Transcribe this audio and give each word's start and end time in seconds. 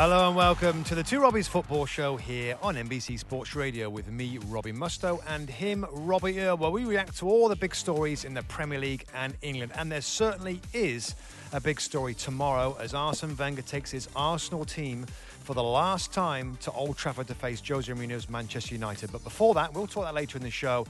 Hello 0.00 0.28
and 0.28 0.36
welcome 0.36 0.84
to 0.84 0.94
the 0.94 1.02
Two 1.02 1.18
Robbies 1.18 1.48
Football 1.48 1.84
Show 1.84 2.16
here 2.16 2.56
on 2.62 2.76
NBC 2.76 3.18
Sports 3.18 3.56
Radio 3.56 3.90
with 3.90 4.08
me, 4.08 4.38
Robbie 4.46 4.70
Mustoe, 4.70 5.18
and 5.26 5.50
him, 5.50 5.84
Robbie 5.90 6.38
Earle, 6.38 6.56
where 6.56 6.70
we 6.70 6.84
react 6.84 7.18
to 7.18 7.28
all 7.28 7.48
the 7.48 7.56
big 7.56 7.74
stories 7.74 8.24
in 8.24 8.32
the 8.32 8.44
Premier 8.44 8.78
League 8.78 9.06
and 9.12 9.34
England. 9.42 9.72
And 9.74 9.90
there 9.90 10.00
certainly 10.00 10.60
is 10.72 11.16
a 11.52 11.60
big 11.60 11.80
story 11.80 12.14
tomorrow 12.14 12.76
as 12.78 12.94
Arsene 12.94 13.36
Wenger 13.36 13.62
takes 13.62 13.90
his 13.90 14.08
Arsenal 14.14 14.64
team 14.64 15.04
for 15.42 15.54
the 15.54 15.64
last 15.64 16.12
time 16.12 16.56
to 16.60 16.70
Old 16.70 16.96
Trafford 16.96 17.26
to 17.26 17.34
face 17.34 17.60
Jose 17.66 17.92
Mourinho's 17.92 18.30
Manchester 18.30 18.76
United. 18.76 19.10
But 19.10 19.24
before 19.24 19.52
that, 19.54 19.74
we'll 19.74 19.88
talk 19.88 20.04
that 20.04 20.14
later 20.14 20.38
in 20.38 20.44
the 20.44 20.50
show. 20.50 20.86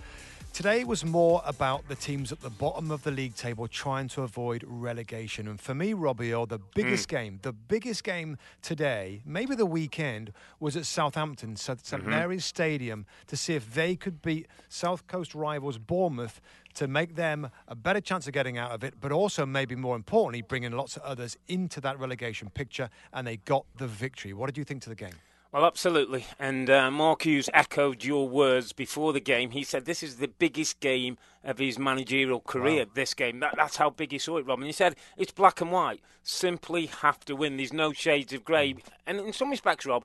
Today 0.53 0.83
was 0.83 1.05
more 1.05 1.41
about 1.47 1.87
the 1.87 1.95
teams 1.95 2.33
at 2.33 2.41
the 2.41 2.51
bottom 2.51 2.91
of 2.91 3.05
the 3.05 3.13
league 3.13 3.37
table 3.37 3.69
trying 3.69 4.09
to 4.09 4.23
avoid 4.23 4.65
relegation. 4.67 5.47
And 5.47 5.61
for 5.61 5.73
me, 5.73 5.93
Robbie, 5.93 6.31
the 6.31 6.61
biggest 6.75 7.07
mm. 7.07 7.13
game, 7.13 7.39
the 7.43 7.53
biggest 7.53 8.03
game 8.03 8.39
today, 8.61 9.23
maybe 9.25 9.55
the 9.55 9.67
weekend, 9.67 10.33
was 10.59 10.77
at 10.77 10.85
Southampton, 10.85 11.55
St. 11.55 11.79
Mm-hmm. 11.79 12.11
Mary's 12.11 12.45
Stadium, 12.45 13.07
to 13.29 13.37
see 13.37 13.55
if 13.55 13.73
they 13.73 13.95
could 13.95 14.21
beat 14.21 14.49
South 14.69 15.07
Coast 15.07 15.33
rivals 15.33 15.79
Bournemouth 15.79 16.41
to 16.75 16.89
make 16.89 17.15
them 17.15 17.51
a 17.69 17.77
better 17.77 18.01
chance 18.01 18.27
of 18.27 18.33
getting 18.33 18.59
out 18.59 18.73
of 18.73 18.83
it, 18.83 18.95
but 19.01 19.13
also, 19.13 19.47
maybe 19.47 19.77
more 19.77 19.95
importantly, 19.95 20.43
bringing 20.43 20.73
lots 20.73 20.97
of 20.97 21.03
others 21.03 21.37
into 21.47 21.81
that 21.81 21.99
relegation 22.01 22.51
picture. 22.51 22.91
And 23.13 23.27
they 23.27 23.37
got 23.37 23.65
the 23.77 23.87
victory. 23.87 24.33
What 24.33 24.47
did 24.47 24.59
you 24.59 24.65
think 24.65 24.83
to 24.83 24.89
the 24.89 24.97
game? 24.97 25.15
Well, 25.51 25.65
absolutely. 25.65 26.27
And 26.39 26.69
uh, 26.69 26.91
Mark 26.91 27.23
Hughes 27.23 27.49
echoed 27.55 28.05
your 28.05 28.29
words 28.29 28.75
before 28.75 29.15
the 29.15 29.21
game. 29.21 29.53
He 29.53 29.65
said 29.65 29.87
this 29.87 30.03
is 30.03 30.17
the 30.17 30.29
biggest 30.29 30.79
game 30.81 31.17
of 31.43 31.57
his 31.57 31.79
managerial 31.79 32.41
career, 32.41 32.85
wow. 32.85 32.91
this 32.93 33.15
game. 33.15 33.41
That, 33.41 33.55
that's 33.57 33.79
how 33.79 33.89
big 33.89 34.13
he 34.13 34.19
saw 34.19 34.37
it, 34.37 34.47
Rob. 34.47 34.59
And 34.59 34.67
he 34.67 34.73
said 34.73 34.95
it's 35.17 35.33
black 35.33 35.63
and 35.63 35.73
white. 35.73 36.03
Simply 36.23 36.87
have 36.87 37.25
to 37.25 37.35
win. 37.35 37.57
There's 37.57 37.73
no 37.73 37.95
shades 37.95 38.35
of 38.35 38.45
grey. 38.45 38.75
Mm. 38.75 38.81
And 39.07 39.21
in 39.21 39.33
some 39.33 39.49
respects, 39.49 39.87
Rob, 39.87 40.05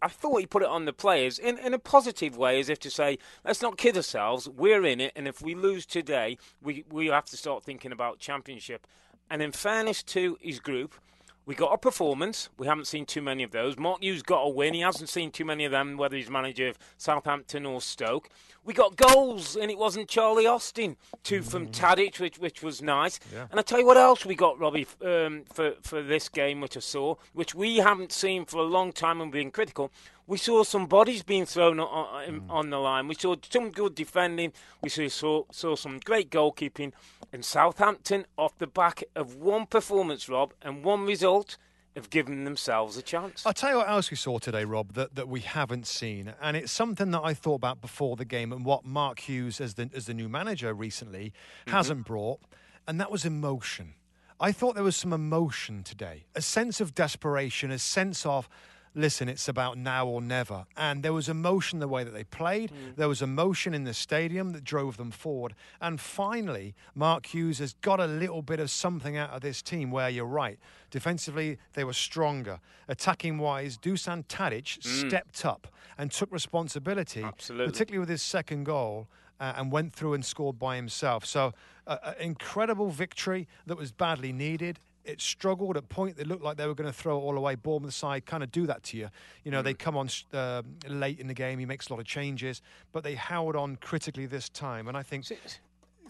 I 0.00 0.08
thought 0.08 0.40
he 0.40 0.46
put 0.46 0.62
it 0.62 0.68
on 0.68 0.86
the 0.86 0.94
players 0.94 1.38
in, 1.38 1.58
in 1.58 1.74
a 1.74 1.78
positive 1.78 2.38
way, 2.38 2.58
as 2.58 2.70
if 2.70 2.78
to 2.80 2.90
say, 2.90 3.18
let's 3.44 3.60
not 3.60 3.76
kid 3.76 3.96
ourselves. 3.96 4.48
We're 4.48 4.86
in 4.86 5.00
it, 5.00 5.12
and 5.16 5.28
if 5.28 5.42
we 5.42 5.54
lose 5.54 5.84
today, 5.84 6.38
we, 6.62 6.84
we 6.90 7.08
have 7.08 7.26
to 7.26 7.36
start 7.36 7.64
thinking 7.64 7.92
about 7.92 8.20
championship. 8.20 8.86
And 9.28 9.42
in 9.42 9.52
fairness 9.52 10.02
to 10.04 10.38
his 10.40 10.60
group, 10.60 10.94
we 11.48 11.54
got 11.54 11.72
a 11.72 11.78
performance. 11.78 12.50
We 12.58 12.66
haven't 12.66 12.88
seen 12.88 13.06
too 13.06 13.22
many 13.22 13.42
of 13.42 13.52
those. 13.52 13.78
Mark 13.78 14.02
Hughes 14.02 14.22
got 14.22 14.42
a 14.42 14.48
win. 14.50 14.74
He 14.74 14.80
hasn't 14.80 15.08
seen 15.08 15.30
too 15.30 15.46
many 15.46 15.64
of 15.64 15.72
them, 15.72 15.96
whether 15.96 16.14
he's 16.14 16.28
manager 16.28 16.68
of 16.68 16.78
Southampton 16.98 17.64
or 17.64 17.80
Stoke. 17.80 18.28
We 18.66 18.74
got 18.74 18.96
goals, 18.96 19.56
and 19.56 19.70
it 19.70 19.78
wasn't 19.78 20.10
Charlie 20.10 20.46
Austin. 20.46 20.98
Two 21.22 21.40
from 21.40 21.68
mm. 21.68 21.72
Tadic, 21.72 22.20
which 22.20 22.38
which 22.38 22.62
was 22.62 22.82
nice. 22.82 23.18
Yeah. 23.32 23.46
And 23.50 23.58
I 23.58 23.62
tell 23.62 23.78
you 23.78 23.86
what 23.86 23.96
else 23.96 24.26
we 24.26 24.34
got, 24.34 24.58
Robbie, 24.58 24.86
um, 25.02 25.44
for 25.50 25.72
for 25.80 26.02
this 26.02 26.28
game, 26.28 26.60
which 26.60 26.76
I 26.76 26.80
saw, 26.80 27.14
which 27.32 27.54
we 27.54 27.78
haven't 27.78 28.12
seen 28.12 28.44
for 28.44 28.58
a 28.58 28.64
long 28.64 28.92
time 28.92 29.22
and 29.22 29.32
been 29.32 29.50
critical. 29.50 29.90
We 30.28 30.36
saw 30.36 30.62
some 30.62 30.86
bodies 30.86 31.22
being 31.22 31.46
thrown 31.46 31.80
on, 31.80 32.28
mm. 32.28 32.50
on 32.50 32.68
the 32.68 32.78
line. 32.78 33.08
We 33.08 33.14
saw 33.14 33.34
some 33.50 33.70
good 33.70 33.94
defending. 33.94 34.52
We 34.82 34.90
saw 34.90 35.44
saw 35.50 35.74
some 35.74 36.00
great 36.04 36.30
goalkeeping. 36.30 36.92
And 37.32 37.42
Southampton, 37.42 38.26
off 38.36 38.56
the 38.58 38.66
back 38.66 39.02
of 39.16 39.36
one 39.36 39.64
performance, 39.64 40.28
Rob, 40.28 40.52
and 40.60 40.84
one 40.84 41.06
result, 41.06 41.56
have 41.96 42.10
given 42.10 42.44
themselves 42.44 42.98
a 42.98 43.02
chance. 43.02 43.46
I'll 43.46 43.54
tell 43.54 43.70
you 43.70 43.76
what 43.78 43.88
else 43.88 44.10
we 44.10 44.18
saw 44.18 44.38
today, 44.38 44.64
Rob, 44.64 44.92
that, 44.92 45.14
that 45.14 45.28
we 45.28 45.40
haven't 45.40 45.86
seen. 45.86 46.34
And 46.42 46.58
it's 46.58 46.72
something 46.72 47.10
that 47.12 47.22
I 47.24 47.32
thought 47.32 47.56
about 47.56 47.80
before 47.80 48.16
the 48.16 48.26
game 48.26 48.52
and 48.52 48.66
what 48.66 48.84
Mark 48.84 49.20
Hughes, 49.20 49.62
as 49.62 49.74
the, 49.74 49.88
as 49.94 50.04
the 50.04 50.14
new 50.14 50.28
manager 50.28 50.74
recently, 50.74 51.32
mm-hmm. 51.62 51.70
hasn't 51.70 52.04
brought. 52.04 52.40
And 52.86 53.00
that 53.00 53.10
was 53.10 53.24
emotion. 53.24 53.94
I 54.38 54.52
thought 54.52 54.74
there 54.74 54.84
was 54.84 54.94
some 54.94 55.14
emotion 55.14 55.82
today, 55.82 56.26
a 56.34 56.42
sense 56.42 56.82
of 56.82 56.94
desperation, 56.94 57.70
a 57.70 57.78
sense 57.78 58.24
of 58.26 58.48
listen, 58.94 59.28
it's 59.28 59.48
about 59.48 59.78
now 59.78 60.06
or 60.06 60.20
never. 60.20 60.66
And 60.76 61.02
there 61.02 61.12
was 61.12 61.28
emotion 61.28 61.78
the 61.78 61.88
way 61.88 62.04
that 62.04 62.12
they 62.12 62.24
played. 62.24 62.70
Mm. 62.70 62.96
There 62.96 63.08
was 63.08 63.22
emotion 63.22 63.74
in 63.74 63.84
the 63.84 63.94
stadium 63.94 64.52
that 64.52 64.64
drove 64.64 64.96
them 64.96 65.10
forward. 65.10 65.54
And 65.80 66.00
finally, 66.00 66.74
Mark 66.94 67.26
Hughes 67.26 67.58
has 67.58 67.74
got 67.74 68.00
a 68.00 68.06
little 68.06 68.42
bit 68.42 68.60
of 68.60 68.70
something 68.70 69.16
out 69.16 69.30
of 69.30 69.40
this 69.40 69.62
team 69.62 69.90
where 69.90 70.08
you're 70.08 70.24
right. 70.24 70.58
Defensively, 70.90 71.58
they 71.74 71.84
were 71.84 71.92
stronger. 71.92 72.60
Attacking 72.88 73.38
wise, 73.38 73.78
Dusan 73.78 74.24
Tadic 74.26 74.78
mm. 74.78 75.08
stepped 75.08 75.44
up 75.44 75.68
and 75.96 76.10
took 76.10 76.30
responsibility, 76.32 77.22
Absolutely. 77.22 77.66
particularly 77.70 78.00
with 78.00 78.08
his 78.08 78.22
second 78.22 78.64
goal. 78.64 79.08
Uh, 79.40 79.52
and 79.56 79.70
went 79.70 79.94
through 79.94 80.14
and 80.14 80.24
scored 80.24 80.58
by 80.58 80.74
himself. 80.74 81.24
So, 81.24 81.52
uh, 81.86 81.98
an 82.02 82.14
incredible 82.18 82.90
victory 82.90 83.46
that 83.66 83.76
was 83.76 83.92
badly 83.92 84.32
needed 84.32 84.80
it 85.08 85.20
struggled 85.20 85.76
at 85.76 85.88
point. 85.88 86.16
They 86.16 86.24
looked 86.24 86.42
like 86.42 86.56
they 86.56 86.66
were 86.66 86.74
going 86.74 86.90
to 86.90 86.96
throw 86.96 87.16
it 87.18 87.22
all 87.22 87.36
away. 87.36 87.54
Bournemouth 87.54 87.94
side 87.94 88.26
kind 88.26 88.42
of 88.42 88.52
do 88.52 88.66
that 88.66 88.82
to 88.84 88.98
you. 88.98 89.08
You 89.42 89.50
know, 89.50 89.60
mm. 89.60 89.64
they 89.64 89.74
come 89.74 89.96
on 89.96 90.08
uh, 90.32 90.62
late 90.86 91.18
in 91.18 91.26
the 91.26 91.34
game. 91.34 91.58
He 91.58 91.66
makes 91.66 91.88
a 91.88 91.92
lot 91.92 92.00
of 92.00 92.06
changes, 92.06 92.60
but 92.92 93.02
they 93.02 93.14
held 93.14 93.56
on 93.56 93.76
critically 93.76 94.26
this 94.26 94.48
time. 94.48 94.86
And 94.86 94.96
I 94.96 95.02
think. 95.02 95.24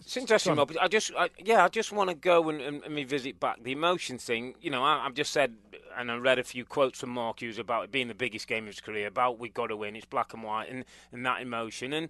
It's 0.01 0.17
interesting, 0.17 0.55
Rob. 0.55 0.71
I 0.79 0.87
just, 0.87 1.11
I, 1.17 1.29
yeah, 1.37 1.65
I 1.65 1.67
just 1.67 1.91
want 1.91 2.09
to 2.09 2.15
go 2.15 2.49
and, 2.49 2.61
and, 2.61 2.83
and, 2.83 2.95
revisit 2.95 3.39
back 3.39 3.63
the 3.63 3.73
emotion 3.73 4.17
thing. 4.17 4.55
You 4.61 4.71
know, 4.71 4.83
I, 4.83 5.03
have 5.03 5.13
just 5.13 5.33
said, 5.33 5.55
and 5.97 6.09
I 6.09 6.15
read 6.17 6.39
a 6.39 6.43
few 6.43 6.63
quotes 6.63 6.99
from 6.99 7.09
Mark 7.09 7.41
Hughes 7.41 7.57
about 7.59 7.83
it 7.83 7.91
being 7.91 8.07
the 8.07 8.15
biggest 8.15 8.47
game 8.47 8.63
of 8.63 8.67
his 8.67 8.79
career, 8.79 9.07
about 9.07 9.39
we 9.39 9.49
got 9.49 9.67
to 9.67 9.75
win. 9.75 9.97
It's 9.97 10.05
black 10.05 10.33
and 10.33 10.41
white, 10.43 10.69
and, 10.69 10.85
and 11.11 11.25
that 11.25 11.41
emotion, 11.41 11.91
and 11.91 12.09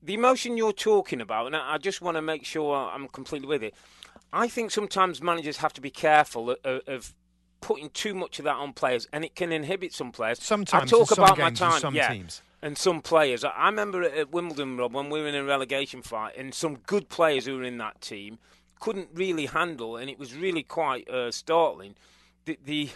the 0.00 0.14
emotion 0.14 0.56
you're 0.56 0.72
talking 0.72 1.20
about. 1.20 1.46
And 1.46 1.56
I, 1.56 1.74
I 1.74 1.78
just 1.78 2.00
want 2.00 2.16
to 2.16 2.22
make 2.22 2.44
sure 2.44 2.76
I'm 2.76 3.08
completely 3.08 3.48
with 3.48 3.64
it. 3.64 3.74
I 4.32 4.48
think 4.48 4.70
sometimes 4.70 5.22
managers 5.22 5.58
have 5.58 5.72
to 5.74 5.80
be 5.80 5.90
careful 5.90 6.56
of, 6.64 6.82
of 6.86 7.14
putting 7.60 7.90
too 7.90 8.14
much 8.14 8.38
of 8.38 8.44
that 8.44 8.56
on 8.56 8.72
players, 8.72 9.08
and 9.12 9.24
it 9.24 9.34
can 9.34 9.52
inhibit 9.52 9.92
some 9.92 10.12
players. 10.12 10.42
Sometimes, 10.42 10.92
I 10.92 10.96
talk 10.96 11.10
about 11.12 11.38
my 11.38 11.50
time, 11.50 11.80
some 11.80 11.94
yeah, 11.94 12.12
teams. 12.12 12.42
and 12.62 12.76
some 12.76 13.00
players. 13.00 13.44
I 13.44 13.66
remember 13.66 14.02
at 14.02 14.30
Wimbledon, 14.30 14.76
Rob, 14.76 14.94
when 14.94 15.10
we 15.10 15.20
were 15.20 15.28
in 15.28 15.34
a 15.34 15.44
relegation 15.44 16.02
fight, 16.02 16.36
and 16.36 16.54
some 16.54 16.76
good 16.86 17.08
players 17.08 17.46
who 17.46 17.56
were 17.56 17.64
in 17.64 17.78
that 17.78 18.00
team 18.00 18.38
couldn't 18.80 19.08
really 19.12 19.46
handle, 19.46 19.96
and 19.96 20.10
it 20.10 20.18
was 20.18 20.34
really 20.34 20.62
quite 20.62 21.08
uh, 21.08 21.30
startling. 21.30 21.94
The, 22.44 22.58
the 22.64 22.90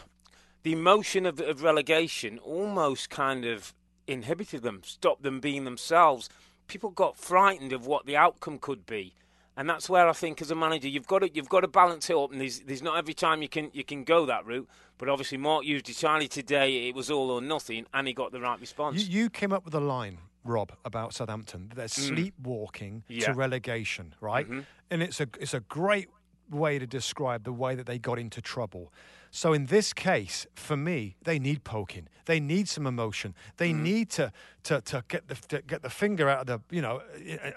the 0.62 0.72
emotion 0.72 1.26
of, 1.26 1.40
of 1.40 1.62
relegation 1.62 2.38
almost 2.38 3.10
kind 3.10 3.44
of 3.44 3.74
inhibited 4.06 4.62
them, 4.62 4.82
stopped 4.84 5.22
them 5.22 5.40
being 5.40 5.64
themselves. 5.64 6.28
People 6.68 6.90
got 6.90 7.16
frightened 7.16 7.72
of 7.72 7.84
what 7.84 8.06
the 8.06 8.16
outcome 8.16 8.58
could 8.58 8.86
be 8.86 9.12
and 9.56 9.68
that's 9.68 9.88
where 9.88 10.08
I 10.08 10.12
think 10.12 10.40
as 10.40 10.50
a 10.50 10.54
manager 10.54 10.88
you've 10.88 11.06
got 11.06 11.20
to 11.20 11.30
you've 11.32 11.48
got 11.48 11.60
to 11.60 11.68
balance 11.68 12.08
it 12.08 12.16
up, 12.16 12.32
and 12.32 12.40
there's, 12.40 12.60
there's 12.60 12.82
not 12.82 12.96
every 12.96 13.14
time 13.14 13.42
you 13.42 13.48
can 13.48 13.70
you 13.72 13.84
can 13.84 14.04
go 14.04 14.26
that 14.26 14.46
route. 14.46 14.68
But 14.98 15.08
obviously, 15.08 15.38
Mark 15.38 15.64
used 15.64 15.88
it 15.88 15.94
Charlie 15.94 16.28
today. 16.28 16.88
It 16.88 16.94
was 16.94 17.10
all 17.10 17.30
or 17.30 17.40
nothing, 17.40 17.86
and 17.92 18.06
he 18.06 18.14
got 18.14 18.32
the 18.32 18.40
right 18.40 18.60
response. 18.60 19.08
You, 19.08 19.22
you 19.22 19.30
came 19.30 19.52
up 19.52 19.64
with 19.64 19.74
a 19.74 19.80
line, 19.80 20.18
Rob, 20.44 20.72
about 20.84 21.12
Southampton. 21.12 21.72
They're 21.74 21.86
mm. 21.86 21.90
sleepwalking 21.90 23.04
yeah. 23.08 23.26
to 23.26 23.34
relegation, 23.34 24.14
right? 24.20 24.46
Mm-hmm. 24.46 24.60
And 24.90 25.02
it's 25.02 25.20
a 25.20 25.28
it's 25.40 25.54
a 25.54 25.60
great 25.60 26.08
way 26.50 26.78
to 26.78 26.86
describe 26.86 27.44
the 27.44 27.52
way 27.52 27.74
that 27.74 27.86
they 27.86 27.98
got 27.98 28.18
into 28.18 28.40
trouble. 28.40 28.92
So 29.34 29.54
in 29.54 29.66
this 29.66 29.94
case, 29.94 30.46
for 30.54 30.76
me, 30.76 31.16
they 31.22 31.38
need 31.38 31.64
poking. 31.64 32.06
They 32.26 32.38
need 32.38 32.68
some 32.68 32.86
emotion. 32.86 33.34
They 33.56 33.72
mm. 33.72 33.80
need 33.80 34.10
to, 34.10 34.30
to, 34.64 34.82
to 34.82 35.04
get 35.08 35.28
the 35.28 35.34
to 35.48 35.62
get 35.62 35.80
the 35.80 35.88
finger 35.88 36.28
out 36.28 36.40
of 36.40 36.46
the 36.46 36.60
you 36.70 36.82
know 36.82 37.00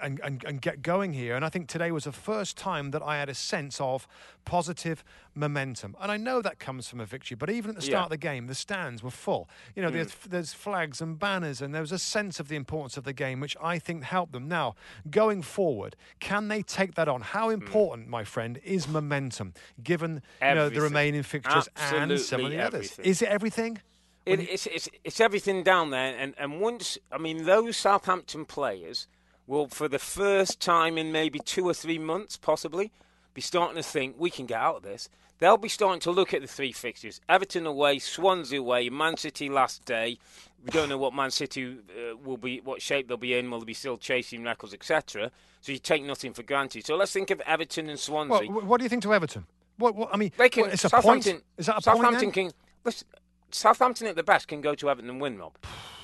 and, 0.02 0.18
and, 0.24 0.42
and 0.42 0.60
get 0.62 0.80
going 0.80 1.12
here. 1.12 1.36
And 1.36 1.44
I 1.44 1.50
think 1.50 1.68
today 1.68 1.92
was 1.92 2.04
the 2.04 2.12
first 2.12 2.56
time 2.56 2.92
that 2.92 3.02
I 3.02 3.18
had 3.18 3.28
a 3.28 3.34
sense 3.34 3.78
of 3.78 4.08
positive 4.46 5.04
momentum. 5.34 5.94
And 6.00 6.10
I 6.10 6.16
know 6.16 6.40
that 6.40 6.58
comes 6.58 6.88
from 6.88 7.00
a 7.00 7.04
victory, 7.04 7.34
but 7.34 7.50
even 7.50 7.72
at 7.72 7.76
the 7.76 7.82
start 7.82 8.00
yeah. 8.00 8.04
of 8.04 8.10
the 8.10 8.16
game, 8.16 8.46
the 8.46 8.54
stands 8.54 9.02
were 9.02 9.10
full. 9.10 9.50
You 9.74 9.82
know, 9.82 9.90
mm. 9.90 9.94
there's, 9.94 10.14
there's 10.26 10.52
flags 10.54 11.02
and 11.02 11.18
banners, 11.18 11.60
and 11.60 11.74
there 11.74 11.82
was 11.82 11.92
a 11.92 11.98
sense 11.98 12.40
of 12.40 12.48
the 12.48 12.56
importance 12.56 12.96
of 12.96 13.04
the 13.04 13.12
game, 13.12 13.40
which 13.40 13.56
I 13.62 13.78
think 13.78 14.04
helped 14.04 14.32
them. 14.32 14.48
Now, 14.48 14.74
going 15.10 15.42
forward, 15.42 15.96
can 16.20 16.48
they 16.48 16.62
take 16.62 16.94
that 16.94 17.08
on? 17.08 17.20
How 17.20 17.50
mm. 17.50 17.54
important, 17.54 18.06
mm. 18.06 18.10
my 18.10 18.24
friend, 18.24 18.58
is 18.64 18.88
momentum 18.88 19.52
given 19.82 20.22
you 20.40 20.54
know 20.54 20.70
the 20.70 20.80
remaining 20.80 21.22
fixtures? 21.22 21.68
Absolutely 21.76 22.14
and 22.14 22.22
some 22.22 22.44
of 22.44 22.50
the 22.50 22.56
everything. 22.56 22.90
others. 22.96 22.98
Is 23.06 23.20
it 23.20 23.28
everything? 23.28 23.80
It, 24.24 24.40
it's, 24.40 24.66
it's, 24.66 24.88
it's 25.04 25.20
everything 25.20 25.62
down 25.62 25.90
there. 25.90 26.16
And, 26.18 26.34
and 26.38 26.60
once, 26.60 26.98
I 27.12 27.18
mean, 27.18 27.44
those 27.44 27.76
Southampton 27.76 28.44
players 28.44 29.06
will, 29.46 29.68
for 29.68 29.86
the 29.88 30.00
first 30.00 30.60
time 30.60 30.98
in 30.98 31.12
maybe 31.12 31.38
two 31.38 31.64
or 31.64 31.74
three 31.74 31.98
months, 31.98 32.36
possibly, 32.36 32.90
be 33.36 33.42
starting 33.42 33.76
to 33.76 33.82
think 33.82 34.16
we 34.18 34.30
can 34.30 34.46
get 34.46 34.58
out 34.58 34.76
of 34.76 34.82
this. 34.82 35.08
They'll 35.38 35.58
be 35.58 35.68
starting 35.68 36.00
to 36.00 36.10
look 36.10 36.32
at 36.32 36.40
the 36.40 36.48
three 36.48 36.72
fixtures: 36.72 37.20
Everton 37.28 37.66
away, 37.66 37.98
Swansea 37.98 38.58
away, 38.58 38.88
Man 38.88 39.18
City 39.18 39.50
last 39.50 39.84
day. 39.84 40.18
We 40.64 40.70
don't 40.70 40.88
know 40.88 40.96
what 40.98 41.14
Man 41.14 41.30
City 41.30 41.76
uh, 41.90 42.16
will 42.16 42.38
be, 42.38 42.60
what 42.60 42.80
shape 42.82 43.06
they'll 43.06 43.18
be 43.18 43.34
in. 43.34 43.50
Will 43.50 43.60
they 43.60 43.66
be 43.66 43.74
still 43.74 43.98
chasing 43.98 44.42
records, 44.42 44.72
etc.? 44.72 45.30
So 45.60 45.70
you 45.70 45.78
take 45.78 46.02
nothing 46.02 46.32
for 46.32 46.42
granted. 46.42 46.86
So 46.86 46.96
let's 46.96 47.12
think 47.12 47.30
of 47.30 47.40
Everton 47.42 47.90
and 47.90 48.00
Swansea. 48.00 48.50
Well, 48.50 48.64
what 48.64 48.78
do 48.78 48.84
you 48.84 48.88
think 48.88 49.02
to 49.02 49.12
Everton? 49.12 49.44
What, 49.76 49.94
what 49.94 50.08
I 50.12 50.16
mean, 50.16 50.32
they 50.38 50.48
can, 50.48 50.62
what, 50.62 50.72
it's 50.72 50.86
a 50.86 50.88
Southampton, 50.88 51.32
point. 51.34 51.44
Is 51.58 51.66
that 51.66 51.78
a 51.78 51.82
Southampton 51.82 52.32
point? 52.32 52.34
Can, 52.34 52.50
listen, 52.82 53.06
Southampton 53.50 54.06
at 54.06 54.16
the 54.16 54.22
best 54.22 54.48
can 54.48 54.62
go 54.62 54.74
to 54.74 54.88
Everton 54.88 55.10
and 55.10 55.20
win, 55.20 55.36
Rob. 55.38 55.52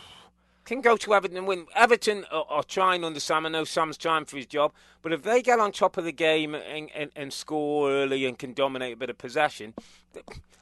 can 0.65 0.81
go 0.81 0.97
to 0.97 1.15
Everton 1.15 1.37
and 1.37 1.47
win. 1.47 1.67
Everton 1.75 2.25
are, 2.31 2.45
are, 2.49 2.63
trying 2.63 3.05
under 3.05 3.21
Sam. 3.21 3.47
I 3.47 3.49
know 3.49 3.65
Sam's 3.65 3.97
trying 3.97 4.25
for 4.25 4.37
his 4.37 4.47
job, 4.47 4.73
but 5.03 5.13
if 5.13 5.23
they 5.23 5.43
get 5.43 5.59
on 5.59 5.73
top 5.73 5.97
of 5.97 6.05
the 6.05 6.13
game 6.13 6.55
and, 6.55 6.91
and, 6.95 7.11
and 7.17 7.33
score 7.33 7.91
early 7.91 8.27
and 8.27 8.39
can 8.39 8.53
dominate 8.53 8.95
a 8.95 8.97
bit 8.97 9.11
of 9.11 9.19
possession, 9.19 9.75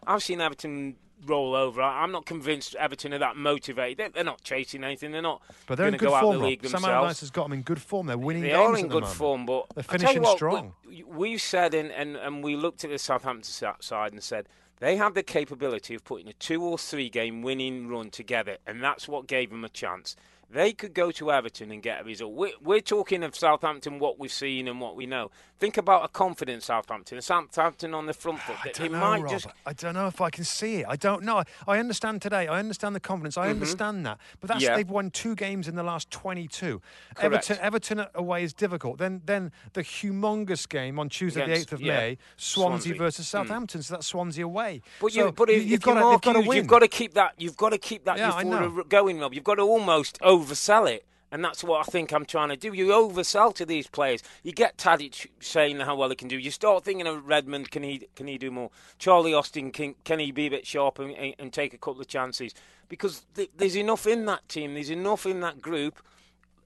I've 0.06 0.22
seen 0.22 0.40
Everton 0.40 0.96
roll 1.26 1.54
over. 1.54 1.82
I, 1.82 2.02
am 2.02 2.12
not 2.12 2.24
convinced 2.26 2.74
Everton 2.76 3.12
are 3.12 3.18
that 3.18 3.36
motivated. 3.36 3.98
They're, 3.98 4.08
they're 4.08 4.24
not 4.24 4.42
chasing 4.42 4.84
anything. 4.84 5.12
They're 5.12 5.22
not. 5.22 5.42
But 5.66 5.76
they're 5.76 5.88
in 5.88 5.96
good 5.96 6.08
go 6.08 6.20
form. 6.20 6.36
Out 6.36 6.38
the 6.40 6.46
league 6.46 6.66
Sam 6.66 6.84
Allardyce 6.84 7.20
has 7.20 7.30
got 7.30 7.44
them 7.44 7.52
in 7.52 7.62
good 7.62 7.80
form. 7.80 8.06
They're 8.06 8.18
winning 8.18 8.42
they 8.42 8.48
games. 8.48 8.58
They 8.58 8.64
are 8.64 8.78
in 8.78 8.88
good 8.88 9.06
form, 9.06 9.46
but 9.46 9.66
they're 9.74 9.84
finishing 9.84 10.22
what, 10.22 10.36
strong. 10.36 10.74
We, 10.86 11.02
we 11.02 11.38
said, 11.38 11.74
and, 11.74 11.90
and, 11.90 12.16
and 12.16 12.42
we 12.42 12.56
looked 12.56 12.84
at 12.84 12.90
the 12.90 12.98
Southampton 12.98 13.44
side 13.80 14.12
and 14.12 14.22
said 14.22 14.48
they 14.80 14.96
have 14.96 15.14
the 15.14 15.22
capability 15.22 15.94
of 15.94 16.04
putting 16.04 16.28
a 16.28 16.32
two 16.32 16.62
or 16.64 16.78
three 16.78 17.08
game 17.08 17.42
winning 17.42 17.88
run 17.88 18.10
together, 18.10 18.56
and 18.66 18.82
that's 18.82 19.06
what 19.06 19.26
gave 19.26 19.50
them 19.50 19.64
a 19.64 19.68
chance. 19.68 20.16
They 20.50 20.72
could 20.72 20.94
go 20.94 21.12
to 21.12 21.30
Everton 21.30 21.70
and 21.70 21.80
get 21.80 22.00
a 22.00 22.04
result. 22.04 22.32
We're, 22.32 22.52
we're 22.60 22.80
talking 22.80 23.22
of 23.22 23.36
Southampton, 23.36 24.00
what 24.00 24.18
we've 24.18 24.32
seen 24.32 24.66
and 24.66 24.80
what 24.80 24.96
we 24.96 25.06
know. 25.06 25.30
Think 25.60 25.76
about 25.76 26.06
a 26.06 26.08
confident 26.08 26.62
Southampton, 26.62 27.20
Southampton 27.20 27.92
on 27.92 28.06
the 28.06 28.14
front 28.14 28.40
foot. 28.40 28.56
I 28.64 28.70
don't 28.70 28.92
know, 28.92 28.98
might 28.98 29.20
Rob. 29.22 29.30
just. 29.30 29.46
I 29.66 29.74
don't 29.74 29.92
know 29.92 30.06
if 30.06 30.22
I 30.22 30.30
can 30.30 30.42
see 30.44 30.76
it. 30.76 30.86
I 30.88 30.96
don't 30.96 31.22
know. 31.22 31.42
I 31.68 31.78
understand 31.78 32.22
today. 32.22 32.48
I 32.48 32.58
understand 32.58 32.96
the 32.96 33.00
confidence. 33.00 33.36
I 33.36 33.50
understand 33.50 34.06
that. 34.06 34.18
But 34.40 34.48
that's 34.48 34.60
Mm-hmm. 34.64 34.70
Yeah. 34.70 34.76
they've 34.78 34.88
won 34.90 35.10
two 35.10 35.34
games 35.34 35.68
in 35.68 35.74
the 35.74 35.82
last 35.82 36.10
22. 36.10 36.80
Correct. 37.14 37.22
Everton, 37.50 37.58
Everton 37.60 38.06
away 38.14 38.42
is 38.42 38.54
difficult. 38.54 38.96
Then, 38.96 39.20
then 39.26 39.52
the 39.74 39.82
humongous 39.82 40.66
game 40.66 40.98
on 40.98 41.10
Tuesday, 41.10 41.42
Against- 41.42 41.68
the 41.68 41.76
8th 41.76 41.78
of 41.78 41.82
yeah, 41.82 41.96
May, 42.00 42.18
Swansea, 42.38 42.94
Swansea. 42.94 42.94
versus 42.98 43.26
Mm. 43.26 43.28
Southampton. 43.28 43.82
So 43.82 43.94
that's 43.94 44.06
Swansea 44.06 44.44
away. 44.46 44.80
But 44.98 45.12
so 45.12 45.26
you, 45.26 45.32
but 45.32 45.50
if, 45.50 45.62
you've 45.66 45.82
got 45.82 45.94
to, 45.94 46.18
got 46.26 46.32
to 46.40 46.40
win. 46.48 46.56
you've 46.56 46.66
got 46.68 46.78
to 46.78 46.88
keep 46.88 47.12
that. 47.14 47.34
You've 47.36 47.56
got 47.58 47.70
to 47.70 47.78
keep 47.78 48.06
that 48.06 48.16
Yeah, 48.16 48.42
going, 48.88 49.20
Rob. 49.20 49.34
You've 49.34 49.44
got 49.44 49.56
to 49.56 49.62
almost 49.62 50.18
oversell 50.20 50.90
it, 50.90 51.04
and 51.32 51.44
that's 51.44 51.62
what 51.62 51.86
I 51.86 51.90
think 51.90 52.12
I'm 52.12 52.24
trying 52.24 52.48
to 52.48 52.56
do. 52.56 52.72
You 52.72 52.86
oversell 52.86 53.54
to 53.54 53.66
these 53.66 53.86
players. 53.86 54.22
You 54.42 54.52
get 54.52 54.76
Tadic 54.76 55.26
saying 55.38 55.78
how 55.80 55.94
well 55.94 56.08
he 56.08 56.16
can 56.16 56.28
do. 56.28 56.36
You 56.36 56.50
start 56.50 56.84
thinking 56.84 57.06
of 57.06 57.26
Redmond. 57.26 57.70
Can 57.70 57.82
he? 57.82 58.08
Can 58.16 58.26
he 58.26 58.36
do 58.38 58.50
more? 58.50 58.70
Charlie 58.98 59.34
Austin. 59.34 59.70
Can, 59.70 59.94
can 60.04 60.18
he 60.18 60.32
be 60.32 60.46
a 60.46 60.50
bit 60.50 60.66
sharp 60.66 60.98
and, 60.98 61.34
and, 61.38 61.52
take 61.52 61.72
a 61.72 61.78
couple 61.78 62.00
of 62.00 62.08
chances? 62.08 62.54
Because 62.88 63.24
th- 63.34 63.50
there's 63.56 63.76
enough 63.76 64.06
in 64.06 64.24
that 64.26 64.48
team. 64.48 64.74
There's 64.74 64.90
enough 64.90 65.26
in 65.26 65.40
that 65.40 65.62
group. 65.62 66.02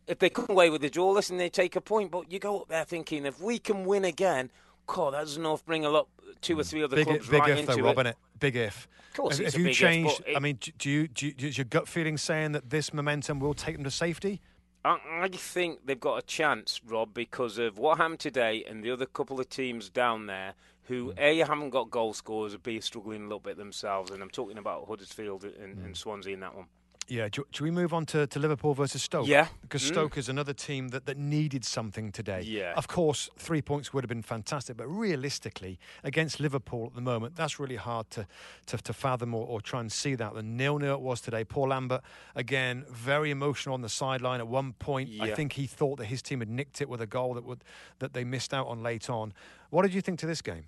If 0.07 0.19
they 0.19 0.31
come 0.31 0.47
away 0.49 0.71
with 0.71 0.83
the 0.83 0.91
draw, 0.91 1.11
listen, 1.11 1.37
they 1.37 1.49
take 1.49 1.77
a 1.77 1.81
point. 1.81 2.11
But 2.11 2.33
you 2.33 2.39
go 2.39 2.61
up 2.61 2.69
there 2.69 2.85
thinking, 2.85 3.27
if 3.27 3.41
we 3.41 3.59
can 3.59 3.85
win 3.85 4.05
again, 4.05 4.51
God, 4.87 5.15
that's 5.15 5.37
enough. 5.37 5.65
Bring 5.65 5.85
a 5.85 5.91
lot, 5.91 6.09
two 6.41 6.59
or 6.59 6.63
mm. 6.63 6.67
three 6.67 6.83
other 6.83 6.97
Big, 6.97 7.07
clubs 7.07 7.29
big 7.29 7.41
right 7.41 7.51
if 7.51 7.59
into 7.61 7.73
though, 7.73 7.79
it. 7.79 7.83
Rob, 7.83 7.97
innit? 7.97 8.15
Big 8.39 8.57
if. 8.57 8.89
Of 9.11 9.17
course, 9.17 9.39
if, 9.39 9.47
it's 9.47 9.55
if 9.55 9.59
a 9.59 9.59
you 9.59 9.65
big 9.67 9.73
if, 9.73 9.79
change, 9.79 10.21
it- 10.27 10.37
I 10.37 10.41
mean, 10.41 10.59
do 10.79 10.91
you, 10.91 11.09
do 11.09 11.27
you, 11.27 11.35
is 11.39 11.59
your 11.59 11.67
gut 11.67 11.87
feeling 11.89 12.17
saying 12.17 12.53
that 12.53 12.71
this 12.71 12.93
momentum 12.93 13.41
will 13.41 13.55
take 13.55 13.77
them 13.77 13.85
to 13.85 13.91
safety? 13.91 14.41
I, 14.85 14.99
I 15.23 15.29
think 15.29 15.87
they've 15.87 15.99
got 15.99 16.19
a 16.19 16.23
chance, 16.23 16.81
Rob, 16.87 17.15
because 17.15 17.59
of 17.59 17.79
what 17.79 17.99
happened 17.99 18.21
today 18.21 18.65
and 18.69 18.85
the 18.85 18.91
other 18.91 19.07
couple 19.07 19.41
of 19.41 19.49
teams 19.49 19.89
down 19.89 20.27
there 20.27 20.55
who 20.85 21.13
Hmm. 21.13 21.19
a 21.19 21.39
haven't 21.39 21.71
got 21.71 21.91
goal 21.91 22.13
scorers, 22.13 22.55
b 22.57 22.77
are 22.79 22.83
struggling 22.83 23.21
a 23.23 23.25
little 23.25 23.39
bit 23.41 23.57
themselves. 23.57 24.11
And 24.11 24.23
I'm 24.23 24.31
talking 24.31 24.59
about 24.59 24.87
Huddersfield 24.87 25.45
and, 25.45 25.79
Hmm. 25.79 25.85
and 25.87 25.97
Swansea 25.97 26.35
in 26.35 26.41
that 26.41 26.55
one. 26.55 26.67
Yeah, 27.07 27.29
do, 27.31 27.45
do 27.53 27.65
we 27.65 27.71
move 27.71 27.93
on 27.93 28.07
to, 28.07 28.27
to 28.27 28.39
Liverpool 28.39 28.73
versus 28.73 29.03
Stoke? 29.03 29.27
Yeah. 29.27 29.49
Because 29.61 29.83
Mm. 29.83 29.89
Stoke 29.89 30.17
is 30.17 30.29
another 30.31 30.55
team 30.55 30.89
that, 30.89 31.05
that 31.05 31.19
needed 31.19 31.65
something 31.65 32.11
today. 32.11 32.41
Yeah. 32.43 32.73
Of 32.77 32.89
course, 32.89 33.29
three 33.37 33.61
points 33.61 33.93
would 33.93 34.03
have 34.05 34.09
been 34.09 34.23
fantastic, 34.23 34.79
but 34.79 34.87
realistically, 34.87 35.79
against 36.03 36.41
Liverpool 36.41 36.87
at 36.87 36.95
the 36.95 37.03
moment, 37.03 37.37
that's 37.37 37.61
really 37.61 37.77
hard 37.77 38.09
to, 38.13 38.27
to, 38.67 38.79
to 38.79 38.93
fathom 38.95 39.35
or, 39.35 39.47
or 39.47 39.61
try 39.61 39.81
and 39.81 39.93
see 39.93 40.15
that. 40.15 40.35
The 40.35 40.43
nil 40.43 40.79
nil 40.79 40.95
it 40.95 41.01
was 41.01 41.21
today. 41.21 41.45
Paul 41.45 41.69
Lambert, 41.69 42.01
again, 42.35 42.85
very 42.91 43.31
emotional 43.31 43.75
on 43.75 43.83
the 43.83 43.91
sideline 43.91 44.41
at 44.41 44.49
one 44.49 44.73
point. 44.73 45.11
I 45.21 45.35
think 45.35 45.53
he 45.53 45.67
thought 45.67 45.99
that 45.99 46.07
his 46.07 46.23
team 46.23 46.41
had 46.41 46.49
nicked 46.49 46.81
it 46.81 46.89
with 46.89 47.03
a 47.03 47.07
goal 47.07 47.35
that, 47.35 47.45
would, 47.45 47.63
that 47.99 48.15
they 48.15 48.25
missed 48.25 48.55
out 48.55 48.67
on 48.67 48.83
late 48.83 49.11
on. 49.11 49.35
What 49.69 49.83
did 49.83 49.93
you 49.93 50.01
think 50.01 50.19
to 50.21 50.27
this 50.27 50.41
game? 50.41 50.65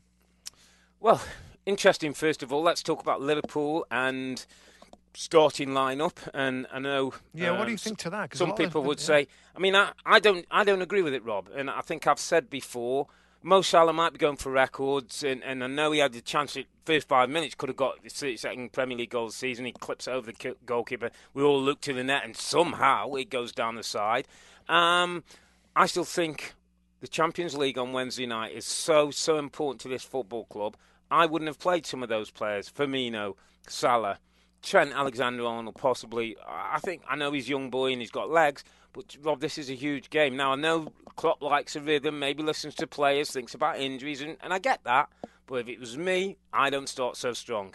Well, 1.01 1.23
interesting. 1.65 2.13
First 2.13 2.43
of 2.43 2.53
all, 2.53 2.63
let's 2.63 2.83
talk 2.83 3.01
about 3.01 3.23
Liverpool 3.23 3.87
and 3.91 4.45
starting 5.17 5.71
lineup. 5.71 6.17
And 6.35 6.67
I 6.73 6.79
know. 6.79 7.15
Yeah, 7.35 7.53
what 7.53 7.59
do 7.59 7.65
um, 7.65 7.71
you 7.71 7.79
think 7.79 7.99
to 7.99 8.11
that? 8.11 8.37
Some 8.37 8.55
people 8.55 8.83
would 8.85 9.01
yeah. 9.01 9.07
say. 9.07 9.29
I 9.55 9.59
mean, 9.59 9.75
I, 9.75 9.93
I 10.05 10.21
don't. 10.21 10.47
I 10.51 10.65
don't 10.65 10.83
agree 10.83 11.03
with 11.03 11.15
it, 11.15 11.25
Rob. 11.25 11.49
And 11.55 11.71
I 11.71 11.81
think 11.81 12.07
I've 12.07 12.19
said 12.19 12.51
before. 12.51 13.09
Mo 13.43 13.63
Salah 13.63 13.93
might 13.93 14.13
be 14.13 14.19
going 14.19 14.37
for 14.37 14.51
records, 14.51 15.23
and, 15.23 15.41
and 15.45 15.63
I 15.63 15.69
know 15.69 15.93
he 15.93 16.01
had 16.01 16.13
the 16.13 16.21
chance 16.21 16.57
at 16.57 16.65
first 16.85 17.07
five 17.07 17.31
minutes, 17.31 17.55
could 17.55 17.69
have 17.69 17.77
got 17.77 18.03
the 18.03 18.11
se- 18.11 18.39
second 18.39 18.73
Premier 18.73 18.99
League 18.99 19.11
goal 19.11 19.27
of 19.27 19.31
the 19.31 19.37
season. 19.37 19.67
He 19.67 19.73
clips 19.73 20.09
over 20.09 20.33
the 20.33 20.57
goalkeeper. 20.67 21.11
We 21.33 21.45
all 21.45 21.63
look 21.63 21.81
to 21.83 21.93
the 21.93 22.03
net, 22.03 22.25
and 22.25 22.37
somehow 22.37 23.15
it 23.15 23.31
goes 23.31 23.53
down 23.53 23.77
the 23.77 23.85
side. 23.85 24.27
Um, 24.69 25.23
I 25.77 25.87
still 25.87 26.05
think 26.05 26.55
the 27.01 27.07
Champions 27.07 27.57
League 27.57 27.79
on 27.79 27.93
Wednesday 27.93 28.27
night 28.27 28.53
is 28.53 28.65
so 28.65 29.13
so 29.13 29.39
important 29.39 29.81
to 29.83 29.89
this 29.89 30.03
football 30.03 30.47
club. 30.47 30.77
I 31.09 31.27
wouldn't 31.27 31.47
have 31.47 31.61
played 31.61 31.87
some 31.87 32.03
of 32.03 32.09
those 32.09 32.31
players: 32.33 32.69
Firmino, 32.69 33.35
Salah, 33.69 34.19
Trent 34.67 34.93
Alexander-Arnold, 34.93 35.77
possibly. 35.77 36.37
I 36.45 36.81
think 36.81 37.03
I 37.09 37.15
know 37.15 37.31
he's 37.31 37.47
a 37.47 37.51
young 37.51 37.71
boy 37.71 37.93
and 37.93 38.01
he's 38.01 38.11
got 38.11 38.29
legs, 38.29 38.65
but 38.93 39.17
Rob, 39.23 39.41
this 39.41 39.59
is 39.59 39.71
a 39.71 39.75
huge 39.75 40.11
game. 40.11 40.37
Now 40.37 40.53
I 40.53 40.57
know 40.57 40.89
Klopp 41.15 41.41
likes 41.41 41.77
a 41.77 41.81
rhythm, 41.81 42.19
maybe 42.19 42.43
listens 42.43 42.75
to 42.77 42.87
players, 42.89 43.31
thinks 43.31 43.55
about 43.55 43.79
injuries, 43.79 44.21
and, 44.23 44.37
and 44.43 44.53
I 44.53 44.59
get 44.59 44.83
that. 44.83 45.09
But 45.47 45.61
if 45.61 45.69
it 45.69 45.79
was 45.79 45.97
me, 45.97 46.37
I 46.53 46.69
don't 46.71 46.89
start 46.89 47.17
so 47.17 47.33
strong. 47.33 47.75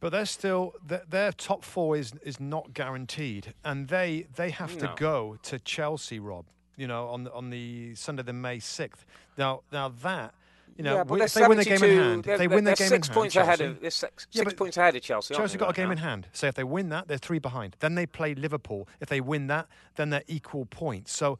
But 0.00 0.10
they're 0.10 0.26
still 0.26 0.74
their, 0.84 1.04
their 1.08 1.30
top 1.30 1.62
four 1.62 1.96
is 1.96 2.12
is 2.24 2.40
not 2.40 2.74
guaranteed, 2.74 3.54
and 3.64 3.86
they 3.86 4.26
they 4.34 4.50
have 4.50 4.76
to 4.78 4.92
go 4.96 5.38
to 5.44 5.60
Chelsea, 5.60 6.18
Rob. 6.18 6.46
You 6.76 6.88
know, 6.88 7.06
on 7.08 7.24
the, 7.24 7.32
on 7.32 7.50
the 7.50 7.94
Sunday, 7.94 8.24
the 8.24 8.32
May 8.32 8.58
sixth. 8.58 9.04
Now, 9.38 9.60
now 9.70 9.88
that 10.02 10.34
you 10.76 10.84
know, 10.84 10.94
yeah, 10.96 11.04
but 11.04 11.20
if 11.20 11.34
they 11.34 11.46
win 11.46 11.58
the 11.58 11.64
game 11.64 11.82
in 11.82 11.98
hand, 11.98 12.26
if 12.26 12.38
they 12.38 12.48
win 12.48 12.64
their 12.64 12.74
they're 12.74 12.88
game 12.88 12.96
six 12.96 13.08
in 13.08 13.14
points 13.14 13.34
hand, 13.34 13.44
ahead 13.46 13.58
Chelsea, 13.58 13.70
of 13.72 13.80
they're 13.80 13.90
six, 13.90 14.26
Yeah, 14.32 14.42
six 14.42 14.54
points 14.54 14.76
ahead 14.76 14.96
of 14.96 15.02
Chelsea. 15.02 15.34
Chelsea 15.34 15.58
got 15.58 15.70
a 15.70 15.72
game 15.72 15.86
now? 15.86 15.92
in 15.92 15.98
hand. 15.98 16.28
So 16.32 16.46
if 16.46 16.54
they 16.54 16.64
win 16.64 16.88
that, 16.90 17.08
they're 17.08 17.18
three 17.18 17.38
behind. 17.38 17.76
Then 17.80 17.94
they 17.94 18.06
play 18.06 18.34
Liverpool. 18.34 18.88
If 19.00 19.08
they 19.08 19.20
win 19.20 19.46
that, 19.48 19.68
then 19.96 20.10
they're 20.10 20.24
equal 20.28 20.66
points. 20.66 21.12
So 21.12 21.38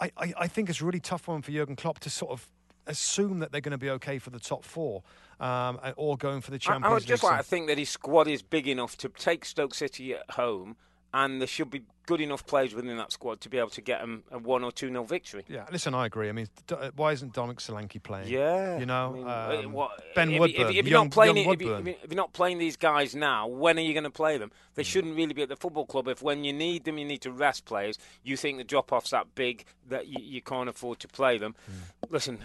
I, 0.00 0.10
I, 0.16 0.32
I 0.40 0.46
think 0.48 0.68
it's 0.70 0.80
a 0.80 0.84
really 0.84 1.00
tough 1.00 1.28
one 1.28 1.42
for 1.42 1.50
Jurgen 1.50 1.76
Klopp 1.76 1.98
to 2.00 2.10
sort 2.10 2.32
of 2.32 2.48
assume 2.86 3.38
that 3.38 3.50
they're 3.52 3.60
going 3.62 3.72
to 3.72 3.78
be 3.78 3.88
okay 3.90 4.18
for 4.18 4.30
the 4.30 4.38
top 4.38 4.62
four 4.64 5.02
um, 5.40 5.78
or 5.96 6.16
going 6.18 6.40
for 6.42 6.50
the 6.50 6.56
I, 6.56 6.58
Champions 6.58 6.84
I 6.90 6.94
would 6.94 7.06
just 7.06 7.22
So- 7.22 7.28
like 7.28 7.38
to 7.38 7.44
think 7.44 7.66
that 7.68 7.78
his 7.78 7.88
squad 7.90 8.28
is 8.28 8.42
big 8.42 8.68
enough 8.68 8.96
to 8.98 9.08
take 9.08 9.44
Stoke 9.44 9.74
City 9.74 10.14
at 10.14 10.30
home, 10.32 10.76
and 11.12 11.40
there 11.40 11.48
should 11.48 11.70
be 11.70 11.82
good 12.06 12.20
enough 12.20 12.46
players 12.46 12.74
within 12.74 12.96
that 12.98 13.12
squad 13.12 13.40
to 13.40 13.48
be 13.48 13.58
able 13.58 13.70
to 13.70 13.80
get 13.80 14.00
them 14.00 14.22
a 14.30 14.38
one 14.38 14.62
or 14.64 14.70
two 14.72 14.90
nil 14.90 15.04
victory. 15.04 15.44
Yeah, 15.48 15.64
listen, 15.72 15.94
I 15.94 16.06
agree. 16.06 16.28
I 16.28 16.32
mean, 16.32 16.48
uh, 16.70 16.90
why 16.96 17.12
isn't 17.12 17.32
Dominic 17.32 17.58
Solanke 17.58 18.02
playing? 18.02 18.28
Yeah, 18.28 18.78
you 18.78 18.86
know, 18.86 19.10
I 19.10 19.12
mean, 19.12 19.26
uh, 19.26 19.62
um, 19.66 19.72
what- 19.72 20.14
Ben 20.14 20.30
if, 20.30 20.40
Woodburn, 20.40 20.60
If, 20.62 20.68
if 20.70 20.74
you're 20.86 20.86
young, 20.86 21.06
not 21.06 21.12
playing, 21.12 21.36
it- 21.36 21.42
you, 21.42 21.48
Woodburn. 21.48 21.86
if 21.86 21.96
you're 22.08 22.14
not 22.16 22.32
playing 22.32 22.58
these 22.58 22.76
guys 22.76 23.14
now, 23.14 23.46
when 23.46 23.78
are 23.78 23.82
you 23.82 23.92
going 23.94 24.04
to 24.04 24.10
play 24.10 24.38
them? 24.38 24.50
They 24.74 24.82
Hmm. 24.82 24.86
shouldn't 24.86 25.16
really 25.16 25.34
be 25.34 25.42
at 25.42 25.48
the 25.48 25.56
football 25.56 25.86
club. 25.86 26.08
If 26.08 26.20
when 26.22 26.44
you 26.44 26.52
need 26.52 26.84
them, 26.84 26.98
you 26.98 27.04
need 27.04 27.20
to 27.22 27.30
rest 27.32 27.64
players. 27.64 27.96
You 28.22 28.36
think 28.36 28.58
the 28.58 28.64
drop 28.64 28.92
off's 28.92 29.10
that 29.10 29.34
big 29.34 29.64
that 29.88 30.06
you, 30.08 30.16
you 30.20 30.42
can't 30.42 30.68
afford 30.68 30.98
to 31.00 31.08
play 31.08 31.38
them. 31.38 31.54
Hmm. 31.66 31.72
Listen, 32.10 32.38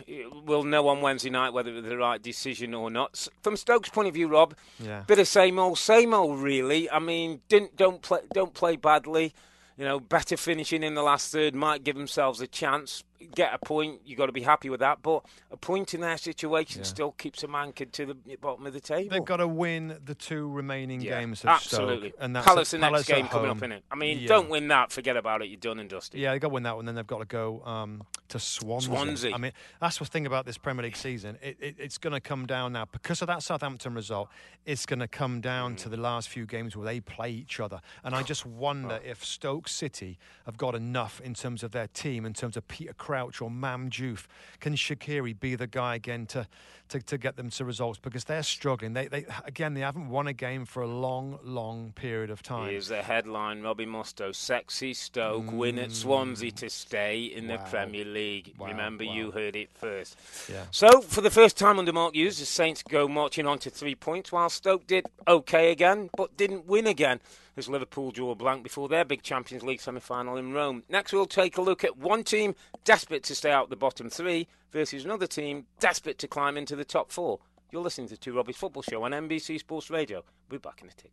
we'll 0.46 0.64
know 0.64 0.88
on 0.88 1.02
Wednesday 1.02 1.30
night 1.30 1.52
whether 1.54 1.72
it's 1.74 1.88
the 1.88 1.98
right 1.98 2.22
decision 2.22 2.74
or 2.74 2.90
not. 2.90 3.28
From 3.42 3.58
Stokes' 3.58 3.90
point 3.90 4.08
of 4.08 4.14
view, 4.14 4.28
Rob, 4.28 4.56
Yeah. 4.80 5.04
bit 5.08 5.20
of 5.20 5.28
same 5.28 5.58
old, 5.60 5.78
same 5.80 6.14
old. 6.14 6.40
Really, 6.40 6.90
I 6.90 7.00
mean, 7.00 7.42
didn't 7.50 7.76
don't 7.76 8.02
play 8.02 8.20
don't 8.34 8.54
play 8.54 8.76
badly. 8.76 9.34
You 9.80 9.86
know, 9.86 10.02
better 10.02 10.36
finishing 10.36 10.84
in 10.84 10.94
the 10.94 11.02
last 11.02 11.32
third 11.32 11.56
might 11.56 11.86
give 11.86 11.96
themselves 11.96 12.42
a 12.42 12.48
chance. 12.48 13.02
Get 13.36 13.54
a 13.54 13.60
point, 13.60 14.02
you've 14.06 14.18
got 14.18 14.28
to 14.28 14.32
be 14.32 14.42
happy 14.42 14.70
with 14.70 14.80
that. 14.80 15.02
But 15.02 15.26
a 15.52 15.58
point 15.58 15.94
in 15.94 16.02
their 16.02 16.18
situation 16.18 16.84
still 16.84 17.12
keeps 17.12 17.42
them 17.42 17.54
anchored 17.54 17.92
to 17.94 18.06
the 18.06 18.36
bottom 18.38 18.66
of 18.66 18.74
the 18.74 18.80
table. 18.80 19.10
They've 19.10 19.26
got 19.26 19.38
to 19.38 19.48
win 19.48 20.00
the 20.06 20.16
two 20.16 20.50
remaining 20.50 21.02
yeah, 21.02 21.20
games 21.20 21.44
absolutely. 21.44 22.10
Stoke, 22.10 22.22
and 22.22 22.36
that's 22.36 22.46
Palace 22.46 22.72
the 22.72 22.78
next 22.78 22.92
Palace 22.92 23.08
game 23.08 23.28
coming 23.28 23.52
up 23.52 23.62
in 23.62 23.72
it. 23.74 23.84
I 23.92 23.96
mean, 23.96 24.20
Yeah. 24.20 24.28
don't 24.28 24.50
win 24.50 24.70
that, 24.70 24.92
forget 24.92 25.18
about 25.18 25.42
it. 25.42 25.50
You're 25.50 25.60
done 25.60 25.80
and 25.80 25.90
dusted. 25.90 26.20
Yeah, 26.20 26.32
they've 26.32 26.42
got 26.42 26.48
to 26.48 26.54
win 26.54 26.64
that 26.64 26.78
one. 26.78 26.86
Then 26.86 26.96
they've 26.96 27.06
got 27.06 27.20
to 27.20 27.26
go 27.26 27.62
um, 27.66 28.04
to 28.30 28.40
Swansea. 28.40 28.90
Swansea. 28.90 29.34
I 29.34 29.38
mean, 29.38 29.52
that's 29.82 29.98
the 29.98 30.06
thing 30.06 30.26
about 30.26 30.46
this 30.46 30.58
Premier 30.58 30.84
League 30.84 30.96
season. 30.96 31.38
It, 31.42 31.58
it, 31.60 31.76
it's 31.78 31.98
going 31.98 32.14
to 32.14 32.22
come 32.22 32.46
down 32.46 32.72
now 32.74 32.86
because 32.90 33.22
of 33.22 33.28
that 33.28 33.44
Southampton 33.44 33.94
result. 33.94 34.30
It's 34.66 34.86
going 34.86 35.00
to 35.00 35.08
come 35.08 35.42
down 35.42 35.76
to 35.78 35.90
the 35.90 35.98
last 35.98 36.30
few 36.30 36.46
games 36.46 36.78
where 36.78 36.86
they 36.86 37.02
play 37.02 37.32
each 37.32 37.60
other. 37.60 37.82
And 38.04 38.16
I 38.16 38.24
just 38.24 38.46
wonder 38.46 39.00
if 39.04 39.26
Stoke 39.26 39.68
City 39.68 40.18
have 40.46 40.58
got 40.58 40.74
enough 40.74 41.20
in 41.22 41.34
terms 41.34 41.64
of 41.64 41.72
their 41.72 41.88
team, 41.88 42.26
in 42.26 42.34
terms 42.34 42.56
of 42.56 42.66
Peter 42.70 42.94
Crouch 42.94 43.09
or 43.10 43.50
Mam. 43.50 43.90
Can 43.90 44.74
Shaqiri 44.76 45.40
be 45.40 45.56
the 45.56 45.68
guy 45.68 45.96
again 45.96 46.26
to, 46.28 46.48
to, 46.90 47.00
to 47.02 47.18
get 47.18 47.36
them 47.36 47.50
to 47.50 47.66
results? 47.66 48.00
Because 48.00 48.24
they're 48.26 48.44
struggling. 48.44 48.94
They, 48.94 49.08
they 49.08 49.26
again, 49.46 49.74
they 49.74 49.82
haven't 49.82 50.10
won 50.10 50.28
a 50.28 50.34
game 50.34 50.66
for 50.66 50.84
a 50.84 50.88
long, 50.88 51.40
long 51.44 51.92
period 51.96 52.30
of 52.30 52.42
time. 52.44 52.70
Here's 52.70 52.88
the 52.88 53.02
headline 53.02 53.62
Robbie 53.62 53.86
Mustoe. 53.86 54.34
Sexy 54.36 54.94
Stoke 54.94 55.52
win 55.52 55.80
at 55.80 55.92
Swansea 55.92 56.52
to 56.52 56.70
stay 56.70 57.24
in 57.24 57.48
the 57.48 57.58
Mm. 57.60 57.70
Premier 57.70 58.06
League. 58.06 58.54
Wow, 58.58 58.68
Remember, 58.68 59.06
wow. 59.06 59.14
you 59.14 59.32
heard 59.32 59.56
it 59.56 59.70
first. 59.74 60.18
Yeah. 60.50 60.64
So, 60.72 61.02
for 61.02 61.22
the 61.22 61.30
first 61.32 61.58
time 61.58 61.78
under 61.80 61.92
Mark 61.94 62.16
Hughes, 62.16 62.40
the 62.40 62.46
Saints 62.46 62.84
go 62.84 63.08
marching 63.08 63.46
on 63.46 63.60
to 63.60 63.70
three 63.70 63.96
points, 63.96 64.32
while 64.32 64.50
Stoke 64.50 64.88
did 64.88 65.08
okay 65.28 65.72
again, 65.72 66.10
but 66.16 66.36
didn't 66.38 66.66
win 66.68 66.88
again, 66.88 67.20
as 67.60 67.70
Liverpool 67.70 68.10
drew 68.10 68.32
a 68.32 68.36
blank 68.36 68.64
before 68.64 68.88
their 68.88 69.06
big 69.06 69.22
Champions 69.22 69.64
League 69.64 69.82
semi 69.82 70.00
final 70.00 70.38
in 70.38 70.54
Rome. 70.54 70.82
Next, 70.90 71.14
we'll 71.14 71.28
take 71.28 71.58
a 71.58 71.62
look 71.62 71.84
at 71.84 71.98
one 71.98 72.24
team 72.24 72.56
desperate 72.86 73.24
to 73.26 73.36
stay 73.36 73.52
out 73.52 73.70
the 73.70 73.76
bottom 73.76 74.10
three 74.10 74.48
versus 74.72 75.06
another 75.06 75.28
team 75.28 75.66
desperate 75.80 76.18
to 76.20 76.28
climb 76.28 76.58
into 76.58 76.76
the 76.76 76.86
top 76.86 77.12
four. 77.12 77.40
You're 77.72 77.84
listening 77.84 78.08
to 78.08 78.18
Two 78.18 78.34
Robbies 78.34 78.56
Football 78.56 78.82
Show 78.82 79.04
on 79.04 79.12
NBC 79.12 79.60
Sports 79.60 79.92
Radio. 79.92 80.24
We're 80.50 80.60
back 80.60 80.82
in 80.82 80.88
a 80.88 80.94
tick. 80.94 81.12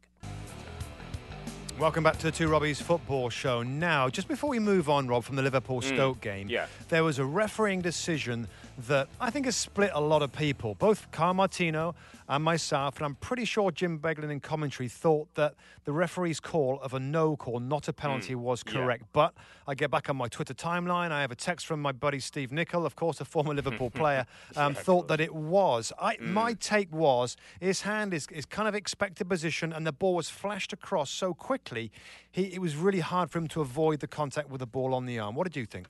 Welcome 1.79 2.05
back 2.05 2.17
to 2.19 2.23
the 2.23 2.33
Two 2.33 2.49
Robbies 2.49 2.81
football 2.81 3.29
show. 3.29 3.63
Now, 3.63 4.09
just 4.09 4.29
before 4.29 4.49
we 4.49 4.59
move 4.59 4.89
on, 4.89 5.09
Rob, 5.09 5.25
from 5.25 5.37
the 5.37 5.43
Liverpool 5.43 5.83
Stoke 5.83 6.17
mm, 6.17 6.23
game, 6.23 6.49
yeah. 6.49 6.69
there 6.89 7.05
was 7.05 7.19
a 7.19 7.25
refereeing 7.27 7.83
decision 7.83 8.49
that 8.87 9.09
I 9.21 9.31
think 9.31 9.47
has 9.47 9.57
split 9.57 9.91
a 9.95 10.01
lot 10.01 10.23
of 10.23 10.33
people. 10.33 10.75
Both 10.75 11.11
Carl 11.11 11.35
Martino 11.35 11.95
and 12.29 12.43
myself, 12.43 12.97
and 12.97 13.07
I'm 13.07 13.15
pretty 13.15 13.45
sure 13.45 13.71
Jim 13.71 13.99
Beglin 13.99 14.31
in 14.31 14.41
commentary 14.41 14.89
thought 14.89 15.33
that 15.35 15.55
the 15.85 15.93
referee's 15.93 16.41
call 16.41 16.81
of 16.81 16.93
a 16.93 17.01
no 17.01 17.37
call, 17.37 17.61
not 17.61 17.89
a 17.89 17.93
penalty, 17.93 18.35
mm, 18.35 18.39
was 18.41 18.63
correct. 18.63 19.03
Yeah. 19.03 19.09
But 19.13 19.35
I 19.67 19.75
get 19.75 19.91
back 19.91 20.11
on 20.11 20.17
my 20.17 20.29
Twitter 20.29 20.55
timeline. 20.55 21.11
I 21.11 21.21
have 21.21 21.31
a 21.31 21.37
text 21.37 21.67
from 21.67 21.81
my 21.81 21.93
buddy 21.93 22.19
Steve 22.19 22.53
Nicol, 22.53 22.85
of 22.85 22.97
course, 22.97 23.21
a 23.21 23.25
former 23.25 23.55
Liverpool 23.55 23.91
player, 23.95 24.27
um, 24.57 24.75
yeah, 24.75 24.81
thought 24.81 25.09
that 25.09 25.21
it 25.21 25.35
was. 25.35 25.93
I, 26.01 26.17
mm. 26.17 26.33
My 26.33 26.55
take 26.55 26.93
was 26.93 27.37
his 27.61 27.83
hand 27.83 28.13
is, 28.13 28.27
is 28.31 28.45
kind 28.45 28.69
of 28.69 28.75
expected 28.75 29.29
position, 29.29 29.73
and 29.73 29.87
the 29.87 29.93
ball 29.93 30.15
was 30.15 30.29
flashed 30.29 30.73
across 30.73 31.11
so 31.11 31.33
quickly, 31.33 31.91
he, 32.31 32.45
it 32.55 32.61
was 32.61 32.77
really 32.77 33.01
hard 33.01 33.31
for 33.31 33.39
him 33.39 33.49
to 33.49 33.61
avoid 33.61 34.01
the 34.01 34.09
contact 34.09 34.51
with 34.51 34.59
the 34.59 34.67
ball 34.67 34.95
on 34.95 35.07
the 35.07 35.19
arm. 35.19 35.35
What 35.35 35.45
did 35.45 35.57
you 35.57 35.65
think? 35.65 35.87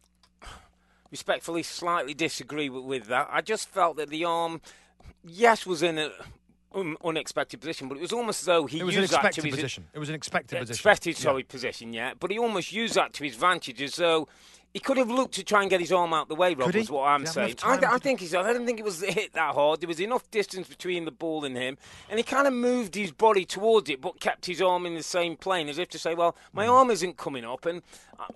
Respectfully, 1.16 1.62
slightly 1.62 2.12
disagree 2.12 2.68
with, 2.68 2.84
with 2.84 3.06
that. 3.06 3.26
I 3.32 3.40
just 3.40 3.70
felt 3.70 3.96
that 3.96 4.10
the 4.10 4.26
arm 4.26 4.60
yes, 5.24 5.64
was 5.64 5.82
in 5.82 5.96
an 5.96 6.10
un- 6.74 6.96
unexpected 7.02 7.58
position, 7.58 7.88
but 7.88 7.96
it 7.96 8.02
was 8.02 8.12
almost 8.12 8.42
as 8.42 8.46
though 8.46 8.66
he 8.66 8.80
it 8.80 8.84
was 8.84 8.94
used 8.94 9.14
an 9.14 9.22
that 9.22 9.32
to 9.32 9.42
his 9.42 9.54
position. 9.54 9.86
It 9.94 9.98
was 9.98 10.10
an 10.10 10.14
expected 10.14 10.58
position. 10.58 10.74
Expected, 10.74 11.16
sorry, 11.16 11.40
yeah. 11.40 11.48
position, 11.48 11.92
yeah. 11.94 12.12
But 12.20 12.30
he 12.30 12.38
almost 12.38 12.70
used 12.70 12.96
that 12.96 13.14
to 13.14 13.24
his 13.24 13.32
advantage, 13.32 13.80
as 13.80 13.96
though 13.96 14.28
he 14.76 14.80
could 14.80 14.98
have 14.98 15.10
looked 15.10 15.34
to 15.36 15.42
try 15.42 15.62
and 15.62 15.70
get 15.70 15.80
his 15.80 15.90
arm 15.90 16.12
out 16.12 16.28
the 16.28 16.34
way, 16.34 16.54
Rob, 16.54 16.74
is 16.76 16.90
what 16.90 17.04
I'm 17.04 17.24
saying. 17.24 17.56
I, 17.62 17.78
I, 17.92 17.98
think 17.98 18.20
he's. 18.20 18.34
I 18.34 18.52
don't 18.52 18.66
think 18.66 18.78
it 18.78 18.84
was 18.84 19.00
hit 19.08 19.32
that 19.32 19.54
hard. 19.54 19.80
There 19.80 19.88
was 19.88 20.00
enough 20.00 20.30
distance 20.30 20.68
between 20.68 21.06
the 21.06 21.10
ball 21.10 21.46
and 21.46 21.56
him, 21.56 21.78
and 22.10 22.18
he 22.18 22.22
kind 22.22 22.46
of 22.46 22.52
moved 22.52 22.94
his 22.94 23.10
body 23.10 23.46
towards 23.46 23.88
it, 23.88 24.02
but 24.02 24.20
kept 24.20 24.44
his 24.44 24.60
arm 24.60 24.84
in 24.84 24.94
the 24.94 25.02
same 25.02 25.36
plane, 25.36 25.70
as 25.70 25.78
if 25.78 25.88
to 25.88 25.98
say, 25.98 26.14
"Well, 26.14 26.36
my 26.52 26.66
mm. 26.66 26.72
arm 26.72 26.90
isn't 26.90 27.16
coming 27.16 27.44
up." 27.44 27.64
And 27.64 27.80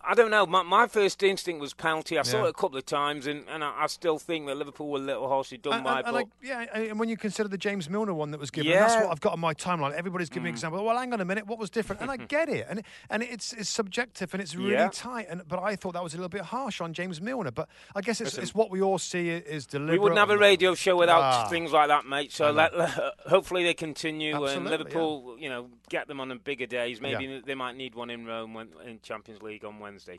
I, 0.03 0.15
don't 0.15 0.31
know. 0.31 0.47
My, 0.47 0.63
my, 0.63 0.87
first 0.87 1.23
instinct 1.23 1.61
was 1.61 1.75
penalty. 1.75 2.17
I 2.17 2.21
yeah. 2.21 2.23
saw 2.23 2.45
it 2.47 2.49
a 2.49 2.53
couple 2.53 2.79
of 2.79 2.87
times, 2.87 3.27
and, 3.27 3.45
and 3.49 3.63
I, 3.63 3.85
I, 3.85 3.87
still 3.87 4.19
think 4.19 4.47
that 4.47 4.57
Liverpool 4.57 4.89
were 4.89 4.99
a 4.99 5.03
little 5.03 5.29
harshly 5.29 5.59
done 5.59 5.75
and, 5.75 5.85
by. 5.85 6.01
And, 6.01 6.17
and 6.17 6.27
yeah, 6.43 6.67
and 6.75 6.99
when 6.99 7.09
you 7.09 7.17
consider 7.17 7.49
the 7.49 7.59
James 7.59 7.89
Milner 7.89 8.15
one 8.15 8.31
that 8.33 8.41
was 8.41 8.51
given, 8.51 8.73
yeah. 8.73 8.81
that's 8.81 8.97
what 8.97 9.13
I've 9.13 9.21
got 9.21 9.35
on 9.35 9.41
my 9.41 9.55
timeline. 9.55 9.93
Everybody's 9.93 10.31
giving 10.31 10.51
mm. 10.51 10.55
example. 10.55 10.85
Well, 10.85 10.97
hang 10.97 11.13
on 11.13 11.21
a 11.21 11.25
minute, 11.25 11.47
what 11.47 11.59
was 11.59 11.71
different? 11.71 12.03
And 12.03 12.11
I 12.11 12.17
get 12.31 12.49
it, 12.49 12.67
and 12.69 12.83
and 13.09 13.23
it's 13.23 13.53
it's 13.53 13.69
subjective 13.69 14.33
and 14.35 14.43
it's 14.43 14.57
really 14.57 14.73
yeah. 14.73 14.91
tight. 14.93 15.27
And 15.29 15.43
but 15.47 15.61
I 15.61 15.77
thought 15.77 15.93
that 15.93 16.03
was 16.03 16.15
a 16.15 16.17
little 16.17 16.29
bit 16.29 16.43
harsh 16.43 16.81
on 16.81 16.93
James. 16.93 17.21
Milner. 17.21 17.51
But 17.51 17.69
I 17.95 18.01
guess 18.01 18.21
it's, 18.21 18.37
it's 18.37 18.55
what 18.55 18.71
we 18.71 18.83
all 18.83 18.99
see 18.99 19.29
is 19.31 19.67
deliberate. 19.67 19.93
We 19.95 19.99
wouldn't 19.99 20.19
have 20.19 20.31
a 20.31 20.39
radio 20.39 20.75
show 20.75 20.97
without 20.97 21.23
ah. 21.23 21.49
things 21.49 21.73
like 21.73 21.89
that, 21.89 22.07
mate. 22.07 22.33
So 22.33 22.51
let, 22.51 22.77
let, 22.77 22.91
hopefully 23.27 23.65
they 23.65 23.75
continue 23.75 24.35
Absolutely, 24.35 24.57
and 24.57 24.71
Liverpool, 24.71 25.37
you 25.39 25.49
know, 25.49 25.69
get 25.89 26.09
them 26.09 26.21
on 26.21 26.29
the 26.29 26.37
bigger 26.37 26.67
days. 26.67 27.01
Maybe 27.01 27.43
they 27.45 27.55
might 27.55 27.77
need 27.77 27.95
one 27.95 28.11
in 28.11 28.27
Rome 28.27 28.55
when, 28.55 28.69
in 28.85 29.01
Champions 29.03 29.43
League 29.43 29.65
on 29.71 29.79
Wednesday. 29.79 30.19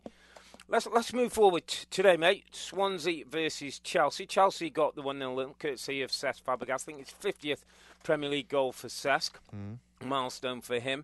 Let's 0.68 0.88
let's 0.88 1.14
move 1.14 1.34
forward 1.34 1.68
today, 1.68 2.16
mate. 2.18 2.46
Swansea 2.52 3.26
versus 3.30 3.80
Chelsea. 3.80 4.26
Chelsea 4.26 4.70
got 4.70 4.96
the 4.96 5.02
one 5.02 5.20
0 5.20 5.56
courtesy 5.60 6.02
of 6.02 6.12
Cesc 6.12 6.44
Fabregas. 6.44 6.74
I 6.74 6.78
think 6.78 7.00
it's 7.02 7.14
50th 7.14 7.64
Premier 8.04 8.30
League 8.30 8.50
goal 8.50 8.72
for 8.72 8.88
Cesc. 8.88 9.32
Mm. 9.54 9.78
Milestone 10.06 10.62
for 10.62 10.80
him. 10.80 11.04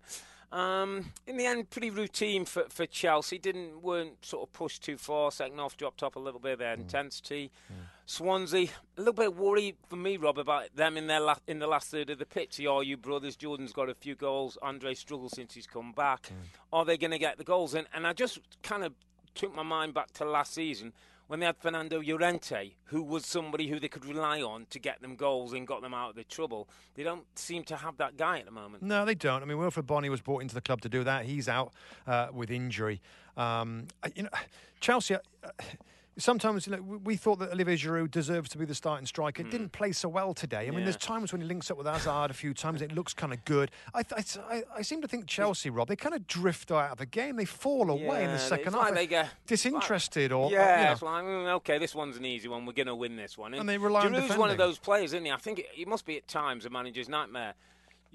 Um, 0.52 1.12
in 1.26 1.36
the 1.36 1.46
end, 1.46 1.70
pretty 1.70 1.90
routine 1.90 2.46
for, 2.46 2.64
for 2.70 2.86
Chelsea. 2.86 3.38
Didn't 3.38 3.82
weren't 3.82 4.24
sort 4.24 4.48
of 4.48 4.54
pushed 4.54 4.84
too 4.84 4.98
far. 4.98 5.32
Second 5.32 5.58
half 5.58 5.76
dropped 5.76 6.02
off 6.02 6.16
a 6.16 6.20
little 6.20 6.40
bit 6.40 6.54
of 6.54 6.60
their 6.60 6.76
mm. 6.78 6.82
intensity. 6.82 7.52
Mm. 7.72 7.76
Swansea, 8.10 8.70
a 8.98 9.02
little 9.02 9.14
bit 9.14 9.36
worried 9.36 9.76
for 9.90 9.98
me, 9.98 10.16
Rob, 10.16 10.38
about 10.38 10.74
them 10.74 10.96
in 10.96 11.08
their 11.08 11.20
la- 11.20 11.36
in 11.46 11.60
the 11.60 11.68
last 11.68 11.92
third 11.92 12.10
of 12.10 12.20
the 12.20 12.26
pitch. 12.26 12.56
The 12.56 12.64
Ayew 12.64 13.02
brothers, 13.02 13.36
Jordan's 13.36 13.74
got 13.74 13.90
a 13.90 13.94
few 13.94 14.16
goals. 14.16 14.58
Andre 14.62 14.94
struggled 14.94 15.32
since 15.32 15.54
he's 15.54 15.68
come 15.68 15.92
back. 15.92 16.30
Mm. 16.30 16.36
Are 16.72 16.86
they 16.86 16.98
going 16.98 17.12
to 17.12 17.20
get 17.20 17.38
the 17.38 17.44
goals? 17.44 17.74
And 17.74 17.86
and 17.94 18.08
I 18.08 18.14
just 18.14 18.40
kind 18.64 18.86
of 18.86 18.94
took 19.36 19.54
my 19.54 19.62
mind 19.62 19.94
back 19.94 20.14
to 20.14 20.26
last 20.26 20.54
season 20.54 20.94
when 21.28 21.42
they 21.42 21.46
had 21.46 21.58
Fernando 21.58 22.02
Llorente, 22.02 22.76
who 22.86 23.04
was 23.04 23.26
somebody 23.26 23.68
who 23.68 23.78
they 23.78 23.90
could 23.90 24.06
rely 24.06 24.42
on 24.42 24.68
to 24.70 24.80
get 24.80 25.02
them 25.02 25.18
goals 25.18 25.52
and 25.52 25.68
got 25.68 25.82
them 25.82 25.94
out 25.94 26.12
of 26.12 26.16
the 26.16 26.24
trouble. 26.24 26.70
They 26.96 27.04
don't 27.04 27.26
seem 27.38 27.66
to 27.66 27.76
have 27.76 27.98
that 27.98 28.16
guy 28.16 28.40
at 28.40 28.46
the 28.46 28.52
moment. 28.52 28.84
No, 28.84 29.04
they 29.04 29.16
don't. 29.16 29.42
I 29.42 29.46
mean, 29.46 29.58
Wilfried 29.58 29.86
Bony 29.86 30.08
was 30.08 30.22
brought 30.22 30.44
into 30.44 30.56
the 30.56 30.62
club 30.62 30.80
to 30.82 30.90
do 30.90 31.04
that. 31.04 31.26
He's 31.26 31.50
out 31.50 31.74
uh, 32.08 32.28
with 32.32 32.52
injury. 32.52 33.02
Um, 33.36 33.88
you 34.16 34.24
know, 34.24 34.30
Chelsea. 34.80 35.16
Uh, 35.16 35.20
sometimes 36.18 36.68
you 36.68 36.76
know, 36.76 36.82
we 36.82 37.16
thought 37.16 37.40
that 37.40 37.52
Olivier 37.52 37.76
Giroud 37.76 38.12
deserves 38.12 38.50
to 38.50 38.58
be 38.58 38.66
the 38.66 38.76
starting 38.76 39.06
striker. 39.06 39.44
Mm. 39.44 39.52
Didn't 39.52 39.72
play 39.72 39.92
so 39.92 40.10
well 40.10 40.34
today. 40.34 40.58
I 40.58 40.62
yeah. 40.64 40.72
mean, 40.72 40.84
there's 40.84 40.98
times 40.98 41.32
when 41.32 41.42
he 41.42 41.48
links 41.48 41.70
up 41.72 41.78
with 41.78 41.88
Hazard 41.88 42.32
a 42.32 42.34
few 42.34 42.54
times. 42.54 42.82
It 42.82 42.92
looks 42.92 43.14
kind 43.14 43.34
of 43.34 43.44
good. 43.46 43.72
I, 43.94 44.04
I, 44.50 44.64
I, 44.78 44.82
seem 44.82 45.02
to 45.02 45.08
think 45.08 45.28
Chelsea, 45.28 45.70
Rob, 45.70 45.88
they 45.88 45.96
kind 45.96 46.16
of 46.16 46.28
drift 46.28 46.72
out 46.72 46.92
of 46.92 46.98
the 46.98 47.06
game. 47.06 47.36
They 47.36 47.46
fall 47.46 47.90
away 47.90 48.22
yeah, 48.22 48.26
in 48.26 48.32
the 48.32 48.40
second 48.40 48.74
half. 48.74 48.84
Like 48.84 48.96
they 48.96 49.08
get 49.08 49.30
disinterested 49.46 50.32
like, 50.32 50.40
or 50.40 50.52
yeah. 50.52 50.80
You 50.80 50.86
know. 50.86 50.92
It's 50.92 51.02
like 51.02 51.24
mm, 51.24 51.48
okay, 51.58 51.78
this 51.78 51.96
one's 51.96 52.18
an 52.18 52.26
easy 52.26 52.48
one. 52.48 52.66
We're 52.66 52.74
going 52.74 52.88
to 52.88 52.96
win 52.96 53.16
this 53.16 53.38
one. 53.38 53.54
And, 53.54 53.62
and 53.62 53.70
they 53.70 53.78
rely 53.78 54.06
Giroud's 54.06 54.32
on 54.32 54.40
one 54.40 54.50
of 54.50 54.58
those 54.58 54.78
players, 54.78 55.14
isn't 55.14 55.26
he? 55.26 55.32
I 55.32 55.38
think 55.38 55.60
it, 55.60 55.68
it 55.78 55.88
must 55.88 56.06
be 56.06 56.18
at 56.18 56.28
times 56.28 56.66
a 56.66 56.70
manager's 56.70 57.10
nightmare 57.10 57.54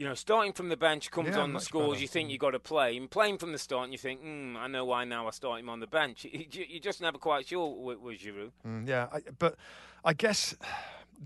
you 0.02 0.08
know, 0.08 0.14
starting 0.14 0.52
from 0.52 0.68
the 0.68 0.76
bench 0.76 1.12
comes 1.12 1.28
yeah, 1.28 1.38
on 1.38 1.52
the 1.52 1.60
scores. 1.60 2.02
You 2.02 2.08
think 2.08 2.28
you 2.28 2.36
got 2.36 2.50
to 2.50 2.58
play, 2.58 2.96
and 2.96 3.08
playing 3.08 3.38
from 3.38 3.52
the 3.52 3.58
start, 3.58 3.84
and 3.84 3.92
you 3.92 3.98
think, 3.98 4.20
mm, 4.20 4.56
I 4.56 4.66
know 4.66 4.84
why 4.84 5.04
now 5.04 5.28
I 5.28 5.30
start 5.30 5.60
him 5.60 5.68
on 5.68 5.78
the 5.78 5.86
bench. 5.86 6.26
You're 6.32 6.80
just 6.80 7.00
never 7.00 7.18
quite 7.18 7.46
sure 7.46 7.72
with, 7.72 8.00
with 8.00 8.18
Giroud. 8.18 8.50
Mm, 8.66 8.88
yeah, 8.88 9.06
I, 9.12 9.20
but 9.38 9.54
I 10.04 10.12
guess 10.12 10.56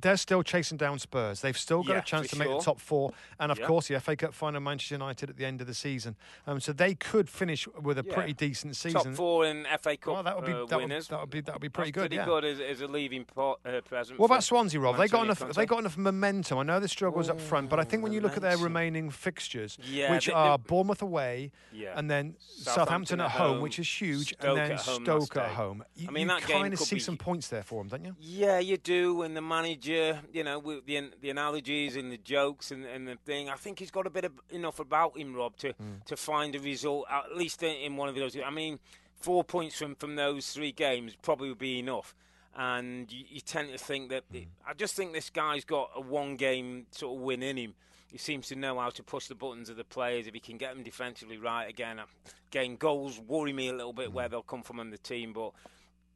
they're 0.01 0.17
still 0.17 0.43
chasing 0.43 0.77
down 0.77 0.99
Spurs. 0.99 1.41
They've 1.41 1.57
still 1.57 1.83
got 1.83 1.93
yeah, 1.93 1.99
a 1.99 2.03
chance 2.03 2.29
to 2.29 2.37
sure. 2.37 2.47
make 2.47 2.57
the 2.57 2.63
top 2.63 2.81
four, 2.81 3.13
and 3.41 3.51
of 3.51 3.61
course, 3.63 3.89
the 3.89 3.99
FA 4.01 4.17
Cup 4.17 4.35
final 4.35 4.61
Manchester 4.61 4.95
United 4.95 5.31
at 5.31 5.37
the 5.37 5.45
end 5.45 5.61
of 5.61 5.67
the 5.67 5.75
season. 5.75 6.17
Um, 6.47 6.61
so 6.61 6.73
they 6.73 6.95
could 6.95 7.29
finish 7.29 7.67
with 7.69 7.99
a 7.99 8.05
yeah. 8.07 8.15
pretty 8.15 8.33
decent 8.33 8.77
season. 8.77 9.03
Top 9.03 9.15
four 9.15 9.47
in 9.47 9.67
FA 9.81 9.97
Cup 9.97 10.15
well, 10.15 10.23
that 10.23 10.37
would 10.37 10.45
be, 10.45 10.53
uh, 10.53 10.67
that 10.67 10.79
winners. 10.79 11.09
Would, 11.11 11.15
that 11.15 11.21
would 11.21 11.31
be 11.31 11.41
that 11.41 11.55
would 11.55 11.63
be 11.63 11.69
pretty 11.69 11.91
That's 11.91 12.03
good. 12.03 12.11
Pretty 12.11 12.17
yeah. 12.17 12.25
good 12.25 12.45
as, 12.45 12.61
as, 12.61 12.81
a 12.81 12.87
leaving 12.87 13.25
uh, 13.37 13.55
present. 13.85 14.19
What 14.19 14.27
about 14.27 14.45
Swansea, 14.45 14.81
Rob? 14.81 14.97
They 14.97 15.09
got 15.09 15.25
enough. 15.25 15.41
Conte. 15.41 15.55
They 15.55 15.67
got 15.67 15.81
enough 15.81 15.97
momentum. 15.97 16.59
I 16.59 16.63
know 16.63 16.81
the 16.81 16.89
struggles 16.89 17.29
Ooh, 17.29 17.33
up 17.33 17.41
front, 17.41 17.71
but 17.71 17.79
I 17.79 17.85
think 17.85 18.03
when 18.03 18.13
you 18.13 18.21
look 18.21 18.37
at 18.37 18.43
their 18.43 18.59
remaining 18.59 19.11
fixtures, 19.11 19.79
yeah, 19.91 20.13
which 20.13 20.27
they, 20.27 20.33
are 20.33 20.59
Bournemouth 20.59 21.03
away, 21.03 21.53
and 21.95 22.11
then 22.11 22.37
Southampton, 22.39 23.21
at 23.21 23.31
home, 23.31 23.61
which 23.61 23.79
is 23.79 23.89
huge, 23.89 24.35
Stoke 24.35 24.45
and 24.45 24.57
then 24.57 24.79
Stoke 24.79 25.37
at 25.37 25.51
home. 25.51 25.85
You, 25.97 26.09
I 26.09 26.13
mean, 26.13 26.29
you 26.29 26.37
kind 26.41 26.73
of 26.73 26.81
see 26.81 26.99
some 26.99 27.17
points 27.17 27.49
there 27.49 27.63
for 27.63 27.83
them, 27.83 27.89
don't 27.89 28.05
you? 28.05 28.17
Yeah, 28.21 28.59
you 28.59 28.77
do. 28.77 29.23
And 29.23 29.37
the 29.37 29.43
manager, 29.43 29.86
you 29.87 30.45
know, 30.45 30.59
with 30.59 30.87
the 30.87 31.11
the 31.21 31.31
analogies 31.31 31.97
and 31.97 32.11
the 32.11 32.19
jokes 32.19 32.71
and, 32.71 32.85
and 32.85 33.07
the 33.07 33.17
thing. 33.25 33.49
I 33.49 33.57
think 33.57 33.79
he's 33.79 33.91
got 33.91 34.07
a 34.07 34.11
bit 34.11 34.25
of 34.25 34.33
enough 34.51 34.79
about 34.81 35.17
him, 35.17 35.35
Rob, 35.35 35.57
to, 35.59 35.69
mm. 35.69 36.05
to 36.07 36.17
find 36.17 36.55
a 36.55 36.61
result 36.61 37.07
at 37.11 37.37
least 37.37 37.63
in, 37.63 37.75
in 37.77 37.97
one 37.97 38.09
of 38.09 38.15
those. 38.15 38.37
I 38.45 38.51
mean, 38.51 38.79
four 39.21 39.45
points 39.45 39.77
from 39.77 39.95
from 39.95 40.17
those 40.17 40.51
three 40.51 40.73
games 40.73 41.17
probably 41.23 41.49
would 41.49 41.59
be 41.59 41.79
enough. 41.79 42.15
And 42.59 43.13
you, 43.13 43.25
you 43.29 43.41
tend 43.41 43.71
to 43.71 43.79
think 43.79 44.11
that 44.11 44.25
mm. 44.33 44.47
I 44.67 44.75
just 44.75 44.95
think 44.95 45.13
this 45.13 45.31
guy's 45.31 45.65
got 45.65 45.91
a 45.95 46.01
one 46.01 46.37
game 46.37 46.87
sort 46.91 47.17
of 47.17 47.23
win 47.23 47.43
in 47.43 47.57
him. 47.57 47.75
He 48.11 48.19
seems 48.19 48.49
to 48.49 48.57
know 48.57 48.79
how 48.79 48.91
to 48.91 49.03
push 49.03 49.27
the 49.27 49.35
buttons 49.35 49.69
of 49.69 49.77
the 49.77 49.85
players. 49.85 50.27
If 50.27 50.35
he 50.35 50.41
can 50.41 50.57
get 50.57 50.75
them 50.75 50.83
defensively 50.83 51.39
right 51.39 51.69
again, 51.69 52.01
again 52.51 52.77
goals 52.77 53.21
worry 53.21 53.53
me 53.53 53.69
a 53.69 53.73
little 53.75 53.93
bit 53.93 54.11
mm. 54.11 54.13
where 54.15 54.29
they'll 54.29 54.43
come 54.43 54.63
from 54.63 54.81
in 54.81 54.91
the 54.91 54.99
team, 54.99 55.33
but 55.33 55.53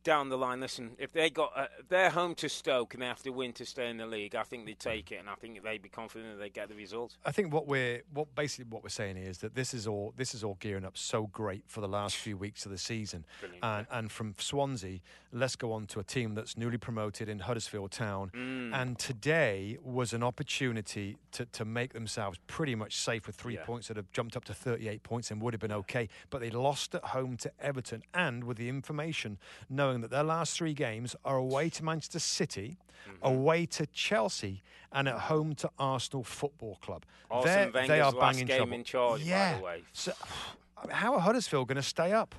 down 0.02 0.28
the 0.28 0.38
line, 0.38 0.60
listen, 0.60 0.92
if 0.98 1.12
they 1.12 1.30
got 1.30 1.52
uh, 1.54 1.66
they're 1.88 2.10
home 2.10 2.34
to 2.36 2.48
Stoke 2.48 2.94
and 2.94 3.02
they 3.02 3.06
have 3.06 3.22
to 3.22 3.30
win 3.30 3.52
to 3.54 3.66
stay 3.66 3.90
in 3.90 3.98
the 3.98 4.06
league, 4.06 4.34
I 4.34 4.42
think 4.42 4.66
they 4.66 4.74
take 4.74 5.12
it, 5.12 5.16
and 5.16 5.28
I 5.28 5.34
think 5.34 5.62
they'd 5.62 5.82
be 5.82 5.88
confident 5.88 6.32
that 6.32 6.40
they 6.40 6.48
get 6.48 6.68
the 6.68 6.74
result. 6.74 7.16
I 7.24 7.32
think 7.32 7.52
what 7.52 7.66
we're 7.66 8.02
what 8.12 8.34
basically 8.34 8.66
what 8.70 8.82
we're 8.82 8.88
saying 8.88 9.16
is 9.16 9.38
that 9.38 9.54
this 9.54 9.74
is 9.74 9.86
all 9.86 10.14
this 10.16 10.34
is 10.34 10.42
all 10.42 10.56
gearing 10.60 10.84
up 10.84 10.96
so 10.96 11.26
great 11.26 11.64
for 11.66 11.80
the 11.80 11.88
last 11.88 12.16
few 12.16 12.36
weeks 12.36 12.64
of 12.64 12.72
the 12.72 12.78
season, 12.78 13.24
Brilliant, 13.40 13.64
and 13.64 13.86
and 13.90 14.12
from 14.12 14.34
Swansea, 14.38 15.00
let's 15.32 15.56
go 15.56 15.72
on 15.72 15.86
to 15.88 16.00
a 16.00 16.04
team 16.04 16.34
that's 16.34 16.56
newly 16.56 16.78
promoted 16.78 17.28
in 17.28 17.40
Huddersfield 17.40 17.90
Town, 17.90 18.30
mm. 18.34 18.74
and 18.74 18.98
today 18.98 19.78
was 19.82 20.12
an 20.12 20.22
opportunity 20.22 21.16
to 21.32 21.44
to 21.46 21.64
make 21.64 21.92
themselves 21.92 22.38
pretty 22.46 22.74
much 22.74 22.96
safe 22.96 23.26
with 23.26 23.36
three 23.36 23.54
yeah. 23.54 23.64
points 23.64 23.88
that 23.88 23.96
have 23.96 24.10
jumped 24.12 24.36
up 24.36 24.44
to 24.44 24.54
38 24.54 25.02
points 25.02 25.30
and 25.30 25.42
would 25.42 25.52
have 25.52 25.60
been 25.60 25.72
okay, 25.72 26.08
but 26.30 26.40
they 26.40 26.50
lost 26.50 26.94
at 26.94 27.04
home 27.04 27.36
to 27.36 27.52
Everton, 27.60 28.02
and 28.14 28.44
with 28.44 28.56
the 28.56 28.68
information 28.68 29.38
knowing 29.68 29.89
knowing 29.90 30.02
that 30.02 30.10
their 30.10 30.22
last 30.22 30.56
three 30.56 30.72
games 30.72 31.16
are 31.24 31.36
away 31.36 31.68
to 31.68 31.84
Manchester 31.84 32.20
City, 32.20 32.78
mm-hmm. 33.08 33.26
away 33.26 33.66
to 33.66 33.86
Chelsea, 33.86 34.62
and 34.92 35.08
at 35.08 35.18
home 35.18 35.54
to 35.56 35.70
Arsenal 35.80 36.22
Football 36.22 36.78
Club. 36.80 37.04
Wenger's 37.28 37.88
they 37.88 38.00
are 38.00 38.12
banging 38.12 38.46
game 38.46 38.58
trouble. 38.58 38.72
in 38.74 38.84
charge, 38.84 39.22
yeah. 39.22 39.52
by 39.52 39.58
the 39.58 39.64
way. 39.64 39.82
So, 39.92 40.12
how 40.90 41.14
are 41.14 41.20
Huddersfield 41.20 41.66
going 41.66 41.76
to 41.76 41.82
stay 41.82 42.12
up? 42.12 42.36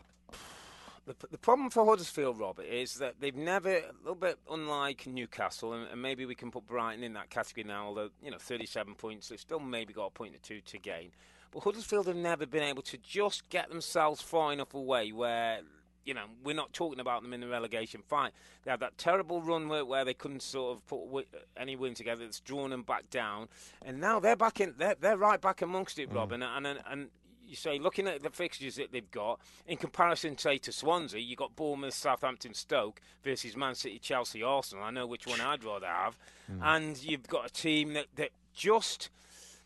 The, 1.05 1.15
the, 1.31 1.38
problem 1.38 1.70
for 1.72 1.84
Huddersfield, 1.86 2.39
Robert, 2.39 2.65
is 2.65 2.96
that 2.96 3.15
they've 3.20 3.36
never, 3.36 3.72
a 3.72 3.93
little 4.01 4.15
bit 4.15 4.38
unlike 4.50 5.08
Newcastle, 5.08 5.74
and, 5.74 5.88
and, 5.91 6.01
maybe 6.01 6.25
we 6.25 6.36
can 6.36 6.51
put 6.51 6.67
Brighton 6.67 7.03
in 7.03 7.13
that 7.13 7.29
category 7.29 7.65
now, 7.65 7.88
although, 7.88 8.10
you 8.24 8.31
know, 8.31 8.38
37 8.39 8.96
points, 8.96 9.27
they've 9.27 9.39
still 9.39 9.60
maybe 9.60 9.93
got 9.93 10.05
a 10.05 10.12
point 10.12 10.36
or 10.36 10.39
two 10.39 10.62
to 10.62 10.77
gain. 10.77 11.10
But 11.51 11.63
Huddersfield 11.63 12.08
have 12.08 12.15
never 12.15 12.46
been 12.46 12.63
able 12.63 12.84
to 12.84 12.98
just 12.98 13.50
get 13.50 13.70
themselves 13.70 14.22
far 14.22 14.53
enough 14.53 14.74
away 14.74 15.12
where 15.12 15.62
you 16.05 16.13
know, 16.13 16.25
we're 16.43 16.55
not 16.55 16.74
talking 16.74 17.00
about 17.00 17.22
them 17.22 17.34
in 17.34 17.41
the 17.41 17.48
relegation 17.48 18.01
fight. 18.08 18.31
They 18.63 18.72
had 18.72 18.79
that 18.79 18.98
terrible 18.98 19.41
run 19.41 19.70
where, 19.70 19.86
where 19.86 20.05
they 20.05 20.13
couldn't 20.13 20.41
sort 20.41 20.77
of 20.77 20.88
put 20.88 21.27
any 21.58 21.75
win 21.75 21.93
together. 21.93 22.24
It's 22.24 22.39
drawn 22.39 22.72
them 22.72 22.84
back 22.84 23.10
down, 23.10 23.48
and 23.84 24.00
now 24.00 24.20
they're 24.20 24.36
back 24.36 24.60
in. 24.60 24.75
They're, 24.77 24.96
they're 25.00 25.17
right 25.17 25.39
back 25.39 25.62
amongst 25.62 26.00
it, 26.00 26.10
mm. 26.10 26.15
Rob. 26.15 26.31
And, 26.31 26.43
and 26.43 26.67
and 26.89 27.10
you 27.46 27.55
say 27.55 27.77
looking 27.79 28.08
at 28.08 28.24
the 28.24 28.29
fixtures 28.29 28.75
that 28.75 28.91
they've 28.91 29.12
got 29.12 29.39
in 29.67 29.77
comparison, 29.77 30.38
say 30.38 30.58
to 30.60 30.72
Swansea, 30.72 31.20
you 31.20 31.36
got 31.36 31.55
Bournemouth, 31.55 31.93
Southampton, 31.93 32.53
Stoke 32.53 33.01
versus 33.24 33.55
Man 33.58 33.75
City, 33.75 34.00
Chelsea, 34.00 34.41
Arsenal. 34.41 34.84
I 34.84 34.91
know 34.91 35.05
which 35.05 35.27
one 35.27 35.41
I'd 35.41 35.63
rather 35.63 35.88
have, 35.88 36.17
mm. 36.51 36.60
and 36.62 37.01
you've 37.03 37.27
got 37.27 37.46
a 37.46 37.53
team 37.53 37.93
that 37.93 38.08
that 38.15 38.31
just 38.53 39.10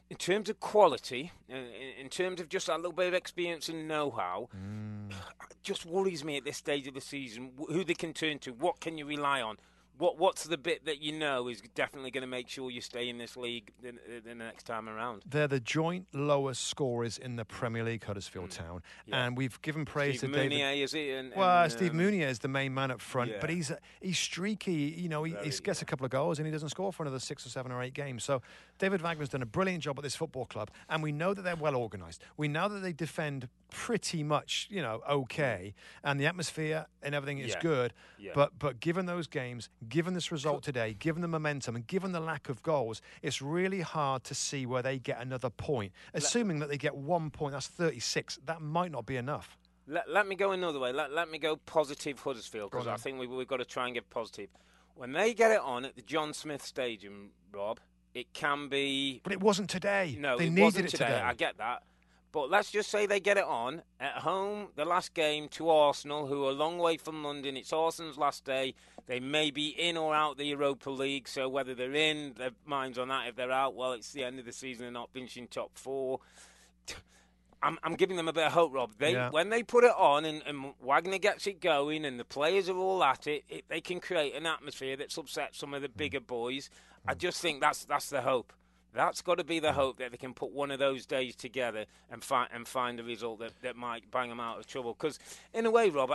in 0.09 0.17
terms 0.17 0.49
of 0.49 0.59
quality, 0.59 1.31
uh, 1.51 1.55
in 1.99 2.09
terms 2.09 2.39
of 2.39 2.49
just 2.49 2.69
a 2.69 2.75
little 2.75 2.91
bit 2.91 3.07
of 3.07 3.13
experience 3.13 3.69
and 3.69 3.87
know-how, 3.87 4.49
mm. 4.55 5.13
just 5.63 5.85
worries 5.85 6.23
me 6.23 6.37
at 6.37 6.45
this 6.45 6.57
stage 6.57 6.87
of 6.87 6.93
the 6.93 7.01
season. 7.01 7.51
Who 7.67 7.83
they 7.83 7.95
can 7.95 8.13
turn 8.13 8.39
to, 8.39 8.51
what 8.51 8.79
can 8.79 8.97
you 8.97 9.05
rely 9.05 9.41
on? 9.41 9.57
What 9.97 10.17
what's 10.17 10.43
the 10.43 10.57
bit 10.57 10.85
that 10.85 11.01
you 11.01 11.13
know 11.13 11.47
is 11.47 11.61
definitely 11.73 12.11
going 12.11 12.21
to 12.21 12.27
make 12.27 12.49
sure 12.49 12.69
you 12.69 12.81
stay 12.81 13.09
in 13.09 13.17
this 13.17 13.37
league 13.37 13.71
the, 13.81 13.93
the, 14.25 14.35
next 14.35 14.63
time 14.63 14.89
around? 14.89 15.23
They're 15.25 15.47
the 15.47 15.59
joint 15.59 16.07
lowest 16.13 16.65
scorers 16.65 17.17
in 17.17 17.35
the 17.35 17.45
Premier 17.45 17.83
League, 17.83 18.03
Huddersfield 18.03 18.49
mm. 18.49 18.57
Town, 18.57 18.83
yeah. 19.05 19.25
and 19.25 19.37
we've 19.37 19.61
given 19.61 19.85
praise 19.85 20.19
Steve 20.19 20.31
to 20.33 20.37
Mounié, 20.37 20.49
David. 20.49 20.83
Is 20.83 20.91
he? 20.91 21.11
And, 21.11 21.33
well, 21.35 21.63
and, 21.63 21.71
Steve 21.71 21.91
um, 21.91 21.99
Mounié 21.99 22.27
is 22.27 22.39
the 22.39 22.47
main 22.47 22.73
man 22.73 22.91
up 22.91 23.01
front, 23.01 23.31
yeah. 23.31 23.37
but 23.39 23.49
he's 23.49 23.71
he's 24.01 24.19
streaky. 24.19 24.95
You 24.97 25.09
know, 25.09 25.23
he, 25.23 25.35
he 25.43 25.49
gets 25.49 25.81
a 25.81 25.85
couple 25.85 26.05
of 26.05 26.11
goals 26.11 26.39
and 26.39 26.45
he 26.45 26.51
doesn't 26.51 26.69
score 26.69 26.91
for 26.91 27.03
another 27.03 27.19
six 27.19 27.45
or 27.45 27.49
seven 27.49 27.71
or 27.71 27.81
eight 27.81 27.93
games. 27.93 28.23
So 28.23 28.41
David 28.79 29.01
Wagner's 29.01 29.29
done 29.29 29.41
a 29.41 29.47
brilliant 29.47 29.83
job 29.83 29.97
at 29.97 30.03
this 30.03 30.15
football 30.15 30.45
club, 30.45 30.71
and 30.89 31.01
we 31.01 31.11
know 31.11 31.33
that 31.33 31.43
they're 31.43 31.55
well 31.55 31.75
organised. 31.75 32.21
We 32.37 32.47
know 32.47 32.67
that 32.67 32.79
they 32.79 32.93
defend 32.93 33.47
pretty 33.69 34.23
much, 34.23 34.67
you 34.69 34.81
know, 34.81 35.01
okay, 35.09 35.73
and 36.03 36.19
the 36.19 36.25
atmosphere 36.25 36.85
and 37.01 37.13
everything 37.13 37.39
is 37.39 37.51
yeah. 37.51 37.61
good. 37.61 37.93
But 38.33 38.57
but 38.57 38.79
given 38.79 39.05
those 39.05 39.27
games, 39.27 39.69
given 39.87 40.13
this 40.13 40.31
result 40.31 40.63
today, 40.63 40.95
given 40.97 41.21
the 41.21 41.27
momentum 41.27 41.75
and 41.75 41.85
given 41.85 42.11
the 42.11 42.19
lack 42.19 42.49
of 42.49 42.63
goals, 42.63 43.01
it's 43.21 43.41
really 43.41 43.81
hard 43.81 44.23
to 44.25 44.35
see 44.35 44.65
where 44.65 44.81
they 44.81 44.99
get 44.99 45.21
another 45.21 45.49
point. 45.49 45.91
Assuming 46.13 46.59
that 46.59 46.69
they 46.69 46.77
get 46.77 46.95
one 46.95 47.29
point, 47.29 47.53
that's 47.53 47.67
36. 47.67 48.39
That 48.45 48.61
might 48.61 48.91
not 48.91 49.05
be 49.05 49.17
enough. 49.17 49.57
Let, 49.87 50.09
let 50.09 50.27
me 50.27 50.35
go 50.35 50.51
another 50.51 50.79
way. 50.79 50.91
Let, 50.91 51.11
let 51.11 51.29
me 51.29 51.37
go 51.37 51.55
positive 51.55 52.19
Huddersfield 52.19 52.71
because 52.71 52.87
I 52.87 52.97
think 52.97 53.19
we, 53.19 53.27
we've 53.27 53.47
got 53.47 53.57
to 53.57 53.65
try 53.65 53.85
and 53.85 53.93
get 53.93 54.09
positive. 54.09 54.49
When 54.95 55.11
they 55.11 55.33
get 55.33 55.51
it 55.51 55.59
on 55.59 55.85
at 55.85 55.95
the 55.95 56.01
John 56.01 56.33
Smith 56.33 56.65
Stadium, 56.65 57.31
Rob, 57.51 57.79
it 58.13 58.33
can 58.33 58.69
be. 58.69 59.21
But 59.23 59.33
it 59.33 59.41
wasn't 59.41 59.69
today. 59.69 60.17
No, 60.17 60.37
they 60.37 60.47
it 60.47 60.49
needed 60.51 60.63
wasn't 60.63 60.85
it 60.85 60.91
today. 60.91 61.05
today. 61.05 61.21
I 61.21 61.33
get 61.33 61.57
that. 61.57 61.83
But 62.35 62.49
let's 62.49 62.69
just 62.69 62.91
say 62.91 63.05
they 63.05 63.21
get 63.21 63.37
it 63.37 63.45
on 63.45 63.81
at 63.97 64.15
home, 64.15 64.67
the 64.75 64.83
last 64.83 65.13
game 65.13 65.47
to 65.51 65.69
Arsenal, 65.69 66.27
who 66.27 66.45
are 66.45 66.49
a 66.49 66.53
long 66.53 66.77
way 66.79 66.97
from 66.97 67.23
London. 67.23 67.55
It's 67.55 67.71
Arsenal's 67.71 68.17
last 68.17 68.43
day. 68.43 68.73
They 69.05 69.21
may 69.21 69.51
be 69.51 69.69
in 69.69 69.95
or 69.95 70.13
out 70.13 70.35
the 70.35 70.43
Europa 70.43 70.89
League, 70.89 71.29
so 71.29 71.47
whether 71.47 71.73
they're 71.73 71.95
in, 71.95 72.33
their 72.33 72.49
minds 72.65 72.97
on 72.97 73.07
that. 73.07 73.29
If 73.29 73.37
they're 73.37 73.53
out, 73.53 73.73
well, 73.73 73.93
it's 73.93 74.11
the 74.11 74.25
end 74.25 74.37
of 74.37 74.43
the 74.43 74.51
season. 74.51 74.83
They're 74.83 74.91
not 74.91 75.13
finishing 75.13 75.47
top 75.47 75.77
four. 75.77 76.19
I'm, 77.63 77.79
I'm 77.83 77.95
giving 77.95 78.17
them 78.17 78.27
a 78.27 78.33
bit 78.33 78.47
of 78.47 78.51
hope, 78.51 78.73
Rob. 78.73 78.91
They 78.97 79.13
yeah. 79.13 79.29
when 79.29 79.49
they 79.49 79.63
put 79.63 79.85
it 79.85 79.93
on 79.97 80.25
and, 80.25 80.43
and, 80.45 80.73
Wagner 80.81 81.19
gets 81.19 81.47
it 81.47 81.61
going 81.61 82.03
and 82.03 82.19
the 82.19 82.25
players 82.25 82.67
are 82.67 82.75
all 82.75 83.01
at 83.01 83.27
it, 83.27 83.45
it, 83.47 83.63
they 83.69 83.79
can 83.79 84.01
create 84.01 84.35
an 84.35 84.45
atmosphere 84.45 84.97
that's 84.97 85.17
upset 85.17 85.55
some 85.55 85.73
of 85.73 85.83
the 85.83 85.87
bigger 85.87 86.19
boys. 86.19 86.69
I 87.07 87.13
just 87.13 87.41
think 87.41 87.61
that's 87.61 87.85
that's 87.85 88.09
the 88.09 88.23
hope. 88.23 88.51
That's 88.95 89.21
got 89.21 89.37
to 89.37 89.43
be 89.43 89.59
the 89.59 89.73
hope 89.73 89.97
that 89.97 90.11
they 90.11 90.17
can 90.17 90.33
put 90.33 90.51
one 90.51 90.71
of 90.71 90.79
those 90.79 91.05
days 91.05 91.35
together 91.35 91.85
and 92.09 92.23
find 92.23 92.49
and 92.53 92.67
find 92.67 92.99
a 92.99 93.03
result 93.03 93.39
that, 93.39 93.51
that 93.61 93.75
might 93.75 94.09
bang 94.09 94.29
them 94.29 94.39
out 94.39 94.57
of 94.57 94.67
trouble. 94.67 94.93
Because 94.93 95.19
in 95.53 95.65
a 95.65 95.71
way, 95.71 95.89
Rob, 95.89 96.11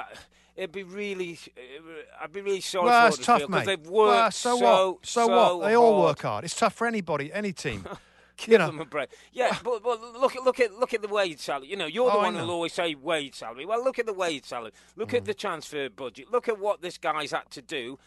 it'd 0.56 0.72
be 0.72 0.82
really, 0.82 1.38
I'd 2.20 2.32
be 2.32 2.40
really 2.40 2.60
sorry 2.60 2.86
well, 2.86 3.10
for 3.10 3.16
it's 3.16 3.26
tough, 3.26 3.48
mate. 3.48 3.66
They've 3.66 3.86
worked 3.86 4.16
well, 4.16 4.30
so, 4.30 4.56
so 4.56 4.64
what? 4.64 5.06
So, 5.06 5.26
so 5.26 5.56
what? 5.58 5.66
They 5.66 5.76
all 5.76 6.02
work 6.02 6.22
hard. 6.22 6.44
It's 6.44 6.56
tough 6.56 6.74
for 6.74 6.86
anybody, 6.86 7.32
any 7.32 7.52
team. 7.52 7.86
Give 8.40 8.52
you 8.52 8.58
know. 8.58 8.66
them 8.68 8.80
a 8.80 8.84
break. 8.86 9.10
Yeah, 9.32 9.56
but, 9.64 9.82
but 9.82 10.00
look 10.18 10.34
at 10.34 10.42
look 10.42 10.60
at 10.60 10.72
look 10.72 10.94
at 10.94 11.02
the 11.02 11.08
wage 11.08 11.40
salary. 11.40 11.68
You 11.68 11.76
know, 11.76 11.86
you're 11.86 12.10
the 12.10 12.16
oh, 12.16 12.22
one 12.22 12.34
who'll 12.34 12.50
always 12.50 12.72
say 12.72 12.94
wage 12.94 13.34
salary. 13.34 13.66
Well, 13.66 13.84
look 13.84 13.98
at 13.98 14.06
the 14.06 14.14
wage 14.14 14.46
salary. 14.46 14.72
Look 14.96 15.10
mm. 15.10 15.18
at 15.18 15.24
the 15.26 15.34
transfer 15.34 15.90
budget. 15.90 16.32
Look 16.32 16.48
at 16.48 16.58
what 16.58 16.80
this 16.80 16.96
guy's 16.96 17.32
had 17.32 17.50
to 17.50 17.60
do 17.60 17.98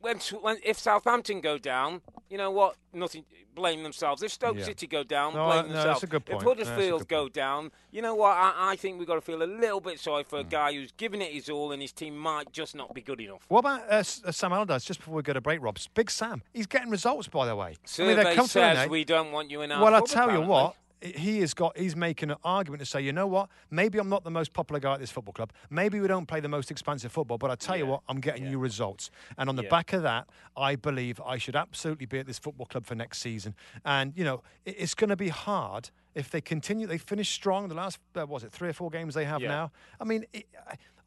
when, 0.00 0.18
when 0.40 0.56
if 0.64 0.78
Southampton 0.78 1.40
go 1.40 1.58
down, 1.58 2.00
you 2.30 2.38
know 2.38 2.50
what? 2.50 2.76
Nothing. 2.92 3.24
Blame 3.54 3.82
themselves. 3.82 4.22
If 4.22 4.30
Stoke 4.30 4.56
yeah. 4.56 4.64
City 4.64 4.86
go 4.86 5.02
down, 5.02 5.34
no, 5.34 5.46
blame 5.46 5.56
no, 5.56 5.72
themselves. 5.72 5.86
That's 5.86 6.02
a 6.04 6.06
good 6.06 6.24
point. 6.24 6.42
If 6.42 6.46
Huddersfield 6.46 7.00
no, 7.00 7.04
go 7.06 7.28
down, 7.28 7.72
you 7.90 8.02
know 8.02 8.14
what? 8.14 8.36
I, 8.36 8.52
I 8.56 8.76
think 8.76 9.00
we've 9.00 9.08
got 9.08 9.16
to 9.16 9.20
feel 9.20 9.42
a 9.42 9.44
little 9.44 9.80
bit 9.80 9.98
sorry 9.98 10.22
for 10.22 10.38
mm. 10.38 10.42
a 10.42 10.44
guy 10.44 10.72
who's 10.74 10.92
giving 10.92 11.20
it 11.20 11.32
his 11.32 11.50
all, 11.50 11.72
and 11.72 11.82
his 11.82 11.90
team 11.90 12.16
might 12.16 12.52
just 12.52 12.76
not 12.76 12.94
be 12.94 13.00
good 13.00 13.20
enough. 13.20 13.40
What 13.48 13.60
about 13.60 13.80
uh, 13.90 13.94
uh, 13.96 14.02
Sam 14.30 14.52
Allardyce? 14.52 14.84
Just 14.84 15.00
before 15.00 15.14
we 15.14 15.22
go 15.22 15.32
to 15.32 15.40
break, 15.40 15.60
Robs, 15.60 15.88
Big 15.92 16.08
Sam. 16.08 16.42
He's 16.52 16.68
getting 16.68 16.90
results, 16.90 17.26
by 17.26 17.46
the 17.46 17.56
way. 17.56 17.76
Survey 17.84 18.24
I 18.24 18.36
mean, 18.36 18.46
says 18.46 18.88
we 18.88 19.04
don't 19.04 19.32
want 19.32 19.50
you 19.50 19.62
in 19.62 19.72
our. 19.72 19.82
Well, 19.82 19.94
I 19.94 20.00
tell 20.02 20.24
apparently. 20.24 20.44
you 20.44 20.50
what 20.50 20.76
he 21.00 21.40
has 21.40 21.54
got 21.54 21.76
he's 21.76 21.94
making 21.94 22.30
an 22.30 22.36
argument 22.44 22.80
to 22.80 22.86
say, 22.86 23.00
you 23.00 23.12
know 23.12 23.26
what, 23.26 23.48
maybe 23.70 23.98
I'm 23.98 24.08
not 24.08 24.24
the 24.24 24.30
most 24.30 24.52
popular 24.52 24.80
guy 24.80 24.94
at 24.94 25.00
this 25.00 25.10
football 25.10 25.32
club. 25.32 25.52
Maybe 25.70 26.00
we 26.00 26.08
don't 26.08 26.26
play 26.26 26.40
the 26.40 26.48
most 26.48 26.70
expansive 26.70 27.12
football, 27.12 27.38
but 27.38 27.50
I 27.50 27.54
tell 27.54 27.76
yeah. 27.76 27.84
you 27.84 27.90
what, 27.90 28.02
I'm 28.08 28.20
getting 28.20 28.44
yeah. 28.44 28.50
you 28.50 28.58
results. 28.58 29.10
And 29.36 29.48
on 29.48 29.56
the 29.56 29.62
yeah. 29.62 29.68
back 29.68 29.92
of 29.92 30.02
that, 30.02 30.28
I 30.56 30.76
believe 30.76 31.20
I 31.24 31.38
should 31.38 31.56
absolutely 31.56 32.06
be 32.06 32.18
at 32.18 32.26
this 32.26 32.38
football 32.38 32.66
club 32.66 32.86
for 32.86 32.94
next 32.94 33.18
season. 33.20 33.54
And 33.84 34.12
you 34.16 34.24
know, 34.24 34.42
it's 34.64 34.94
going 34.94 35.10
to 35.10 35.16
be 35.16 35.28
hard 35.28 35.90
if 36.14 36.30
they 36.30 36.40
continue. 36.40 36.86
They 36.86 36.98
finish 36.98 37.30
strong. 37.30 37.68
The 37.68 37.74
last 37.74 37.98
uh, 38.16 38.26
was 38.26 38.44
it 38.44 38.52
three 38.52 38.68
or 38.68 38.72
four 38.72 38.90
games 38.90 39.14
they 39.14 39.24
have 39.24 39.42
now. 39.42 39.70
I 40.00 40.04
mean. 40.04 40.24
It, 40.32 40.46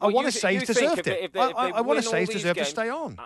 I, 0.04 0.08
well, 0.08 0.16
want 0.16 0.28
to 0.28 0.32
say 0.32 0.56
he's 0.56 0.64
deserved 0.64 1.06
it. 1.06 1.26
If 1.26 1.34
they, 1.34 1.40
if 1.44 1.56
I, 1.56 1.70
I 1.70 1.82
want 1.82 2.02
to 2.02 2.10
say 2.10 2.22
he's 2.22 2.30
deserved 2.30 2.56
games, 2.56 2.70
to 2.70 2.72
stay 2.72 2.90
on. 2.90 3.20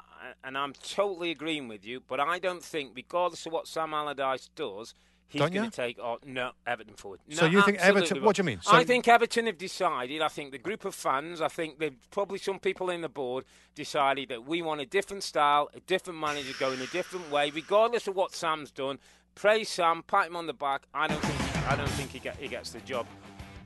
and 0.44 0.58
I'm 0.58 0.74
totally 0.74 1.32
agreeing 1.32 1.70
with 1.70 1.86
you, 1.86 2.02
but 2.06 2.20
I 2.20 2.38
don't 2.38 2.62
think, 2.62 2.92
regardless 2.94 3.46
of 3.46 3.54
what 3.54 3.66
Sam 3.66 3.94
Allardyce 3.94 4.50
does, 4.58 4.94
He's 5.28 5.42
not 5.42 5.52
going 5.52 5.70
to 5.70 5.76
take 5.76 5.98
oh, 6.00 6.20
no 6.26 6.52
Everton 6.66 6.94
forward. 6.94 7.20
No, 7.28 7.36
so 7.36 7.46
you 7.46 7.62
think 7.64 7.80
Everton? 7.80 8.24
What 8.24 8.36
do 8.36 8.42
you 8.42 8.46
mean? 8.46 8.60
So 8.62 8.74
I 8.74 8.84
think 8.84 9.08
Everton 9.08 9.48
have 9.48 9.58
decided. 9.58 10.22
I 10.22 10.28
think 10.28 10.52
the 10.52 10.58
group 10.58 10.86
of 10.86 10.96
fans. 10.96 11.42
I 11.42 11.48
think 11.48 11.80
they've 11.80 11.98
probably 12.12 12.38
some 12.38 12.60
people 12.60 12.90
in 12.90 13.02
the 13.02 13.10
board 13.10 13.46
decided 13.74 14.30
that 14.30 14.46
we 14.46 14.62
want 14.62 14.82
a 14.82 14.86
different 14.86 15.24
style, 15.24 15.70
a 15.74 15.80
different 15.82 16.20
manager 16.20 16.54
going 16.60 16.80
a 16.80 16.88
different 16.88 17.32
way, 17.32 17.50
regardless 17.50 18.08
of 18.08 18.16
what 18.16 18.34
Sam's 18.34 18.72
done. 18.72 19.00
Praise 19.34 19.68
Sam, 19.68 20.04
pat 20.04 20.28
him 20.28 20.36
on 20.36 20.48
the 20.48 20.54
back. 20.54 20.84
I 20.94 21.08
don't 21.08 21.22
think 21.22 21.68
I 21.68 21.76
don't 21.76 21.90
think 21.90 22.12
he, 22.12 22.20
get, 22.20 22.38
he 22.38 22.48
gets 22.48 22.70
the 22.72 22.80
job. 22.82 23.06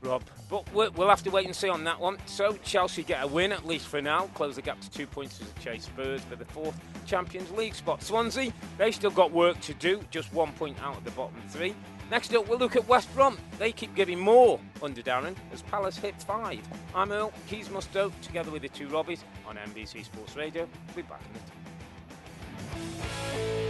Rob. 0.02 0.22
But 0.48 0.72
we'll 0.72 1.08
have 1.08 1.22
to 1.24 1.30
wait 1.30 1.46
and 1.46 1.54
see 1.54 1.68
on 1.68 1.84
that 1.84 2.00
one. 2.00 2.18
So 2.26 2.56
Chelsea 2.64 3.02
get 3.02 3.22
a 3.22 3.26
win 3.26 3.52
at 3.52 3.66
least 3.66 3.86
for 3.86 4.00
now, 4.00 4.26
close 4.34 4.56
the 4.56 4.62
gap 4.62 4.80
to 4.80 4.90
two 4.90 5.06
points 5.06 5.40
as 5.40 5.50
they 5.52 5.62
chase 5.62 5.84
Spurs 5.84 6.22
for 6.22 6.36
the 6.36 6.44
fourth 6.46 6.78
Champions 7.06 7.50
League 7.52 7.74
spot. 7.74 8.02
Swansea, 8.02 8.52
they 8.78 8.90
still 8.92 9.10
got 9.10 9.30
work 9.30 9.60
to 9.60 9.74
do, 9.74 10.00
just 10.10 10.32
one 10.32 10.52
point 10.52 10.80
out 10.82 10.96
of 10.96 11.04
the 11.04 11.10
bottom 11.12 11.36
three. 11.48 11.74
Next 12.10 12.34
up, 12.34 12.48
we'll 12.48 12.58
look 12.58 12.74
at 12.74 12.88
West 12.88 13.12
Brom. 13.14 13.38
They 13.58 13.70
keep 13.70 13.94
giving 13.94 14.18
more 14.18 14.58
under 14.82 15.00
Darren 15.00 15.36
as 15.52 15.62
Palace 15.62 15.96
hit 15.96 16.20
five. 16.22 16.60
I'm 16.92 17.12
Earle, 17.12 17.32
Keys 17.46 17.68
Mustoe, 17.68 18.12
together 18.20 18.50
with 18.50 18.62
the 18.62 18.68
two 18.68 18.88
Robbies 18.88 19.20
on 19.46 19.56
NBC 19.56 20.04
Sports 20.04 20.34
Radio. 20.34 20.68
We'll 20.88 20.96
be 20.96 21.02
back 21.02 21.20
in 21.20 21.36
a 22.76 22.84
minute. 23.54 23.69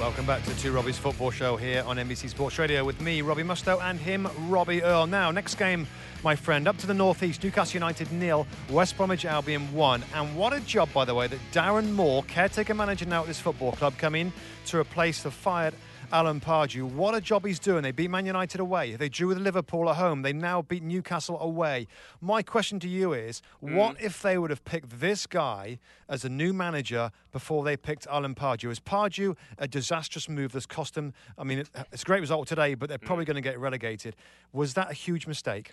Welcome 0.00 0.24
back 0.24 0.42
to 0.44 0.58
Two 0.58 0.72
Robbies 0.72 0.94
Football 0.94 1.30
Show 1.30 1.58
here 1.58 1.84
on 1.86 1.98
NBC 1.98 2.30
Sports 2.30 2.58
Radio 2.58 2.82
with 2.86 3.02
me, 3.02 3.20
Robbie 3.20 3.42
Mustoe, 3.42 3.78
and 3.82 4.00
him, 4.00 4.26
Robbie 4.48 4.82
Earle. 4.82 5.06
Now, 5.06 5.30
next 5.30 5.56
game, 5.56 5.86
my 6.24 6.34
friend, 6.34 6.66
up 6.66 6.78
to 6.78 6.86
the 6.86 6.94
northeast, 6.94 7.44
Newcastle 7.44 7.74
United 7.74 8.10
nil, 8.10 8.46
West 8.70 8.96
Bromwich 8.96 9.26
Albion 9.26 9.70
one. 9.74 10.02
And 10.14 10.34
what 10.38 10.54
a 10.54 10.60
job, 10.60 10.90
by 10.94 11.04
the 11.04 11.14
way, 11.14 11.26
that 11.26 11.38
Darren 11.52 11.92
Moore, 11.92 12.22
caretaker 12.22 12.72
manager 12.72 13.04
now 13.04 13.20
at 13.20 13.26
this 13.26 13.40
football 13.40 13.72
club, 13.72 13.92
come 13.98 14.14
in 14.14 14.32
to 14.68 14.78
replace 14.78 15.22
the 15.22 15.30
fired 15.30 15.74
Alan 16.12 16.40
Pardew. 16.40 16.84
What 16.84 17.14
a 17.14 17.20
job 17.20 17.46
he's 17.46 17.58
doing. 17.58 17.82
They 17.82 17.92
beat 17.92 18.10
Man 18.10 18.26
United 18.26 18.60
away. 18.60 18.96
They 18.96 19.08
drew 19.08 19.28
with 19.28 19.38
Liverpool 19.38 19.88
at 19.88 19.96
home. 19.96 20.22
They 20.22 20.32
now 20.32 20.62
beat 20.62 20.82
Newcastle 20.82 21.40
away. 21.40 21.86
My 22.20 22.42
question 22.42 22.80
to 22.80 22.88
you 22.88 23.12
is 23.12 23.42
mm. 23.62 23.74
what 23.74 23.96
if 24.00 24.20
they 24.20 24.36
would 24.36 24.50
have 24.50 24.64
picked 24.64 25.00
this 25.00 25.26
guy 25.26 25.78
as 26.08 26.24
a 26.24 26.28
new 26.28 26.52
manager 26.52 27.12
before 27.32 27.62
they 27.62 27.76
picked 27.76 28.06
Alan 28.08 28.34
Pardew? 28.34 28.70
Is 28.70 28.80
Pardew 28.80 29.36
a 29.58 29.68
disastrous 29.68 30.28
move 30.28 30.52
that's 30.52 30.66
cost 30.66 30.94
them? 30.94 31.12
I 31.38 31.44
mean, 31.44 31.64
it's 31.92 32.02
a 32.02 32.06
great 32.06 32.20
result 32.20 32.48
today, 32.48 32.74
but 32.74 32.88
they're 32.88 32.98
probably 32.98 33.24
mm. 33.24 33.28
going 33.28 33.42
to 33.42 33.48
get 33.48 33.58
relegated. 33.58 34.16
Was 34.52 34.74
that 34.74 34.90
a 34.90 34.94
huge 34.94 35.26
mistake? 35.26 35.72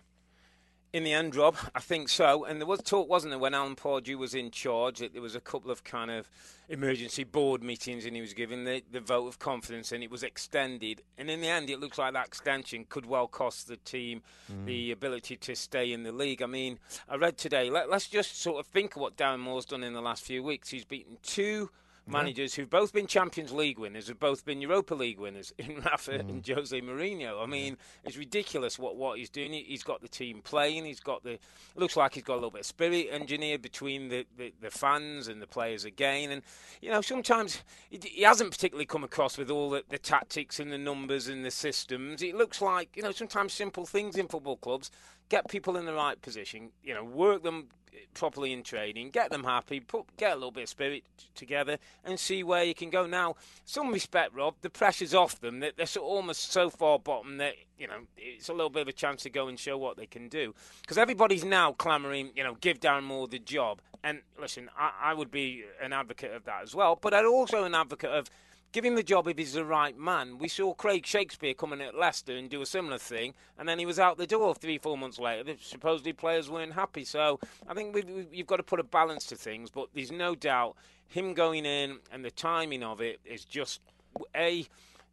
In 0.97 1.03
the 1.03 1.13
end, 1.13 1.35
Rob, 1.35 1.55
I 1.75 1.79
think 1.79 2.09
so. 2.09 2.43
And 2.43 2.59
there 2.59 2.65
was 2.65 2.81
talk, 2.81 3.07
wasn't 3.07 3.29
there, 3.29 3.37
when 3.37 3.53
Alan 3.53 3.75
Pardew 3.75 4.15
was 4.15 4.33
in 4.33 4.49
charge, 4.49 4.97
that 4.97 5.13
there 5.13 5.21
was 5.21 5.35
a 5.35 5.39
couple 5.39 5.69
of 5.69 5.83
kind 5.83 6.09
of 6.09 6.27
emergency 6.69 7.23
board 7.23 7.61
meetings 7.61 8.03
and 8.03 8.15
he 8.15 8.21
was 8.21 8.33
given 8.33 8.63
the, 8.63 8.81
the 8.91 8.99
vote 8.99 9.27
of 9.27 9.37
confidence 9.37 9.91
and 9.91 10.03
it 10.03 10.09
was 10.09 10.23
extended. 10.23 11.03
And 11.19 11.29
in 11.29 11.39
the 11.39 11.49
end, 11.49 11.69
it 11.69 11.79
looks 11.79 11.99
like 11.99 12.13
that 12.13 12.25
extension 12.25 12.83
could 12.89 13.05
well 13.05 13.27
cost 13.27 13.67
the 13.67 13.77
team 13.77 14.23
mm. 14.51 14.65
the 14.65 14.89
ability 14.89 15.37
to 15.37 15.55
stay 15.55 15.93
in 15.93 16.01
the 16.01 16.11
league. 16.11 16.41
I 16.41 16.47
mean, 16.47 16.79
I 17.07 17.17
read 17.17 17.37
today, 17.37 17.69
let, 17.69 17.91
us 17.91 18.07
just 18.07 18.41
sort 18.41 18.59
of 18.59 18.65
think 18.65 18.95
of 18.95 19.03
what 19.03 19.15
Darren 19.15 19.41
Moore's 19.41 19.65
done 19.65 19.83
in 19.83 19.93
the 19.93 20.01
last 20.01 20.23
few 20.23 20.41
weeks. 20.41 20.69
He's 20.69 20.83
beaten 20.83 21.19
two 21.21 21.69
managers 22.07 22.55
who've 22.55 22.69
both 22.69 22.93
been 22.93 23.07
Champions 23.07 23.51
League 23.51 23.79
winners, 23.79 24.07
have 24.07 24.19
both 24.19 24.45
been 24.45 24.61
Europa 24.61 24.95
League 24.95 25.19
winners 25.19 25.53
in 25.57 25.81
Rafa 25.81 26.13
mm. 26.13 26.19
and 26.21 26.47
Jose 26.47 26.79
Mourinho. 26.81 27.41
I 27.41 27.45
mean, 27.45 27.77
it's 28.03 28.17
ridiculous 28.17 28.79
what, 28.79 28.95
what 28.95 29.17
he's 29.17 29.29
doing. 29.29 29.53
He's 29.53 29.83
got 29.83 30.01
the 30.01 30.07
team 30.07 30.41
playing. 30.41 30.85
He's 30.85 30.99
got 30.99 31.23
the 31.23 31.39
looks 31.75 31.95
like 31.95 32.15
he's 32.15 32.23
got 32.23 32.33
a 32.33 32.35
little 32.35 32.51
bit 32.51 32.61
of 32.61 32.65
spirit 32.65 33.07
engineered 33.11 33.61
between 33.61 34.09
the, 34.09 34.25
the, 34.37 34.53
the 34.61 34.71
fans 34.71 35.27
and 35.27 35.41
the 35.41 35.47
players 35.47 35.85
again. 35.85 36.31
And 36.31 36.41
you 36.81 36.89
know, 36.89 37.01
sometimes 37.01 37.63
he, 37.89 37.99
he 38.03 38.21
hasn't 38.23 38.51
particularly 38.51 38.85
come 38.85 39.03
across 39.03 39.37
with 39.37 39.51
all 39.51 39.69
the, 39.69 39.83
the 39.89 39.97
tactics 39.97 40.59
and 40.59 40.71
the 40.71 40.77
numbers 40.77 41.27
and 41.27 41.43
the 41.45 41.51
systems. 41.51 42.21
It 42.21 42.35
looks 42.35 42.61
like 42.61 42.95
you 42.95 43.03
know 43.03 43.11
sometimes 43.11 43.53
simple 43.53 43.85
things 43.85 44.17
in 44.17 44.27
football 44.27 44.57
clubs 44.57 44.91
get 45.29 45.49
people 45.49 45.75
in 45.77 45.85
the 45.85 45.93
right 45.93 46.21
position. 46.21 46.69
You 46.83 46.93
know, 46.93 47.03
work 47.03 47.43
them 47.43 47.67
properly 48.13 48.53
in 48.53 48.63
training, 48.63 49.11
get 49.11 49.31
them 49.31 49.43
happy, 49.43 49.79
put 49.79 50.05
get 50.17 50.31
a 50.31 50.35
little 50.35 50.51
bit 50.51 50.63
of 50.63 50.69
spirit 50.69 51.03
together, 51.35 51.77
and 52.03 52.19
see 52.19 52.43
where 52.43 52.63
you 52.63 52.73
can 52.73 52.89
go. 52.89 53.05
Now, 53.05 53.35
some 53.65 53.91
respect, 53.91 54.33
Rob, 54.33 54.55
the 54.61 54.69
pressure's 54.69 55.13
off 55.13 55.39
them. 55.39 55.59
They're, 55.59 55.71
they're 55.75 55.85
so, 55.85 56.01
almost 56.01 56.51
so 56.51 56.69
far 56.69 56.99
bottom 56.99 57.37
that 57.37 57.55
you 57.77 57.87
know 57.87 58.01
it's 58.17 58.49
a 58.49 58.53
little 58.53 58.69
bit 58.69 58.83
of 58.83 58.87
a 58.87 58.93
chance 58.93 59.23
to 59.23 59.29
go 59.29 59.47
and 59.47 59.59
show 59.59 59.77
what 59.77 59.97
they 59.97 60.05
can 60.05 60.29
do. 60.29 60.53
Because 60.81 60.97
everybody's 60.97 61.45
now 61.45 61.73
clamouring, 61.73 62.31
you 62.35 62.43
know, 62.43 62.55
give 62.59 62.79
Darren 62.79 63.03
Moore 63.03 63.27
the 63.27 63.39
job. 63.39 63.81
And 64.03 64.21
listen, 64.39 64.69
I, 64.77 64.91
I 65.11 65.13
would 65.13 65.31
be 65.31 65.63
an 65.81 65.91
advocate 65.93 66.33
of 66.33 66.45
that 66.45 66.63
as 66.63 66.75
well, 66.75 66.97
but 66.99 67.13
I'm 67.13 67.27
also 67.27 67.63
an 67.63 67.75
advocate 67.75 68.11
of 68.11 68.29
give 68.71 68.85
him 68.85 68.95
the 68.95 69.03
job 69.03 69.27
if 69.27 69.37
he's 69.37 69.53
the 69.53 69.65
right 69.65 69.97
man. 69.97 70.37
We 70.37 70.47
saw 70.47 70.73
Craig 70.73 71.05
Shakespeare 71.05 71.53
coming 71.53 71.81
at 71.81 71.95
Leicester 71.95 72.35
and 72.35 72.49
do 72.49 72.61
a 72.61 72.65
similar 72.65 72.97
thing, 72.97 73.33
and 73.57 73.67
then 73.67 73.79
he 73.79 73.85
was 73.85 73.99
out 73.99 74.17
the 74.17 74.27
door 74.27 74.55
three, 74.55 74.77
four 74.77 74.97
months 74.97 75.19
later. 75.19 75.53
Supposedly 75.61 76.13
players 76.13 76.49
weren't 76.49 76.73
happy. 76.73 77.03
So 77.03 77.39
I 77.67 77.73
think 77.73 77.95
we've, 77.95 78.27
you've 78.31 78.47
got 78.47 78.57
to 78.57 78.63
put 78.63 78.79
a 78.79 78.83
balance 78.83 79.25
to 79.27 79.35
things, 79.35 79.69
but 79.69 79.87
there's 79.93 80.11
no 80.11 80.35
doubt 80.35 80.75
him 81.07 81.33
going 81.33 81.65
in 81.65 81.99
and 82.11 82.23
the 82.23 82.31
timing 82.31 82.83
of 82.83 83.01
it 83.01 83.19
is 83.25 83.45
just 83.45 83.81
a 84.35 84.65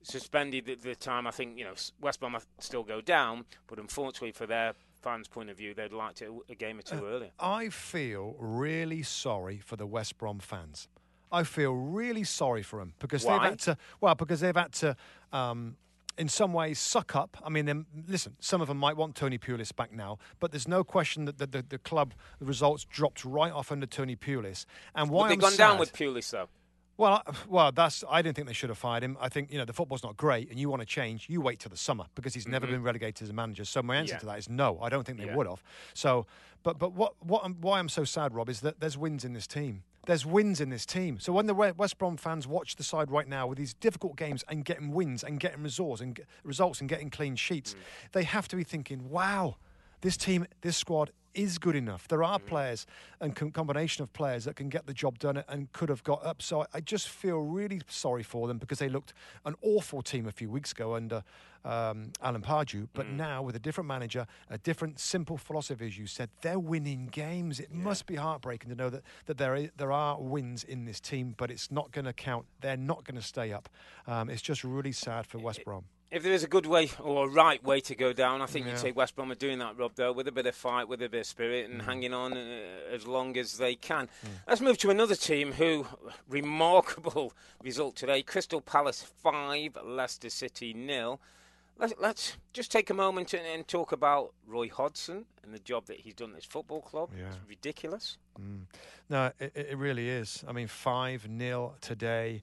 suspended 0.02 0.66
the, 0.66 0.74
the 0.74 0.94
time. 0.94 1.26
I 1.26 1.30
think 1.30 1.58
you 1.58 1.64
know 1.64 1.74
West 2.00 2.20
Brom 2.20 2.36
still 2.58 2.82
go 2.82 3.00
down, 3.00 3.44
but 3.66 3.78
unfortunately 3.78 4.32
for 4.32 4.46
their 4.46 4.74
fans' 5.02 5.28
point 5.28 5.50
of 5.50 5.56
view, 5.56 5.74
they'd 5.74 5.92
liked 5.92 6.22
it 6.22 6.30
a 6.48 6.54
game 6.54 6.78
or 6.78 6.82
two 6.82 7.06
uh, 7.06 7.08
earlier. 7.08 7.30
I 7.38 7.68
feel 7.68 8.36
really 8.38 9.02
sorry 9.02 9.58
for 9.58 9.76
the 9.76 9.86
West 9.86 10.18
Brom 10.18 10.38
fans. 10.38 10.88
I 11.34 11.42
feel 11.42 11.72
really 11.74 12.24
sorry 12.24 12.62
for 12.62 12.78
them 12.78 12.94
because 12.98 13.24
Why? 13.24 13.32
they've 13.32 13.50
had 13.50 13.58
to. 13.60 13.76
Well, 14.00 14.14
because 14.14 14.40
they've 14.40 14.56
had 14.56 14.72
to. 14.74 14.96
Um, 15.32 15.76
in 16.16 16.28
some 16.28 16.52
ways, 16.52 16.78
suck 16.78 17.16
up. 17.16 17.36
I 17.44 17.48
mean, 17.48 17.86
listen, 18.06 18.36
some 18.38 18.60
of 18.60 18.68
them 18.68 18.78
might 18.78 18.96
want 18.96 19.16
Tony 19.16 19.36
Pulis 19.36 19.74
back 19.74 19.92
now, 19.92 20.18
but 20.38 20.52
there's 20.52 20.68
no 20.68 20.84
question 20.84 21.24
that 21.24 21.38
the, 21.38 21.46
the, 21.48 21.64
the 21.68 21.78
club 21.78 22.14
the 22.38 22.44
results 22.44 22.84
dropped 22.84 23.24
right 23.24 23.52
off 23.52 23.72
under 23.72 23.86
Tony 23.86 24.14
Pulis. 24.14 24.64
And 24.94 25.10
why 25.10 25.22
Would 25.22 25.30
they 25.30 25.32
I'm 25.34 25.38
gone 25.40 25.50
sad, 25.50 25.70
down 25.70 25.78
with 25.78 25.92
Pulis 25.92 26.30
though? 26.30 26.48
Well, 26.96 27.22
well, 27.48 27.72
that's. 27.72 28.04
I 28.08 28.22
didn't 28.22 28.36
think 28.36 28.46
they 28.46 28.54
should 28.54 28.68
have 28.68 28.78
fired 28.78 29.02
him. 29.02 29.16
I 29.20 29.28
think 29.28 29.50
you 29.50 29.58
know 29.58 29.64
the 29.64 29.72
football's 29.72 30.04
not 30.04 30.16
great, 30.16 30.48
and 30.50 30.58
you 30.60 30.68
want 30.68 30.80
to 30.80 30.86
change. 30.86 31.28
You 31.28 31.40
wait 31.40 31.58
till 31.58 31.70
the 31.70 31.76
summer 31.76 32.04
because 32.14 32.34
he's 32.34 32.44
mm-hmm. 32.44 32.52
never 32.52 32.66
been 32.68 32.82
relegated 32.84 33.24
as 33.24 33.30
a 33.30 33.32
manager. 33.32 33.64
So 33.64 33.82
my 33.82 33.96
answer 33.96 34.14
yeah. 34.14 34.18
to 34.20 34.26
that 34.26 34.38
is 34.38 34.48
no. 34.48 34.78
I 34.80 34.88
don't 34.88 35.04
think 35.04 35.18
they 35.18 35.26
yeah. 35.26 35.34
would 35.34 35.48
have. 35.48 35.62
So, 35.94 36.26
but 36.62 36.78
but 36.78 36.92
what 36.92 37.14
what 37.20 37.44
I'm, 37.44 37.54
why 37.60 37.80
I'm 37.80 37.88
so 37.88 38.04
sad, 38.04 38.32
Rob, 38.32 38.48
is 38.48 38.60
that 38.60 38.78
there's 38.78 38.96
wins 38.96 39.24
in 39.24 39.32
this 39.32 39.48
team 39.48 39.82
there's 40.06 40.26
wins 40.26 40.60
in 40.60 40.70
this 40.70 40.86
team. 40.86 41.18
So 41.18 41.32
when 41.32 41.46
the 41.46 41.54
West 41.54 41.98
Brom 41.98 42.16
fans 42.16 42.46
watch 42.46 42.76
the 42.76 42.82
side 42.82 43.10
right 43.10 43.28
now 43.28 43.46
with 43.46 43.58
these 43.58 43.74
difficult 43.74 44.16
games 44.16 44.44
and 44.48 44.64
getting 44.64 44.92
wins 44.92 45.24
and 45.24 45.40
getting 45.40 45.62
results 45.62 46.00
and 46.00 46.18
results 46.42 46.80
and 46.80 46.88
getting 46.88 47.10
clean 47.10 47.36
sheets, 47.36 47.74
mm. 47.74 47.78
they 48.12 48.24
have 48.24 48.48
to 48.48 48.56
be 48.56 48.64
thinking, 48.64 49.08
"Wow, 49.10 49.56
this 50.04 50.18
team, 50.18 50.46
this 50.60 50.76
squad 50.76 51.10
is 51.32 51.56
good 51.58 51.74
enough. 51.74 52.06
There 52.08 52.22
are 52.22 52.38
mm. 52.38 52.44
players 52.44 52.86
and 53.22 53.34
com- 53.34 53.50
combination 53.50 54.02
of 54.02 54.12
players 54.12 54.44
that 54.44 54.54
can 54.54 54.68
get 54.68 54.86
the 54.86 54.92
job 54.92 55.18
done 55.18 55.42
and 55.48 55.72
could 55.72 55.88
have 55.88 56.04
got 56.04 56.24
up. 56.24 56.42
So 56.42 56.66
I 56.74 56.80
just 56.80 57.08
feel 57.08 57.38
really 57.38 57.80
sorry 57.88 58.22
for 58.22 58.46
them 58.46 58.58
because 58.58 58.78
they 58.78 58.90
looked 58.90 59.14
an 59.46 59.54
awful 59.62 60.02
team 60.02 60.26
a 60.26 60.30
few 60.30 60.50
weeks 60.50 60.72
ago 60.72 60.94
under 60.94 61.24
um, 61.64 62.12
Alan 62.22 62.42
Pardew. 62.42 62.86
But 62.92 63.06
mm. 63.06 63.16
now 63.16 63.42
with 63.42 63.56
a 63.56 63.58
different 63.58 63.88
manager, 63.88 64.26
a 64.50 64.58
different 64.58 65.00
simple 65.00 65.38
philosophy, 65.38 65.86
as 65.86 65.96
you 65.98 66.06
said, 66.06 66.28
they're 66.42 66.58
winning 66.58 67.08
games. 67.10 67.58
It 67.58 67.70
yeah. 67.72 67.82
must 67.82 68.04
be 68.04 68.16
heartbreaking 68.16 68.68
to 68.68 68.76
know 68.76 68.90
that, 68.90 69.04
that 69.24 69.38
there, 69.38 69.54
is, 69.54 69.70
there 69.78 69.90
are 69.90 70.20
wins 70.20 70.64
in 70.64 70.84
this 70.84 71.00
team, 71.00 71.34
but 71.38 71.50
it's 71.50 71.70
not 71.70 71.92
going 71.92 72.04
to 72.04 72.12
count. 72.12 72.44
They're 72.60 72.76
not 72.76 73.04
going 73.04 73.16
to 73.16 73.26
stay 73.26 73.54
up. 73.54 73.70
Um, 74.06 74.28
it's 74.28 74.42
just 74.42 74.64
really 74.64 74.92
sad 74.92 75.26
for 75.26 75.38
West 75.38 75.64
Brom 75.64 75.84
if 76.10 76.22
there 76.22 76.32
is 76.32 76.44
a 76.44 76.48
good 76.48 76.66
way 76.66 76.90
or 77.02 77.26
a 77.26 77.28
right 77.28 77.62
way 77.64 77.80
to 77.80 77.94
go 77.94 78.12
down, 78.12 78.40
I 78.40 78.46
think 78.46 78.66
yeah. 78.66 78.72
you'd 78.72 78.80
say 78.80 78.92
West 78.92 79.16
Brom 79.16 79.32
are 79.32 79.36
doing 79.36 79.58
that, 79.58 79.76
Rob, 79.76 79.92
though, 79.96 80.12
with 80.12 80.28
a 80.28 80.32
bit 80.32 80.46
of 80.46 80.54
fight, 80.54 80.88
with 80.88 81.02
a 81.02 81.08
bit 81.08 81.20
of 81.20 81.26
spirit, 81.26 81.68
and 81.68 81.80
mm. 81.80 81.84
hanging 81.84 82.14
on 82.14 82.34
uh, 82.36 82.60
as 82.92 83.06
long 83.06 83.36
as 83.36 83.58
they 83.58 83.74
can. 83.74 84.06
Mm. 84.06 84.28
Let's 84.46 84.60
move 84.60 84.78
to 84.78 84.90
another 84.90 85.16
team 85.16 85.52
who, 85.52 85.86
remarkable 86.28 87.32
result 87.62 87.96
today 87.96 88.22
Crystal 88.22 88.60
Palace 88.60 89.02
5, 89.22 89.78
Leicester 89.84 90.30
City 90.30 90.72
nil. 90.72 91.20
Let's, 91.76 91.94
let's 91.98 92.36
just 92.52 92.70
take 92.70 92.90
a 92.90 92.94
moment 92.94 93.34
and, 93.34 93.44
and, 93.44 93.66
talk 93.66 93.90
about 93.90 94.32
Roy 94.46 94.68
Hodgson 94.68 95.24
and 95.42 95.52
the 95.52 95.58
job 95.58 95.86
that 95.86 95.98
he's 95.98 96.14
done 96.14 96.30
at 96.30 96.36
this 96.36 96.44
football 96.44 96.80
club. 96.80 97.10
Yeah. 97.18 97.26
It's 97.26 97.38
ridiculous. 97.48 98.16
Mm. 98.40 98.66
No, 99.10 99.32
it, 99.40 99.52
it, 99.56 99.76
really 99.76 100.08
is. 100.08 100.44
I 100.46 100.52
mean, 100.52 100.68
5 100.68 101.28
nil 101.28 101.74
today, 101.80 102.42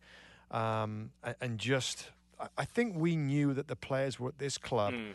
um, 0.51 1.11
and 1.39 1.57
just 1.57 2.11
I 2.57 2.65
think 2.65 2.95
we 2.95 3.15
knew 3.15 3.53
that 3.53 3.67
the 3.67 3.75
players 3.75 4.19
were 4.19 4.29
at 4.29 4.39
this 4.39 4.57
club. 4.57 4.93
Mm. 4.93 5.13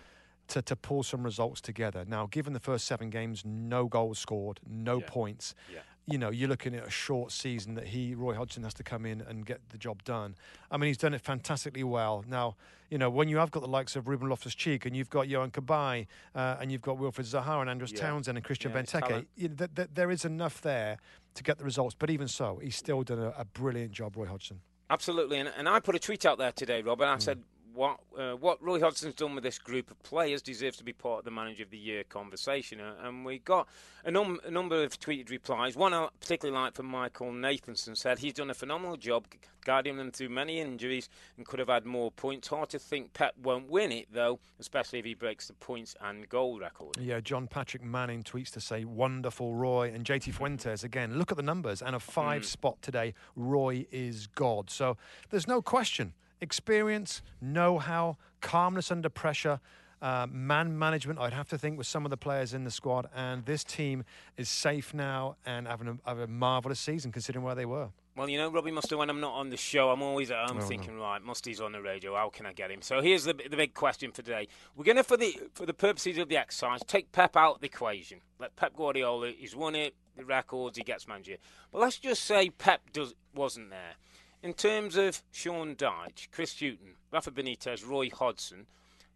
To, 0.51 0.63
to 0.63 0.77
pull 0.77 1.03
some 1.03 1.25
results 1.25 1.61
together. 1.61 2.05
Now, 2.07 2.29
given 2.31 2.53
the 2.53 2.61
first 2.61 2.85
seven 2.87 3.11
games, 3.11 3.43
no 3.45 3.87
goals 3.87 4.21
scored, 4.21 4.61
no 4.65 5.01
yeah. 5.01 5.07
points. 5.09 5.57
Yeah. 5.73 5.81
You 6.07 6.19
know, 6.19 6.31
you're 6.31 6.49
looking 6.49 6.77
at 6.77 6.87
a 6.87 6.91
short 6.91 7.33
season 7.33 7.75
that 7.75 7.89
he, 7.89 8.15
Roy 8.15 8.35
Hodgson, 8.35 8.63
has 8.63 8.73
to 8.75 8.85
come 8.85 9.07
in 9.07 9.21
and 9.23 9.45
get 9.45 9.59
the 9.71 9.77
job 9.77 10.05
done. 10.05 10.37
I 10.71 10.77
mean, 10.77 10.87
he's 10.87 10.99
done 10.99 11.15
it 11.15 11.21
fantastically 11.21 11.83
well. 11.83 12.25
Now, 12.29 12.55
you 12.91 12.97
know, 12.97 13.11
when 13.11 13.29
you 13.29 13.39
have 13.39 13.51
got 13.51 13.65
the 13.65 13.69
likes 13.69 13.97
of 13.97 14.07
Ruben 14.07 14.29
Loftus 14.29 14.55
Cheek 14.55 14.87
and 14.87 14.97
you've 14.97 15.11
got 15.11 15.27
Yohan 15.27 15.51
Cabaye 15.51 16.07
uh, 16.37 16.59
and 16.61 16.71
you've 16.71 16.81
got 16.81 16.97
Wilfried 16.97 17.27
Zaha 17.27 17.61
and 17.61 17.69
Andros 17.69 17.91
yeah. 17.91 18.03
Townsend 18.03 18.39
and 18.39 18.45
Christian 18.45 18.71
yeah, 18.71 18.83
Benteke, 18.83 19.27
you 19.35 19.49
know, 19.49 19.55
th- 19.57 19.71
th- 19.75 19.89
there 19.95 20.13
is 20.13 20.25
enough 20.25 20.61
there 20.61 20.99
to 21.35 21.43
get 21.43 21.59
the 21.59 21.65
results. 21.65 21.97
But 21.99 22.11
even 22.11 22.29
so, 22.29 22.61
he's 22.63 22.77
still 22.77 23.03
done 23.03 23.19
a, 23.19 23.35
a 23.37 23.45
brilliant 23.45 23.91
job, 23.91 24.17
Roy 24.17 24.27
Hodgson. 24.27 24.61
Absolutely, 24.89 25.39
and, 25.39 25.51
and 25.57 25.69
I 25.69 25.81
put 25.81 25.97
a 25.97 25.99
tweet 25.99 26.25
out 26.25 26.39
there 26.39 26.53
today, 26.53 26.83
Rob, 26.83 27.01
and 27.01 27.11
I 27.11 27.17
mm. 27.17 27.23
said 27.23 27.43
what 27.77 27.99
uh, 28.19 28.33
what 28.33 28.63
Roy 28.63 28.81
Hodgson's 28.81 29.15
done 29.15 29.35
with 29.35 29.45
this 29.45 29.59
group 29.59 29.91
of 29.91 30.03
players 30.03 30.43
deserves 30.43 30.79
to 30.79 30.85
be 30.85 30.93
part 30.93 31.21
of 31.21 31.25
the 31.25 31.31
Manager 31.31 31.63
of 31.63 31.71
the 31.71 31.79
Year 31.79 32.05
conversation. 32.05 32.81
Uh, 32.81 32.95
and 33.03 33.25
we 33.25 33.39
got 33.39 33.69
a, 34.05 34.11
num- 34.11 34.41
a, 34.45 34.51
number 34.51 34.83
of 34.83 34.99
tweeted 34.99 35.31
replies. 35.31 35.77
One 35.77 35.93
I 35.93 36.09
particularly 36.21 36.59
like 36.59 36.75
from 36.75 36.87
Michael 36.87 37.33
Nathanson 37.33 37.97
said 37.97 38.19
he's 38.19 38.33
done 38.33 38.51
a 38.51 38.55
phenomenal 38.55 38.97
job 38.97 39.27
guiding 39.65 39.97
them 39.97 40.11
through 40.11 40.29
many 40.29 40.61
injuries 40.61 41.09
and 41.37 41.45
could 41.45 41.59
have 41.59 41.69
had 41.69 41.85
more 41.85 42.11
points. 42.11 42.49
Hard 42.49 42.71
to 42.71 42.79
think 42.79 43.13
Pep 43.13 43.35
won't 43.43 43.69
win 43.69 43.93
it 43.93 44.07
though, 44.13 44.39
especially 44.59 44.99
if 44.99 45.05
he 45.05 45.15
breaks 45.15 45.49
the 45.49 45.55
points 45.55 45.95
and 46.01 46.29
goal 46.29 46.59
record. 46.59 46.97
Yeah, 46.99 47.21
John 47.21 47.47
Patrick 47.47 47.83
Manning 47.83 48.23
tweets 48.23 48.51
to 48.53 48.61
say 48.61 48.85
wonderful 48.85 49.55
Roy 49.55 49.93
and 49.93 50.05
JT 50.05 50.33
Fuentes 50.35 50.85
again. 50.85 51.19
Look 51.19 51.31
at 51.31 51.37
the 51.37 51.43
numbers 51.43 51.83
and 51.83 51.95
a 51.95 52.01
five 52.01 52.43
mm. 52.43 52.47
spot 52.47 52.81
today. 52.81 53.13
Roy 53.35 53.87
is 53.91 54.29
God. 54.29 54.71
So 54.71 54.97
there's 55.31 55.47
no 55.47 55.61
question 55.61 56.15
experience, 56.41 57.23
know 57.41 57.79
how, 57.79 58.17
calmness 58.41 58.91
under 58.91 59.09
pressure. 59.09 59.61
Uh, 60.03 60.27
man 60.31 60.79
management, 60.79 61.19
I'd 61.19 61.33
have 61.33 61.49
to 61.49 61.59
think, 61.59 61.79
with 61.79 61.87
some 61.87 62.05
of 62.05 62.11
the 62.11 62.17
players 62.17 62.53
in 62.53 62.65
the 62.65 62.71
squad. 62.71 63.09
And 63.15 63.45
this 63.47 63.65
team 63.65 64.05
is 64.37 64.49
safe 64.49 64.93
now 64.93 65.37
and 65.47 65.67
having 65.67 65.89
a, 65.89 65.99
having 66.07 66.25
a 66.25 66.29
marvellous 66.29 66.81
season 66.81 67.13
considering 67.13 67.45
where 67.45 67.55
they 67.55 67.65
were. 67.65 67.89
Well, 68.17 68.31
you 68.31 68.39
know, 68.39 68.51
Robbie 68.51 68.71
Mustoe, 68.71 68.97
when 68.97 69.11
I'm 69.11 69.21
not 69.21 69.35
on 69.35 69.51
the 69.51 69.59
show, 69.59 69.91
I'm 69.91 70.01
always 70.01 70.31
at 70.31 70.49
home 70.49 70.59
oh, 70.59 70.63
thinking, 70.63 70.97
no. 70.97 71.03
right, 71.03 71.23
Musty's 71.23 71.61
on 71.61 71.73
the 71.73 71.83
radio. 71.83 72.15
How 72.15 72.31
can 72.31 72.47
I 72.47 72.55
get 72.55 72.71
him? 72.71 72.81
So 72.81 73.03
here's 73.03 73.25
the, 73.25 73.35
the 73.35 73.57
big 73.59 73.75
question 73.75 74.11
for 74.11 74.23
today. 74.23 74.49
We're 74.75 74.85
going 74.85 74.97
to, 74.97 75.05
for 75.05 75.19
the 75.19 75.39
for 75.53 75.67
the 75.67 75.75
purposes 75.75 76.17
of 76.17 76.31
the 76.31 76.39
exercise, 76.39 76.81
take 76.87 77.13
Pep 77.13 77.37
out 77.37 77.57
of 77.57 77.61
the 77.61 77.67
equation. 77.67 78.21
Let 78.39 78.57
Pep 78.57 78.75
Guardiola, 78.75 79.33
he's 79.37 79.55
won 79.55 79.75
it, 79.75 79.95
the 80.17 80.25
records, 80.25 80.79
he 80.79 80.85
gets 80.85 81.07
manager. 81.07 81.37
But 81.71 81.83
let's 81.83 81.99
just 81.99 82.25
say 82.25 82.49
Pep 82.49 82.91
does 82.95 83.15
wasn't 83.35 83.69
there. 83.69 83.97
In 84.43 84.53
terms 84.53 84.97
of 84.97 85.23
Sean 85.33 85.75
Dyche, 85.75 86.31
Chris 86.31 86.59
Hughton, 86.61 86.95
Rafa 87.11 87.31
Benitez, 87.31 87.87
Roy 87.87 88.11
Hodgson, 88.11 88.67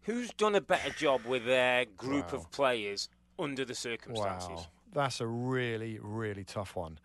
who's 0.03 0.31
done 0.33 0.55
a 0.55 0.61
better 0.61 0.89
job 0.91 1.25
with 1.25 1.45
their 1.45 1.85
group 1.85 2.33
wow. 2.33 2.39
of 2.39 2.51
players 2.51 3.09
under 3.39 3.63
the 3.63 3.75
circumstances? 3.75 4.49
Wow. 4.49 4.65
That's 4.93 5.21
a 5.21 5.27
really, 5.27 5.99
really 6.01 6.43
tough 6.43 6.75
one. 6.75 6.99